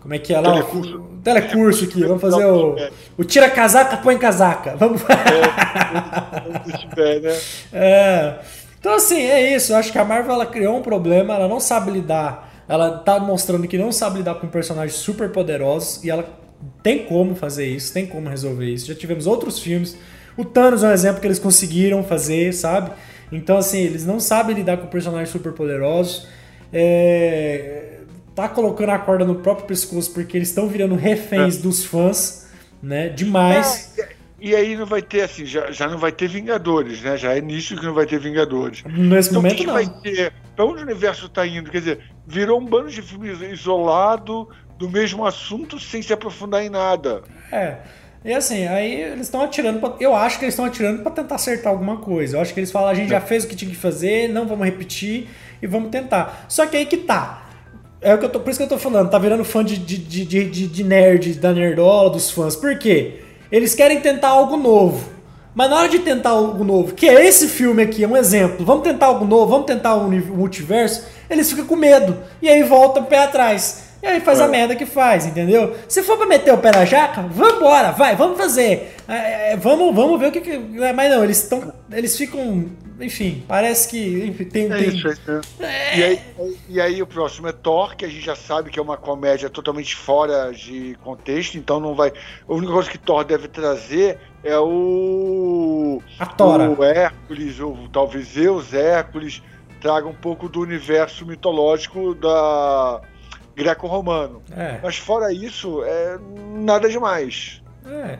como 0.00 0.14
é 0.14 0.18
que 0.18 0.32
é 0.32 0.40
lá? 0.40 0.52
Telecurso. 0.52 0.98
Um 0.98 1.20
telecurso 1.20 1.84
aqui, 1.84 2.04
vamos 2.04 2.20
fazer 2.20 2.44
o. 2.44 2.76
O 3.16 3.24
tira 3.24 3.50
casaca, 3.50 3.96
põe 3.98 4.16
casaca. 4.18 4.76
Vamos. 4.76 5.02
Tiver, 6.78 7.20
né? 7.20 7.36
É. 7.72 8.38
Então, 8.78 8.94
assim, 8.94 9.20
é 9.20 9.54
isso. 9.54 9.72
Eu 9.72 9.76
acho 9.76 9.90
que 9.90 9.98
a 9.98 10.04
Marvel 10.04 10.34
ela 10.34 10.46
criou 10.46 10.76
um 10.76 10.82
problema, 10.82 11.34
ela 11.34 11.48
não 11.48 11.58
sabe 11.58 11.90
lidar. 11.90 12.48
Ela 12.68 12.98
tá 12.98 13.18
mostrando 13.18 13.66
que 13.66 13.76
não 13.76 13.90
sabe 13.90 14.18
lidar 14.18 14.36
com 14.36 14.46
personagens 14.46 14.94
super 14.94 15.30
poderosos 15.30 16.04
e 16.04 16.10
ela 16.10 16.24
tem 16.82 17.04
como 17.04 17.34
fazer 17.34 17.66
isso, 17.66 17.92
tem 17.92 18.06
como 18.06 18.28
resolver 18.28 18.66
isso. 18.66 18.86
Já 18.86 18.94
tivemos 18.94 19.26
outros 19.26 19.58
filmes. 19.58 19.96
O 20.36 20.44
Thanos 20.44 20.84
é 20.84 20.88
um 20.88 20.92
exemplo 20.92 21.20
que 21.20 21.26
eles 21.26 21.38
conseguiram 21.38 22.04
fazer, 22.04 22.52
sabe? 22.52 22.92
Então, 23.32 23.56
assim, 23.56 23.80
eles 23.80 24.06
não 24.06 24.20
sabem 24.20 24.54
lidar 24.54 24.76
com 24.76 24.86
personagens 24.86 25.30
super 25.30 25.52
poderosos. 25.52 26.28
É, 26.72 27.87
Tá 28.38 28.48
colocando 28.48 28.90
a 28.90 28.98
corda 29.00 29.24
no 29.24 29.34
próprio 29.34 29.66
pescoço 29.66 30.12
porque 30.12 30.36
eles 30.36 30.50
estão 30.50 30.68
virando 30.68 30.94
reféns 30.94 31.56
dos 31.56 31.84
fãs, 31.84 32.48
né? 32.80 33.08
Demais. 33.08 33.92
É, 33.98 34.10
e 34.40 34.54
aí 34.54 34.76
não 34.76 34.86
vai 34.86 35.02
ter, 35.02 35.22
assim, 35.22 35.44
já, 35.44 35.72
já 35.72 35.88
não 35.88 35.98
vai 35.98 36.12
ter 36.12 36.28
Vingadores, 36.28 37.02
né? 37.02 37.16
Já 37.16 37.36
é 37.36 37.40
nisso 37.40 37.76
que 37.76 37.84
não 37.84 37.94
vai 37.94 38.06
ter 38.06 38.20
Vingadores. 38.20 38.84
Nesse 38.84 39.30
Então 39.30 39.40
o 39.40 39.42
momento, 39.42 39.56
que, 39.56 39.66
não. 39.66 39.74
vai 39.74 39.88
ter? 39.88 40.32
Pra 40.54 40.64
onde 40.64 40.78
o 40.78 40.84
universo 40.84 41.28
tá 41.28 41.44
indo? 41.44 41.68
Quer 41.68 41.78
dizer, 41.80 42.00
virou 42.28 42.60
um 42.60 42.64
bando 42.64 42.90
de 42.90 43.02
filmes 43.02 43.40
isolado 43.40 44.48
do 44.78 44.88
mesmo 44.88 45.26
assunto 45.26 45.80
sem 45.80 46.00
se 46.00 46.12
aprofundar 46.12 46.62
em 46.64 46.70
nada. 46.70 47.24
É. 47.50 47.78
E 48.24 48.32
assim, 48.32 48.68
aí 48.68 49.02
eles 49.02 49.22
estão 49.22 49.42
atirando. 49.42 49.80
Pra, 49.80 49.94
eu 49.98 50.14
acho 50.14 50.38
que 50.38 50.44
eles 50.44 50.54
estão 50.54 50.64
atirando 50.64 51.02
pra 51.02 51.10
tentar 51.10 51.34
acertar 51.34 51.72
alguma 51.72 51.96
coisa. 51.96 52.36
Eu 52.36 52.40
acho 52.40 52.54
que 52.54 52.60
eles 52.60 52.70
falam, 52.70 52.88
a 52.88 52.94
gente 52.94 53.08
já 53.08 53.20
fez 53.20 53.42
o 53.42 53.48
que 53.48 53.56
tinha 53.56 53.68
que 53.68 53.76
fazer, 53.76 54.28
não 54.28 54.46
vamos 54.46 54.64
repetir 54.64 55.26
e 55.60 55.66
vamos 55.66 55.90
tentar. 55.90 56.46
Só 56.48 56.66
que 56.66 56.76
aí 56.76 56.86
que 56.86 56.98
tá. 56.98 57.47
É 58.00 58.14
o 58.14 58.18
que 58.18 58.24
eu 58.24 58.28
tô, 58.28 58.40
por 58.40 58.50
isso 58.50 58.58
que 58.58 58.64
eu 58.64 58.68
tô 58.68 58.78
falando, 58.78 59.10
tá 59.10 59.18
virando 59.18 59.44
fã 59.44 59.64
de, 59.64 59.76
de, 59.76 59.98
de, 59.98 60.66
de, 60.68 60.84
nerd, 60.84 61.34
da 61.34 61.52
nerdola, 61.52 62.10
dos 62.10 62.30
fãs. 62.30 62.54
Por 62.54 62.78
quê? 62.78 63.20
Eles 63.50 63.74
querem 63.74 64.00
tentar 64.00 64.28
algo 64.28 64.56
novo. 64.56 65.10
Mas 65.54 65.70
na 65.70 65.76
hora 65.76 65.88
de 65.88 65.98
tentar 65.98 66.30
algo 66.30 66.62
novo, 66.62 66.94
que 66.94 67.08
é 67.08 67.26
esse 67.26 67.48
filme 67.48 67.82
aqui, 67.82 68.04
é 68.04 68.08
um 68.08 68.16
exemplo, 68.16 68.64
vamos 68.64 68.84
tentar 68.84 69.06
algo 69.06 69.24
novo, 69.24 69.50
vamos 69.50 69.66
tentar 69.66 69.96
um 69.96 70.08
multiverso, 70.08 71.04
eles 71.28 71.50
ficam 71.50 71.66
com 71.66 71.74
medo. 71.74 72.16
E 72.40 72.48
aí 72.48 72.62
voltam 72.62 73.04
pé 73.04 73.24
atrás. 73.24 73.87
E 74.02 74.06
aí 74.06 74.20
faz 74.20 74.40
a 74.40 74.44
É. 74.44 74.48
merda 74.48 74.76
que 74.76 74.86
faz, 74.86 75.26
entendeu? 75.26 75.74
Se 75.88 76.02
for 76.02 76.16
pra 76.16 76.26
meter 76.26 76.52
o 76.54 76.58
pé 76.58 76.70
na 76.70 76.84
jaca, 76.84 77.22
vambora, 77.22 77.90
vai, 77.92 78.14
vamos 78.14 78.38
fazer. 78.38 78.94
É, 79.08 79.52
é, 79.52 79.56
vamos, 79.56 79.94
vamos 79.94 80.20
ver 80.20 80.28
o 80.28 80.32
que. 80.32 80.40
que 80.40 80.58
mas 80.94 81.10
não, 81.10 81.24
eles 81.24 81.42
estão. 81.42 81.72
Eles 81.90 82.16
ficam. 82.16 82.66
Enfim, 83.00 83.44
parece 83.46 83.88
que. 83.88 84.24
Enfim, 84.26 84.44
tem, 84.44 84.64
É 84.66 84.76
tem- 84.76 84.88
isso, 84.88 85.08
é 85.08 85.12
isso. 85.12 85.40
E, 85.96 86.02
aí, 86.04 86.20
e 86.68 86.80
aí 86.80 87.02
o 87.02 87.06
próximo 87.06 87.48
é 87.48 87.52
Thor, 87.52 87.96
que 87.96 88.04
a 88.04 88.08
gente 88.08 88.24
já 88.24 88.34
sabe 88.36 88.70
que 88.70 88.78
é 88.78 88.82
uma 88.82 88.96
comédia 88.96 89.48
totalmente 89.50 89.94
fora 89.96 90.52
de 90.52 90.96
contexto, 91.04 91.56
então 91.56 91.78
não 91.80 91.94
vai. 91.94 92.12
A 92.48 92.52
única 92.52 92.72
coisa 92.72 92.90
que 92.90 92.98
Thor 92.98 93.24
deve 93.24 93.46
trazer 93.48 94.18
é 94.44 94.56
o. 94.58 96.00
A 96.18 96.26
Tora. 96.26 96.70
O 96.70 96.82
Hércules, 96.84 97.60
ou 97.60 97.76
talvez 97.92 98.28
Zeus, 98.28 98.72
Hércules, 98.74 99.42
traga 99.80 100.06
um 100.06 100.14
pouco 100.14 100.48
do 100.48 100.60
universo 100.60 101.24
mitológico 101.26 102.14
da 102.14 103.00
greco-romano. 103.58 104.42
É, 104.56 104.78
Mas 104.82 104.96
fora 104.96 105.32
isso, 105.32 105.82
é 105.84 106.18
nada 106.54 106.88
demais. 106.88 107.60
é. 107.86 108.18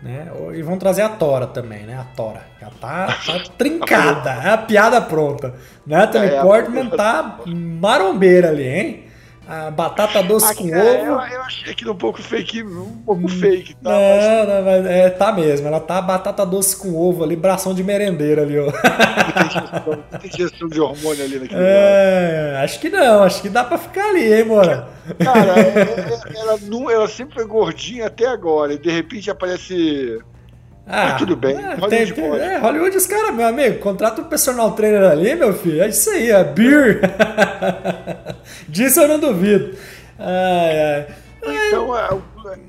Né? 0.00 0.28
E 0.54 0.62
vão 0.62 0.78
trazer 0.78 1.02
a 1.02 1.08
Tora 1.08 1.44
também, 1.48 1.82
né? 1.84 1.98
A 1.98 2.04
Tora. 2.14 2.40
Já 2.60 2.70
tá, 2.80 3.06
tá 3.08 3.40
trincada. 3.58 4.30
É 4.46 4.50
a 4.50 4.56
piada 4.58 5.00
pronta. 5.00 5.48
Né? 5.84 5.96
Natalie 5.98 6.30
É, 6.30 6.38
a- 6.38 6.42
Portman 6.42 6.88
tá 6.90 7.40
marombeira 7.46 8.46
ali, 8.48 8.62
hein? 8.68 9.04
A 9.48 9.70
batata 9.70 10.22
doce 10.22 10.54
com 10.54 10.74
é, 10.74 11.06
eu, 11.08 11.14
ovo. 11.14 11.22
eu 11.26 11.40
achei 11.40 11.72
aquilo 11.72 11.92
um 11.92 11.96
pouco 11.96 12.22
fake, 12.22 12.62
um 12.62 13.02
pouco 13.06 13.26
fake, 13.28 13.74
tá? 13.76 13.90
Mas 13.90 14.24
Não, 14.24 14.54
não, 14.56 14.62
mas 14.62 14.86
é, 14.86 15.08
tá 15.08 15.32
mesmo. 15.32 15.66
Ela 15.66 15.80
tá 15.80 16.02
batata 16.02 16.44
doce 16.44 16.76
com 16.76 16.94
ovo 16.94 17.24
ali, 17.24 17.34
bração 17.34 17.72
de 17.72 17.82
merendeira 17.82 18.42
ali, 18.42 18.58
ó. 18.58 18.70
tem 20.18 20.30
injeção 20.30 20.68
de 20.68 20.78
hormônio 20.78 21.24
ali 21.24 21.38
naquele 21.38 21.60
lugar. 21.60 21.66
É, 21.66 22.60
acho 22.62 22.78
que 22.78 22.90
não, 22.90 23.22
acho 23.22 23.40
que 23.40 23.48
dá 23.48 23.64
pra 23.64 23.78
ficar 23.78 24.10
ali, 24.10 24.34
hein, 24.34 24.44
Mora? 24.44 24.86
Cara, 25.18 25.58
é- 25.58 26.38
ela, 26.40 26.58
nu- 26.62 26.90
ela 26.90 27.08
sempre 27.08 27.34
foi 27.36 27.46
gordinha 27.46 28.06
até 28.06 28.26
agora, 28.26 28.74
e 28.74 28.78
de 28.78 28.90
repente 28.90 29.30
aparece. 29.30 30.18
Ah, 30.88 31.16
tudo 31.18 31.36
bem, 31.36 31.54
É, 31.54 31.74
Hollywood 31.74 32.14
tem, 32.14 32.24
é, 32.24 32.56
Hollywood, 32.56 32.96
os 32.96 33.06
caras, 33.06 33.34
meu 33.34 33.46
amigo, 33.46 33.78
contrata 33.78 34.22
um 34.22 34.24
personal 34.24 34.72
trainer 34.72 35.02
ali, 35.02 35.34
meu 35.34 35.52
filho. 35.52 35.82
É 35.82 35.88
isso 35.88 36.08
aí, 36.10 36.30
é 36.30 36.42
beer. 36.42 37.02
Disso 38.66 39.00
eu 39.00 39.08
não 39.08 39.18
duvido. 39.18 39.76
Ai, 40.18 40.80
ai. 40.80 41.06
Então, 41.68 41.96
é, 41.96 42.08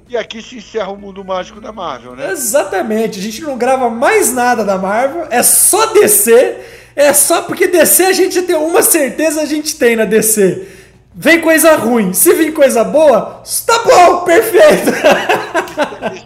e 0.10 0.18
aqui 0.18 0.42
se 0.42 0.58
encerra 0.58 0.92
o 0.92 0.98
mundo 0.98 1.24
mágico 1.24 1.62
da 1.62 1.72
Marvel, 1.72 2.16
né? 2.16 2.30
Exatamente, 2.32 3.20
a 3.20 3.22
gente 3.22 3.42
não 3.42 3.58
grava 3.58 3.90
mais 3.90 4.34
nada 4.34 4.64
da 4.64 4.78
Marvel, 4.78 5.28
é 5.30 5.42
só 5.42 5.88
DC, 5.94 6.58
é 6.96 7.14
só 7.14 7.44
porque 7.44 7.68
DC 7.68 8.04
a 8.04 8.14
gente 8.14 8.42
tem 8.42 8.56
uma 8.56 8.82
certeza 8.82 9.42
a 9.42 9.46
gente 9.46 9.76
tem 9.78 9.96
na 9.96 10.06
DC. 10.06 10.79
Vem 11.22 11.42
coisa 11.42 11.76
ruim, 11.76 12.14
se 12.14 12.34
vir 12.34 12.54
coisa 12.54 12.82
boa, 12.82 13.44
tá 13.68 13.80
bom, 13.84 14.20
perfeito. 14.22 14.90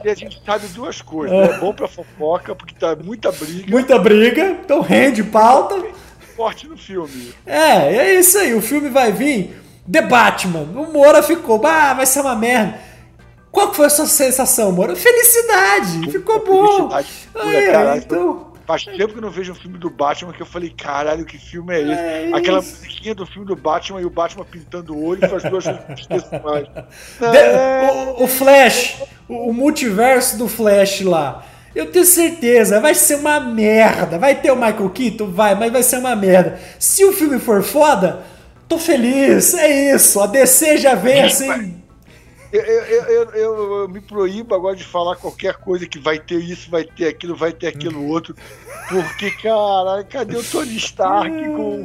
E 0.06 0.10
a 0.10 0.14
gente 0.14 0.40
sabe 0.46 0.68
duas 0.68 1.02
coisas. 1.02 1.36
né? 1.36 1.46
É 1.56 1.58
bom 1.58 1.74
pra 1.74 1.88
fofoca, 1.88 2.54
porque 2.54 2.76
tá 2.76 2.96
muita 2.96 3.32
briga, 3.32 3.72
Muita 3.72 3.98
briga, 3.98 4.46
então 4.64 4.82
rende 4.82 5.24
pauta. 5.24 5.84
forte 6.36 6.68
no 6.68 6.78
filme. 6.78 7.34
É, 7.44 7.96
é 7.96 8.20
isso 8.20 8.38
aí. 8.38 8.54
O 8.54 8.62
filme 8.62 8.90
vai 8.90 9.12
vir. 9.12 9.60
The 9.92 10.04
Batman. 10.04 10.62
O 10.76 10.94
Moura 10.94 11.24
ficou. 11.24 11.60
Ah, 11.66 11.96
vai 11.96 12.06
ser 12.06 12.22
uma 12.22 12.36
merda. 12.36 12.80
Qual 13.52 13.70
que 13.72 13.76
foi 13.76 13.88
a 13.88 13.90
sua 13.90 14.06
sensação, 14.06 14.72
Moura? 14.72 14.96
Felicidade. 14.96 16.12
Ficou 16.12 16.46
bom. 16.46 16.90
Felicidade 16.92 17.88
Aí, 17.90 17.98
então. 17.98 18.53
Faz 18.66 18.86
tempo 18.86 19.10
que 19.10 19.18
eu 19.18 19.22
não 19.22 19.30
vejo 19.30 19.52
um 19.52 19.56
filme 19.56 19.78
do 19.78 19.90
Batman 19.90 20.32
que 20.32 20.42
eu 20.42 20.46
falei, 20.46 20.70
caralho, 20.70 21.26
que 21.26 21.38
filme 21.38 21.74
é 21.76 21.82
esse? 21.82 21.92
É 21.92 22.30
Aquela 22.34 22.60
isso. 22.60 22.78
musiquinha 22.78 23.14
do 23.14 23.26
filme 23.26 23.46
do 23.46 23.56
Batman 23.58 24.00
e 24.02 24.06
o 24.06 24.10
Batman 24.10 24.46
pintando 24.46 24.96
o 24.96 25.04
olho 25.06 25.28
faz 25.28 25.44
duas 25.44 25.66
mais. 25.66 25.76
De- 27.20 28.18
o, 28.20 28.24
o 28.24 28.28
Flash, 28.28 29.04
o, 29.28 29.50
o 29.50 29.54
multiverso 29.54 30.38
do 30.38 30.48
Flash 30.48 31.02
lá. 31.02 31.46
Eu 31.76 31.92
tenho 31.92 32.06
certeza, 32.06 32.80
vai 32.80 32.94
ser 32.94 33.16
uma 33.16 33.40
merda. 33.40 34.18
Vai 34.20 34.36
ter 34.36 34.52
o 34.52 34.56
Michael 34.56 34.90
Keaton? 34.92 35.32
Vai, 35.32 35.56
mas 35.56 35.72
vai 35.72 35.84
ser 35.84 35.98
uma 35.98 36.16
merda. 36.16 36.60
Se 36.80 37.04
o 37.04 37.12
filme 37.12 37.40
for 37.40 37.64
foda, 37.64 38.22
tô 38.70 38.78
feliz. 38.78 39.54
É 39.56 39.94
isso. 39.94 40.22
A 40.22 40.28
DC 40.28 40.78
já 40.78 40.94
vem 40.96 41.24
assim. 41.24 41.83
Eu, 42.54 42.62
eu, 42.62 43.04
eu, 43.06 43.30
eu- 43.34 43.90
me 43.90 44.00
proíbo 44.00 44.54
agora 44.54 44.76
de 44.76 44.84
falar 44.84 45.16
qualquer 45.16 45.56
coisa 45.56 45.88
que 45.88 45.98
vai 45.98 46.20
ter 46.20 46.36
isso, 46.40 46.70
vai 46.70 46.84
ter 46.84 47.08
aquilo, 47.08 47.36
vai 47.36 47.52
ter 47.52 47.68
aquilo 47.68 48.08
outro. 48.08 48.36
Porque, 48.88 49.32
cara, 49.32 50.04
cadê 50.04 50.38
o 50.38 50.44
Tony 50.44 50.78
Stark 50.78 51.32
com 51.50 51.82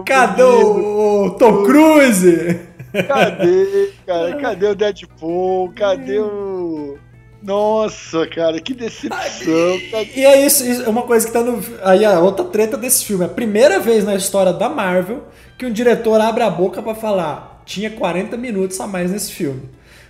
o. 0.00 0.02
Cadê 0.04 0.42
o, 0.42 1.26
o 1.26 1.30
Tom 1.38 1.62
Cruise? 1.62 2.58
Cadê, 3.06 3.92
cara? 4.06 4.36
Cadê 4.42 4.66
o 4.66 4.74
Deadpool? 4.74 5.72
Cadê 5.74 6.18
o. 6.18 6.98
Nossa, 7.40 8.26
cara, 8.26 8.60
que 8.60 8.74
decepção. 8.74 9.78
Cadê- 9.92 10.10
E 10.16 10.24
é 10.24 10.44
isso, 10.44 10.66
isso 10.68 10.82
é 10.82 10.88
uma 10.88 11.02
coisa 11.02 11.26
que 11.26 11.32
tá 11.32 11.42
no. 11.42 11.62
Aí 11.82 12.04
a 12.04 12.18
outra 12.18 12.44
treta 12.46 12.76
desse 12.76 13.04
filme. 13.04 13.22
É 13.24 13.26
a 13.26 13.30
primeira 13.30 13.78
vez 13.78 14.04
na 14.04 14.14
história 14.16 14.52
da 14.52 14.68
Marvel 14.68 15.22
que 15.56 15.64
um 15.64 15.72
diretor 15.72 16.20
abre 16.20 16.42
a 16.42 16.50
boca 16.50 16.82
pra 16.82 16.94
falar. 16.94 17.62
Tinha 17.64 17.90
40 17.90 18.36
minutos 18.36 18.80
a 18.80 18.86
mais 18.86 19.10
nesse 19.12 19.32
filme. 19.32 19.68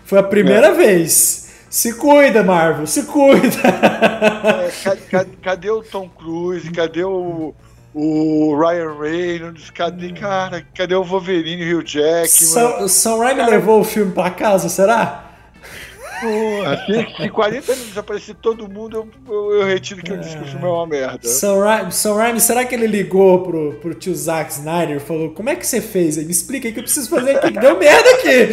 Foi 0.09 0.19
a 0.19 0.23
primeira 0.23 0.73
vez. 0.73 1.47
Se 1.69 1.93
cuida, 1.93 2.43
Marvel, 2.43 2.87
se 2.87 3.03
cuida. 3.03 3.59
É, 3.63 4.71
ca- 4.83 4.97
ca- 5.11 5.27
cadê 5.43 5.71
o 5.71 5.83
Tom 5.83 6.09
Cruise? 6.09 6.71
Cadê 6.71 7.05
o, 7.05 7.55
o 7.95 8.57
Ryan 8.59 8.99
Reynolds? 8.99 9.69
Cadê, 9.69 10.13
cara? 10.13 10.65
Cadê 10.75 10.95
o 10.95 11.05
Wolverine 11.05 11.63
e 11.63 11.75
o 11.75 11.81
Hugh 11.81 11.87
Jackman? 11.87 12.27
Sam, 12.27 12.89
Sam 12.89 13.19
Raimi 13.19 13.43
levou 13.51 13.81
o 13.81 13.85
filme 13.85 14.11
pra 14.13 14.31
casa, 14.31 14.71
será? 14.71 15.28
Assim, 16.67 17.07
se 17.23 17.29
40 17.31 17.73
minutos 17.73 17.99
aparecer 17.99 18.35
todo 18.35 18.69
mundo, 18.69 18.97
eu, 18.97 19.09
eu, 19.35 19.53
eu 19.61 19.67
retiro 19.67 20.03
que 20.03 20.13
eu 20.13 20.17
disse 20.19 20.37
que 20.37 20.43
o 20.43 20.47
filme 20.47 20.65
é 20.65 20.69
uma 20.69 20.87
merda. 20.87 21.29
Sam 21.29 21.63
Raimi, 21.63 21.93
Sam 21.93 22.15
Raimi, 22.15 22.41
será 22.41 22.65
que 22.65 22.75
ele 22.75 22.87
ligou 22.87 23.43
pro, 23.43 23.75
pro 23.75 23.95
tio 23.95 24.15
Zack 24.15 24.53
Snyder 24.53 24.97
e 24.97 25.01
falou: 25.01 25.31
Como 25.31 25.49
é 25.49 25.57
que 25.57 25.67
você 25.67 25.81
fez? 25.81 26.19
Aí 26.19 26.25
me 26.25 26.31
explica 26.31 26.69
aí 26.69 26.73
que 26.73 26.81
eu 26.81 26.85
preciso 26.85 27.09
fazer 27.11 27.37
aqui. 27.37 27.51
Deu 27.53 27.79
merda 27.79 28.11
aqui! 28.11 28.49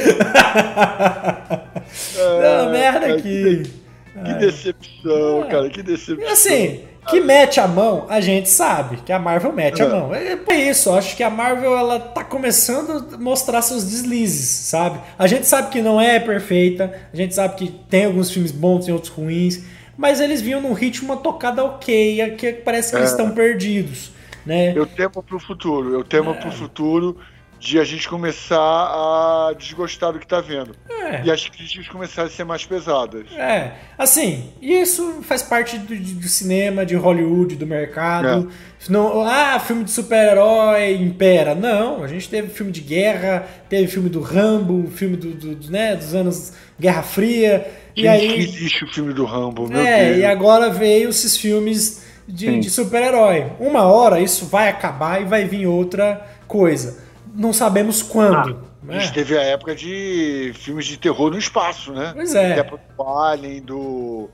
Deu 2.16 2.70
merda 2.72 3.14
aqui. 3.16 3.85
Que 4.24 4.34
decepção, 4.36 5.44
é. 5.44 5.48
cara, 5.50 5.70
que 5.70 5.84
decepção. 5.84 6.32
Assim, 6.32 6.82
que 7.08 7.20
mete 7.20 7.60
a 7.60 7.68
mão, 7.68 8.06
a 8.10 8.22
gente 8.22 8.50
sabe 8.50 8.98
que 8.98 9.12
a 9.12 9.20
Marvel 9.20 9.52
mete 9.52 9.82
a 9.82 9.90
mão. 9.90 10.16
É, 10.16 10.40
é 10.48 10.56
isso, 10.70 10.92
acho 10.92 11.16
que 11.18 11.24
a 11.24 11.30
Marvel 11.30 11.78
ela 11.78 12.00
tá 12.00 12.24
começando 12.24 13.14
a 13.14 13.18
mostrar 13.18 13.62
seus 13.62 13.84
deslizes, 13.84 14.48
sabe? 14.68 15.00
A 15.20 15.28
gente 15.28 15.46
sabe 15.46 15.70
que 15.70 15.82
não 15.82 16.00
é 16.00 16.20
perfeita, 16.20 16.94
a 17.12 17.16
gente 17.16 17.36
sabe 17.36 17.56
que 17.56 17.68
tem 17.68 18.06
alguns 18.06 18.32
filmes 18.32 18.52
bons 18.52 18.88
e 18.88 18.92
outros 18.92 19.12
ruins, 19.12 19.64
mas 19.98 20.20
eles 20.22 20.42
vinham 20.42 20.62
num 20.62 20.74
ritmo 20.74 21.14
uma 21.14 21.18
tocada 21.18 21.64
ok, 21.64 22.36
que 22.38 22.54
parece 22.54 22.92
que 22.92 22.96
é. 22.96 23.00
eles 23.00 23.12
estão 23.12 23.32
perdidos, 23.32 24.12
né? 24.46 24.74
Eu 24.76 24.86
temo 24.86 25.22
pro 25.22 25.40
futuro, 25.40 25.94
eu 25.94 26.04
temo 26.04 26.32
é. 26.32 26.34
pro 26.36 26.52
futuro 26.52 27.18
de 27.60 27.80
a 27.80 27.84
gente 27.84 28.08
começar 28.08 28.58
a 28.60 29.54
desgostar 29.58 30.12
do 30.14 30.20
que 30.20 30.28
tá 30.28 30.42
vendo. 30.42 30.76
É. 30.90 31.24
E 31.24 31.32
as 31.32 31.48
críticas 31.48 31.88
começarem 31.88 32.32
a 32.32 32.34
ser 32.34 32.44
mais 32.44 32.66
pesadas. 32.66 33.26
É, 33.36 33.72
assim, 33.98 34.52
isso 34.62 35.22
faz 35.24 35.42
parte 35.42 35.78
do, 35.78 35.96
do 35.96 36.28
cinema, 36.28 36.86
de 36.86 36.96
Hollywood, 36.96 37.56
do 37.56 37.66
mercado. 37.66 38.52
É. 38.52 38.92
Não, 38.92 39.24
ah, 39.24 39.60
filme 39.60 39.84
de 39.84 39.92
super-herói 39.92 40.96
impera. 40.96 41.56
Não, 41.56 42.04
a 42.04 42.08
gente 42.08 42.30
teve 42.30 42.50
filme 42.50 42.72
de 42.72 42.82
guerra, 42.82 43.48
teve 43.70 43.88
filme 43.88 44.10
do 44.10 44.22
Rambo, 44.22 44.90
filme 44.92 45.18
do, 45.18 45.32
do, 45.34 45.56
do 45.56 45.72
né, 45.72 45.96
dos 45.96 46.14
anos 46.14 46.54
Guerra 46.80 47.04
Fria. 47.04 47.66
Que 47.96 48.02
e 48.02 48.08
aí 48.08 48.40
existe 48.40 48.84
o 48.84 48.88
filme 48.88 49.14
do 49.14 49.26
Rambo, 49.26 49.68
meu 49.68 49.80
é, 49.80 50.06
Deus. 50.06 50.18
e 50.20 50.26
agora 50.26 50.70
veio 50.70 51.10
esses 51.10 51.38
filmes 51.38 52.04
de, 52.28 52.60
de 52.60 52.70
super-herói. 52.70 53.54
Uma 53.60 53.84
hora 53.84 54.20
isso 54.20 54.46
vai 54.46 54.70
acabar 54.70 55.22
e 55.22 55.26
vai 55.26 55.46
vir 55.46 55.66
outra 55.66 56.28
coisa 56.48 57.05
não 57.36 57.54
sabemos 57.54 58.02
quando. 58.02 58.52
Ah, 58.52 58.86
né? 58.86 58.98
A 58.98 59.00
gente 59.00 59.14
teve 59.14 59.38
a 59.38 59.44
época 59.44 59.76
de 59.76 60.52
filmes 60.56 60.86
de 60.86 60.98
terror 60.98 61.30
no 61.30 61.38
espaço, 61.38 61.92
né? 61.92 62.12
Pois 62.14 62.34
é. 62.34 62.60
Até 62.60 62.70
do 62.70 63.04
Alien, 63.04 63.62
do, 63.62 64.30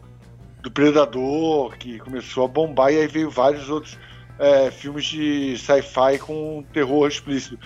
do 0.61 0.71
Predador, 0.71 1.77
que 1.77 1.99
começou 1.99 2.45
a 2.45 2.47
bombar, 2.47 2.91
e 2.91 2.99
aí 2.99 3.07
veio 3.07 3.29
vários 3.29 3.69
outros 3.69 3.97
é, 4.37 4.71
filmes 4.71 5.05
de 5.05 5.57
sci-fi 5.57 6.17
com 6.19 6.63
terror 6.73 7.07
explícito. 7.07 7.57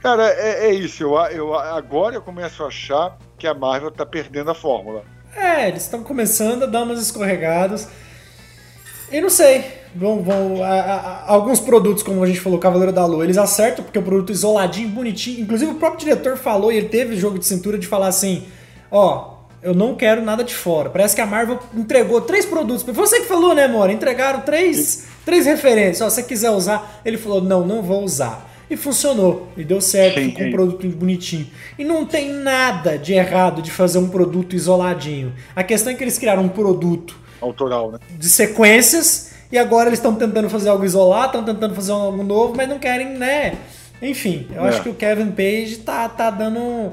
Cara, 0.00 0.28
é, 0.28 0.66
é 0.66 0.74
isso. 0.74 1.02
Eu, 1.02 1.16
eu, 1.26 1.54
agora 1.54 2.14
eu 2.14 2.22
começo 2.22 2.62
a 2.62 2.68
achar 2.68 3.18
que 3.36 3.46
a 3.46 3.54
Marvel 3.54 3.90
tá 3.90 4.06
perdendo 4.06 4.50
a 4.50 4.54
fórmula. 4.54 5.04
É, 5.34 5.68
eles 5.68 5.82
estão 5.82 6.02
começando 6.02 6.64
a 6.64 6.66
dar 6.66 6.82
umas 6.82 7.00
escorregadas. 7.00 7.88
E 9.10 9.20
não 9.20 9.30
sei, 9.30 9.77
vão, 9.94 10.22
vão 10.22 10.62
a, 10.62 10.68
a, 10.68 11.32
alguns 11.32 11.60
produtos, 11.60 12.02
como 12.02 12.22
a 12.22 12.26
gente 12.26 12.40
falou, 12.40 12.58
Cavaleiro 12.58 12.92
da 12.92 13.04
Lua, 13.04 13.24
eles 13.24 13.38
acertam 13.38 13.84
porque 13.84 13.98
é 13.98 14.00
um 14.00 14.04
produto 14.04 14.32
isoladinho, 14.32 14.88
bonitinho. 14.88 15.40
Inclusive 15.40 15.72
o 15.72 15.74
próprio 15.76 16.00
diretor 16.00 16.36
falou, 16.36 16.72
e 16.72 16.76
ele 16.76 16.88
teve 16.88 17.16
jogo 17.16 17.38
de 17.38 17.46
cintura 17.46 17.78
de 17.78 17.86
falar 17.86 18.08
assim: 18.08 18.44
ó, 18.90 19.34
eu 19.62 19.74
não 19.74 19.94
quero 19.94 20.22
nada 20.22 20.44
de 20.44 20.54
fora. 20.54 20.90
Parece 20.90 21.14
que 21.14 21.20
a 21.20 21.26
Marvel 21.26 21.58
entregou 21.74 22.20
três 22.20 22.44
produtos. 22.46 22.82
Foi 22.82 22.94
você 22.94 23.20
que 23.20 23.26
falou, 23.26 23.54
né, 23.54 23.66
Mora? 23.66 23.92
Entregaram 23.92 24.40
três, 24.40 25.06
três 25.24 25.46
referências. 25.46 26.00
Ó, 26.00 26.08
se 26.08 26.16
você 26.16 26.22
quiser 26.22 26.50
usar, 26.50 27.00
ele 27.04 27.18
falou: 27.18 27.40
não, 27.40 27.66
não 27.66 27.82
vou 27.82 28.02
usar. 28.04 28.46
E 28.70 28.76
funcionou, 28.76 29.48
e 29.56 29.64
deu 29.64 29.80
certo, 29.80 30.20
ficou 30.20 30.44
um 30.44 30.50
produto 30.50 30.86
bonitinho. 30.88 31.46
E 31.78 31.84
não 31.84 32.04
tem 32.04 32.30
nada 32.30 32.98
de 32.98 33.14
errado 33.14 33.62
de 33.62 33.70
fazer 33.70 33.98
um 33.98 34.10
produto 34.10 34.54
isoladinho. 34.54 35.32
A 35.56 35.64
questão 35.64 35.90
é 35.90 35.96
que 35.96 36.04
eles 36.04 36.18
criaram 36.18 36.42
um 36.42 36.50
produto 36.50 37.18
autoral, 37.40 37.92
né? 37.92 37.98
De 38.18 38.28
sequências 38.28 39.27
e 39.50 39.58
agora 39.58 39.88
eles 39.88 39.98
estão 39.98 40.14
tentando 40.14 40.50
fazer 40.50 40.68
algo 40.68 40.84
isolado, 40.84 41.38
estão 41.38 41.44
tentando 41.44 41.74
fazer 41.74 41.92
algo 41.92 42.22
novo, 42.22 42.54
mas 42.56 42.68
não 42.68 42.78
querem, 42.78 43.16
né? 43.16 43.58
Enfim, 44.00 44.46
eu 44.54 44.64
é. 44.64 44.68
acho 44.68 44.82
que 44.82 44.88
o 44.88 44.94
Kevin 44.94 45.30
Page 45.30 45.78
tá, 45.78 46.08
tá 46.08 46.30
dando. 46.30 46.92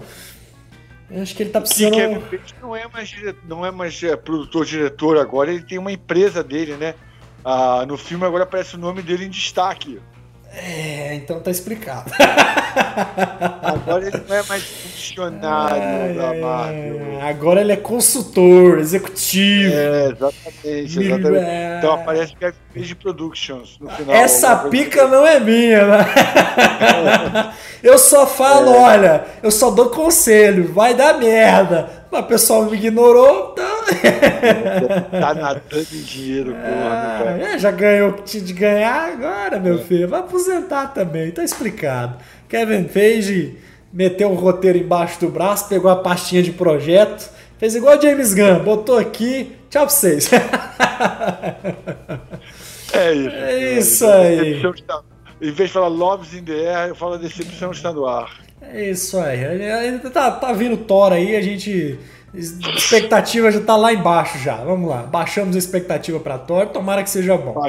Eu 1.10 1.22
acho 1.22 1.36
que 1.36 1.44
ele 1.44 1.50
tá 1.52 1.62
precisando. 1.62 1.92
Que 1.92 2.00
Kevin 2.00 2.20
Page 2.22 2.56
não 2.62 2.76
é 2.76 2.88
mais, 2.88 3.16
não 3.48 3.66
é 3.66 3.72
mais 3.72 4.04
é, 4.04 4.16
produtor-diretor 4.16 5.18
agora, 5.18 5.52
ele 5.52 5.64
tem 5.64 5.78
uma 5.78 5.92
empresa 5.92 6.44
dele, 6.44 6.76
né? 6.76 6.96
Ah, 7.44 7.86
no 7.88 7.98
filme 7.98 8.26
agora 8.26 8.44
aparece 8.44 8.76
o 8.76 8.80
nome 8.80 9.02
dele 9.04 9.26
em 9.26 9.30
destaque. 9.30 10.00
É, 10.58 11.16
então 11.16 11.40
tá 11.40 11.52
explicado. 11.52 12.12
Agora 13.62 14.08
ele 14.08 14.24
não 14.28 14.36
é 14.36 14.44
mais 14.44 14.64
funcionário 14.64 15.82
ai, 15.82 16.14
da 16.14 16.34
Marvel. 16.36 17.22
Agora 17.22 17.62
ele 17.62 17.74
é 17.74 17.78
consultor, 17.78 18.80
executivo. 18.80 19.74
É, 19.74 20.06
exatamente. 20.08 21.00
exatamente. 21.00 21.46
É... 21.46 21.78
Então 21.78 21.94
aparece 21.94 22.36
que 22.36 22.46
é 22.46 22.54
Page 22.74 22.96
Productions 22.96 23.78
no 23.80 23.90
final. 23.90 24.16
Essa 24.16 24.56
pica 24.70 25.08
não 25.08 25.26
é 25.26 25.40
minha, 25.40 25.86
né? 25.86 26.06
eu 27.84 27.98
só 27.98 28.26
falo, 28.26 28.74
é. 28.74 28.80
olha, 28.80 29.26
eu 29.44 29.52
só 29.52 29.72
dou 29.72 29.90
conselho, 29.90 30.74
vai 30.74 30.94
dar 30.94 31.18
merda. 31.18 32.05
Mas 32.16 32.24
o 32.24 32.28
pessoal 32.28 32.64
me 32.64 32.78
ignorou, 32.78 33.52
então. 33.52 33.66
tá 35.20 35.34
nadando 35.34 35.88
em 35.92 36.02
dinheiro, 36.02 36.54
porra, 36.54 37.38
é, 37.42 37.60
já 37.60 37.72
ganhou 37.72 38.12
o 38.12 38.14
que 38.14 38.24
tinha 38.24 38.44
de 38.44 38.54
ganhar 38.54 39.12
agora, 39.12 39.60
meu 39.60 39.76
é. 39.76 39.80
filho. 39.80 40.08
Vai 40.08 40.22
aposentar 40.22 40.94
também, 40.94 41.30
tá 41.32 41.44
explicado. 41.44 42.16
Kevin 42.48 42.88
Feige 42.88 43.58
meteu 43.92 44.32
o 44.32 44.34
roteiro 44.34 44.78
embaixo 44.78 45.20
do 45.20 45.28
braço, 45.28 45.68
pegou 45.68 45.92
a 45.92 45.98
pastinha 45.98 46.42
de 46.42 46.54
projeto, 46.54 47.30
fez 47.58 47.76
igual 47.76 48.02
James 48.02 48.34
Gunn, 48.34 48.60
botou 48.60 48.98
aqui, 48.98 49.52
tchau 49.70 49.86
pra 49.86 49.90
vocês. 49.90 50.30
É 52.94 53.12
isso. 53.12 53.36
É 53.36 53.78
isso 53.78 54.08
aí. 54.08 54.62
Em 55.42 55.52
vez 55.52 55.70
de 55.70 55.74
falar 55.74 55.90
Loves 55.90 56.34
in 56.34 56.46
the 56.46 56.54
Air, 56.54 56.90
eu 56.90 56.96
falo 56.96 57.18
Decepção 57.18 57.72
está 57.72 57.92
no 57.92 58.06
ar. 58.06 58.45
É 58.62 58.90
isso 58.90 59.20
aí. 59.20 60.00
Tá, 60.12 60.32
tá 60.32 60.54
vindo 60.54 60.78
Thor 60.78 61.12
aí, 61.14 61.36
a 61.36 61.42
gente. 61.42 62.00
Expectativa 62.34 63.50
já 63.50 63.62
tá 63.62 63.78
lá 63.78 63.94
embaixo 63.94 64.38
já. 64.40 64.58
Vamos 64.58 64.90
lá. 64.90 65.04
Baixamos 65.04 65.56
a 65.56 65.60
expectativa 65.60 66.20
para 66.20 66.38
Thor, 66.38 66.68
tomara 66.68 67.04
que 67.04 67.10
seja 67.10 67.38
bom. 67.38 67.62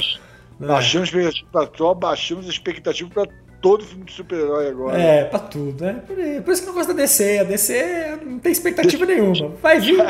Né? 0.58 0.66
Baixamos 0.66 1.08
a 1.08 1.18
expectativa 1.18 1.48
para 1.52 1.66
Thor, 1.66 1.94
baixamos 1.94 2.46
a 2.46 2.50
expectativa 2.50 3.10
para 3.10 3.28
todo 3.60 3.84
filme 3.84 4.04
de 4.04 4.12
super-herói 4.12 4.68
agora. 4.68 5.00
É, 5.00 5.24
pra 5.24 5.38
tudo, 5.38 5.84
né? 5.84 6.02
Por, 6.06 6.16
por, 6.42 6.52
isso 6.52 6.62
que 6.62 6.68
não 6.68 6.74
gosto 6.74 6.88
da 6.88 6.94
DC. 6.94 7.38
A 7.40 7.44
DC 7.44 8.18
não 8.24 8.38
tem 8.38 8.52
expectativa 8.52 9.04
nenhuma. 9.04 9.52
Vai 9.62 9.80
vir. 9.80 9.96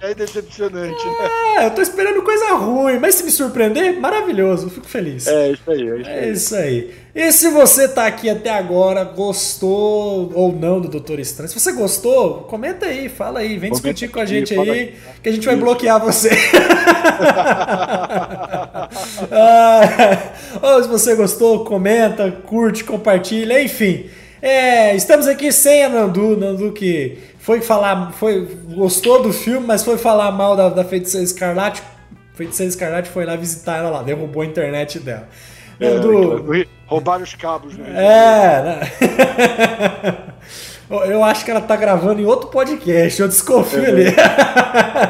Já 0.00 0.08
é, 0.08 0.10
é 0.10 0.14
decepcionante, 0.14 1.06
né? 1.06 1.14
é, 1.56 1.60
né? 1.60 1.66
eu 1.66 1.70
tô 1.74 1.80
esperando 1.80 2.22
coisa 2.22 2.54
ruim, 2.54 2.98
mas 2.98 3.14
se 3.14 3.24
me 3.24 3.30
surpreender, 3.30 3.98
maravilhoso, 3.98 4.68
fico 4.70 4.86
feliz. 4.86 5.26
É, 5.26 5.52
isso 5.52 5.70
aí, 5.70 5.88
é 5.88 5.96
isso 5.96 6.08
aí. 6.08 6.18
É 6.18 6.30
isso 6.30 6.56
aí. 6.56 6.94
E 7.18 7.32
se 7.32 7.48
você 7.48 7.88
tá 7.88 8.06
aqui 8.06 8.30
até 8.30 8.48
agora, 8.48 9.02
gostou 9.02 10.30
ou 10.36 10.52
não 10.52 10.80
do 10.80 10.86
Doutor 10.86 11.18
Estranho, 11.18 11.48
se 11.48 11.58
você 11.58 11.72
gostou, 11.72 12.42
comenta 12.42 12.86
aí, 12.86 13.08
fala 13.08 13.40
aí, 13.40 13.58
vem 13.58 13.70
comenta 13.70 13.92
discutir 13.92 14.06
com 14.06 14.20
a 14.20 14.24
gente 14.24 14.56
aí, 14.56 14.70
aí, 14.70 14.94
que 15.20 15.28
a 15.28 15.32
gente 15.32 15.44
vai 15.44 15.56
bloquear 15.56 16.00
você. 16.00 16.30
ah, 19.32 20.32
ou 20.62 20.78
se 20.80 20.88
você 20.88 21.16
gostou, 21.16 21.64
comenta, 21.64 22.30
curte, 22.30 22.84
compartilha, 22.84 23.60
enfim. 23.60 24.08
É, 24.40 24.94
estamos 24.94 25.26
aqui 25.26 25.50
sem 25.50 25.82
a 25.82 25.88
Nandu, 25.88 26.36
Nandu 26.36 26.70
que 26.70 27.18
foi 27.40 27.60
falar, 27.60 28.12
foi, 28.12 28.46
gostou 28.76 29.24
do 29.24 29.32
filme, 29.32 29.66
mas 29.66 29.82
foi 29.82 29.98
falar 29.98 30.30
mal 30.30 30.54
da, 30.54 30.68
da 30.68 30.84
Feiticeira 30.84 31.24
Escarlate. 31.24 31.82
Feiticeira 32.34 32.68
Escarlate 32.70 33.08
foi 33.08 33.24
lá 33.24 33.34
visitar 33.34 33.78
ela 33.78 33.90
lá, 33.90 34.04
derrubou 34.04 34.42
a 34.42 34.46
internet 34.46 35.00
dela. 35.00 35.28
É, 35.80 35.90
Nandu, 35.90 36.66
roubaram 36.86 37.22
os 37.22 37.34
cabos, 37.34 37.76
né? 37.76 37.90
É, 37.94 38.62
né? 38.62 38.80
Eu 40.90 41.22
acho 41.22 41.44
que 41.44 41.50
ela 41.50 41.60
tá 41.60 41.76
gravando 41.76 42.22
em 42.22 42.24
outro 42.24 42.48
podcast, 42.48 43.20
eu 43.20 43.28
desconfio 43.28 43.84
é, 43.84 43.88
ali. 43.88 44.04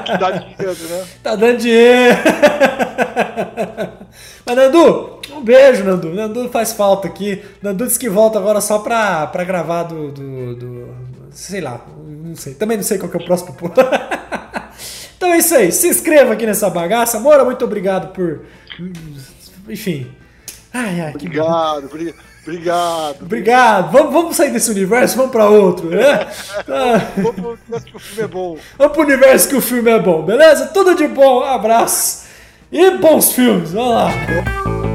Tá 0.09 0.17
dando 0.17 0.41
dinheiro, 0.41 0.89
né? 0.89 1.05
Tá 1.23 1.37
dando 1.37 1.59
dinheiro. 1.59 2.17
Mas, 4.45 4.57
Nandu, 4.57 5.21
um 5.33 5.41
beijo, 5.41 5.85
Nandu. 5.85 6.09
Nandu 6.09 6.49
faz 6.49 6.73
falta 6.73 7.07
aqui. 7.07 7.45
Nandu 7.63 7.87
disse 7.87 7.99
que 7.99 8.09
volta 8.09 8.39
agora 8.39 8.61
só 8.61 8.81
pra, 8.81 9.29
pra 9.29 9.45
gravar 9.45 9.85
do, 9.85 10.11
do, 10.11 10.57
do 10.57 10.89
Sei 11.31 11.61
lá, 11.61 11.81
não 11.97 12.35
sei. 12.35 12.55
Também 12.55 12.77
não 12.77 12.85
sei 12.85 12.99
qual 12.99 13.09
que 13.09 13.17
é 13.17 13.21
o 13.21 13.25
próximo 13.25 13.55
ponto. 13.55 13.81
então 15.17 15.33
é 15.33 15.39
isso 15.39 15.55
aí. 15.55 15.71
Se 15.71 15.87
inscreva 15.87 16.33
aqui 16.33 16.45
nessa 16.45 16.69
bagaça. 16.69 17.21
Mora, 17.21 17.45
muito 17.45 17.65
obrigado 17.65 18.13
por. 18.13 18.45
Enfim. 19.69 20.09
Ai, 20.79 21.01
ai, 21.01 21.11
obrigado, 21.15 21.89
que... 21.89 22.15
obrigado. 22.45 23.23
Obrigado. 23.23 23.93
Vamos, 23.93 24.13
vamos 24.13 24.37
sair 24.37 24.53
desse 24.53 24.71
universo, 24.71 25.17
vamos 25.17 25.33
para 25.33 25.49
outro, 25.49 25.91
né? 25.91 26.27
vamos 27.17 27.33
pro 27.35 27.53
universo 27.83 27.87
que 27.87 27.97
o 27.97 28.01
filme 28.01 28.23
é 28.23 28.29
bom. 28.29 28.59
Vamos 28.79 28.93
pro 28.93 29.03
universo 29.03 29.49
que 29.49 29.57
o 29.57 29.61
filme 29.61 29.91
é 29.91 29.99
bom, 29.99 30.23
beleza? 30.23 30.67
Tudo 30.69 30.95
de 30.95 31.09
bom, 31.09 31.43
abraço 31.43 32.27
e 32.71 32.91
bons 32.93 33.33
filmes. 33.33 33.73
Vamos 33.73 33.95
lá. 33.95 34.88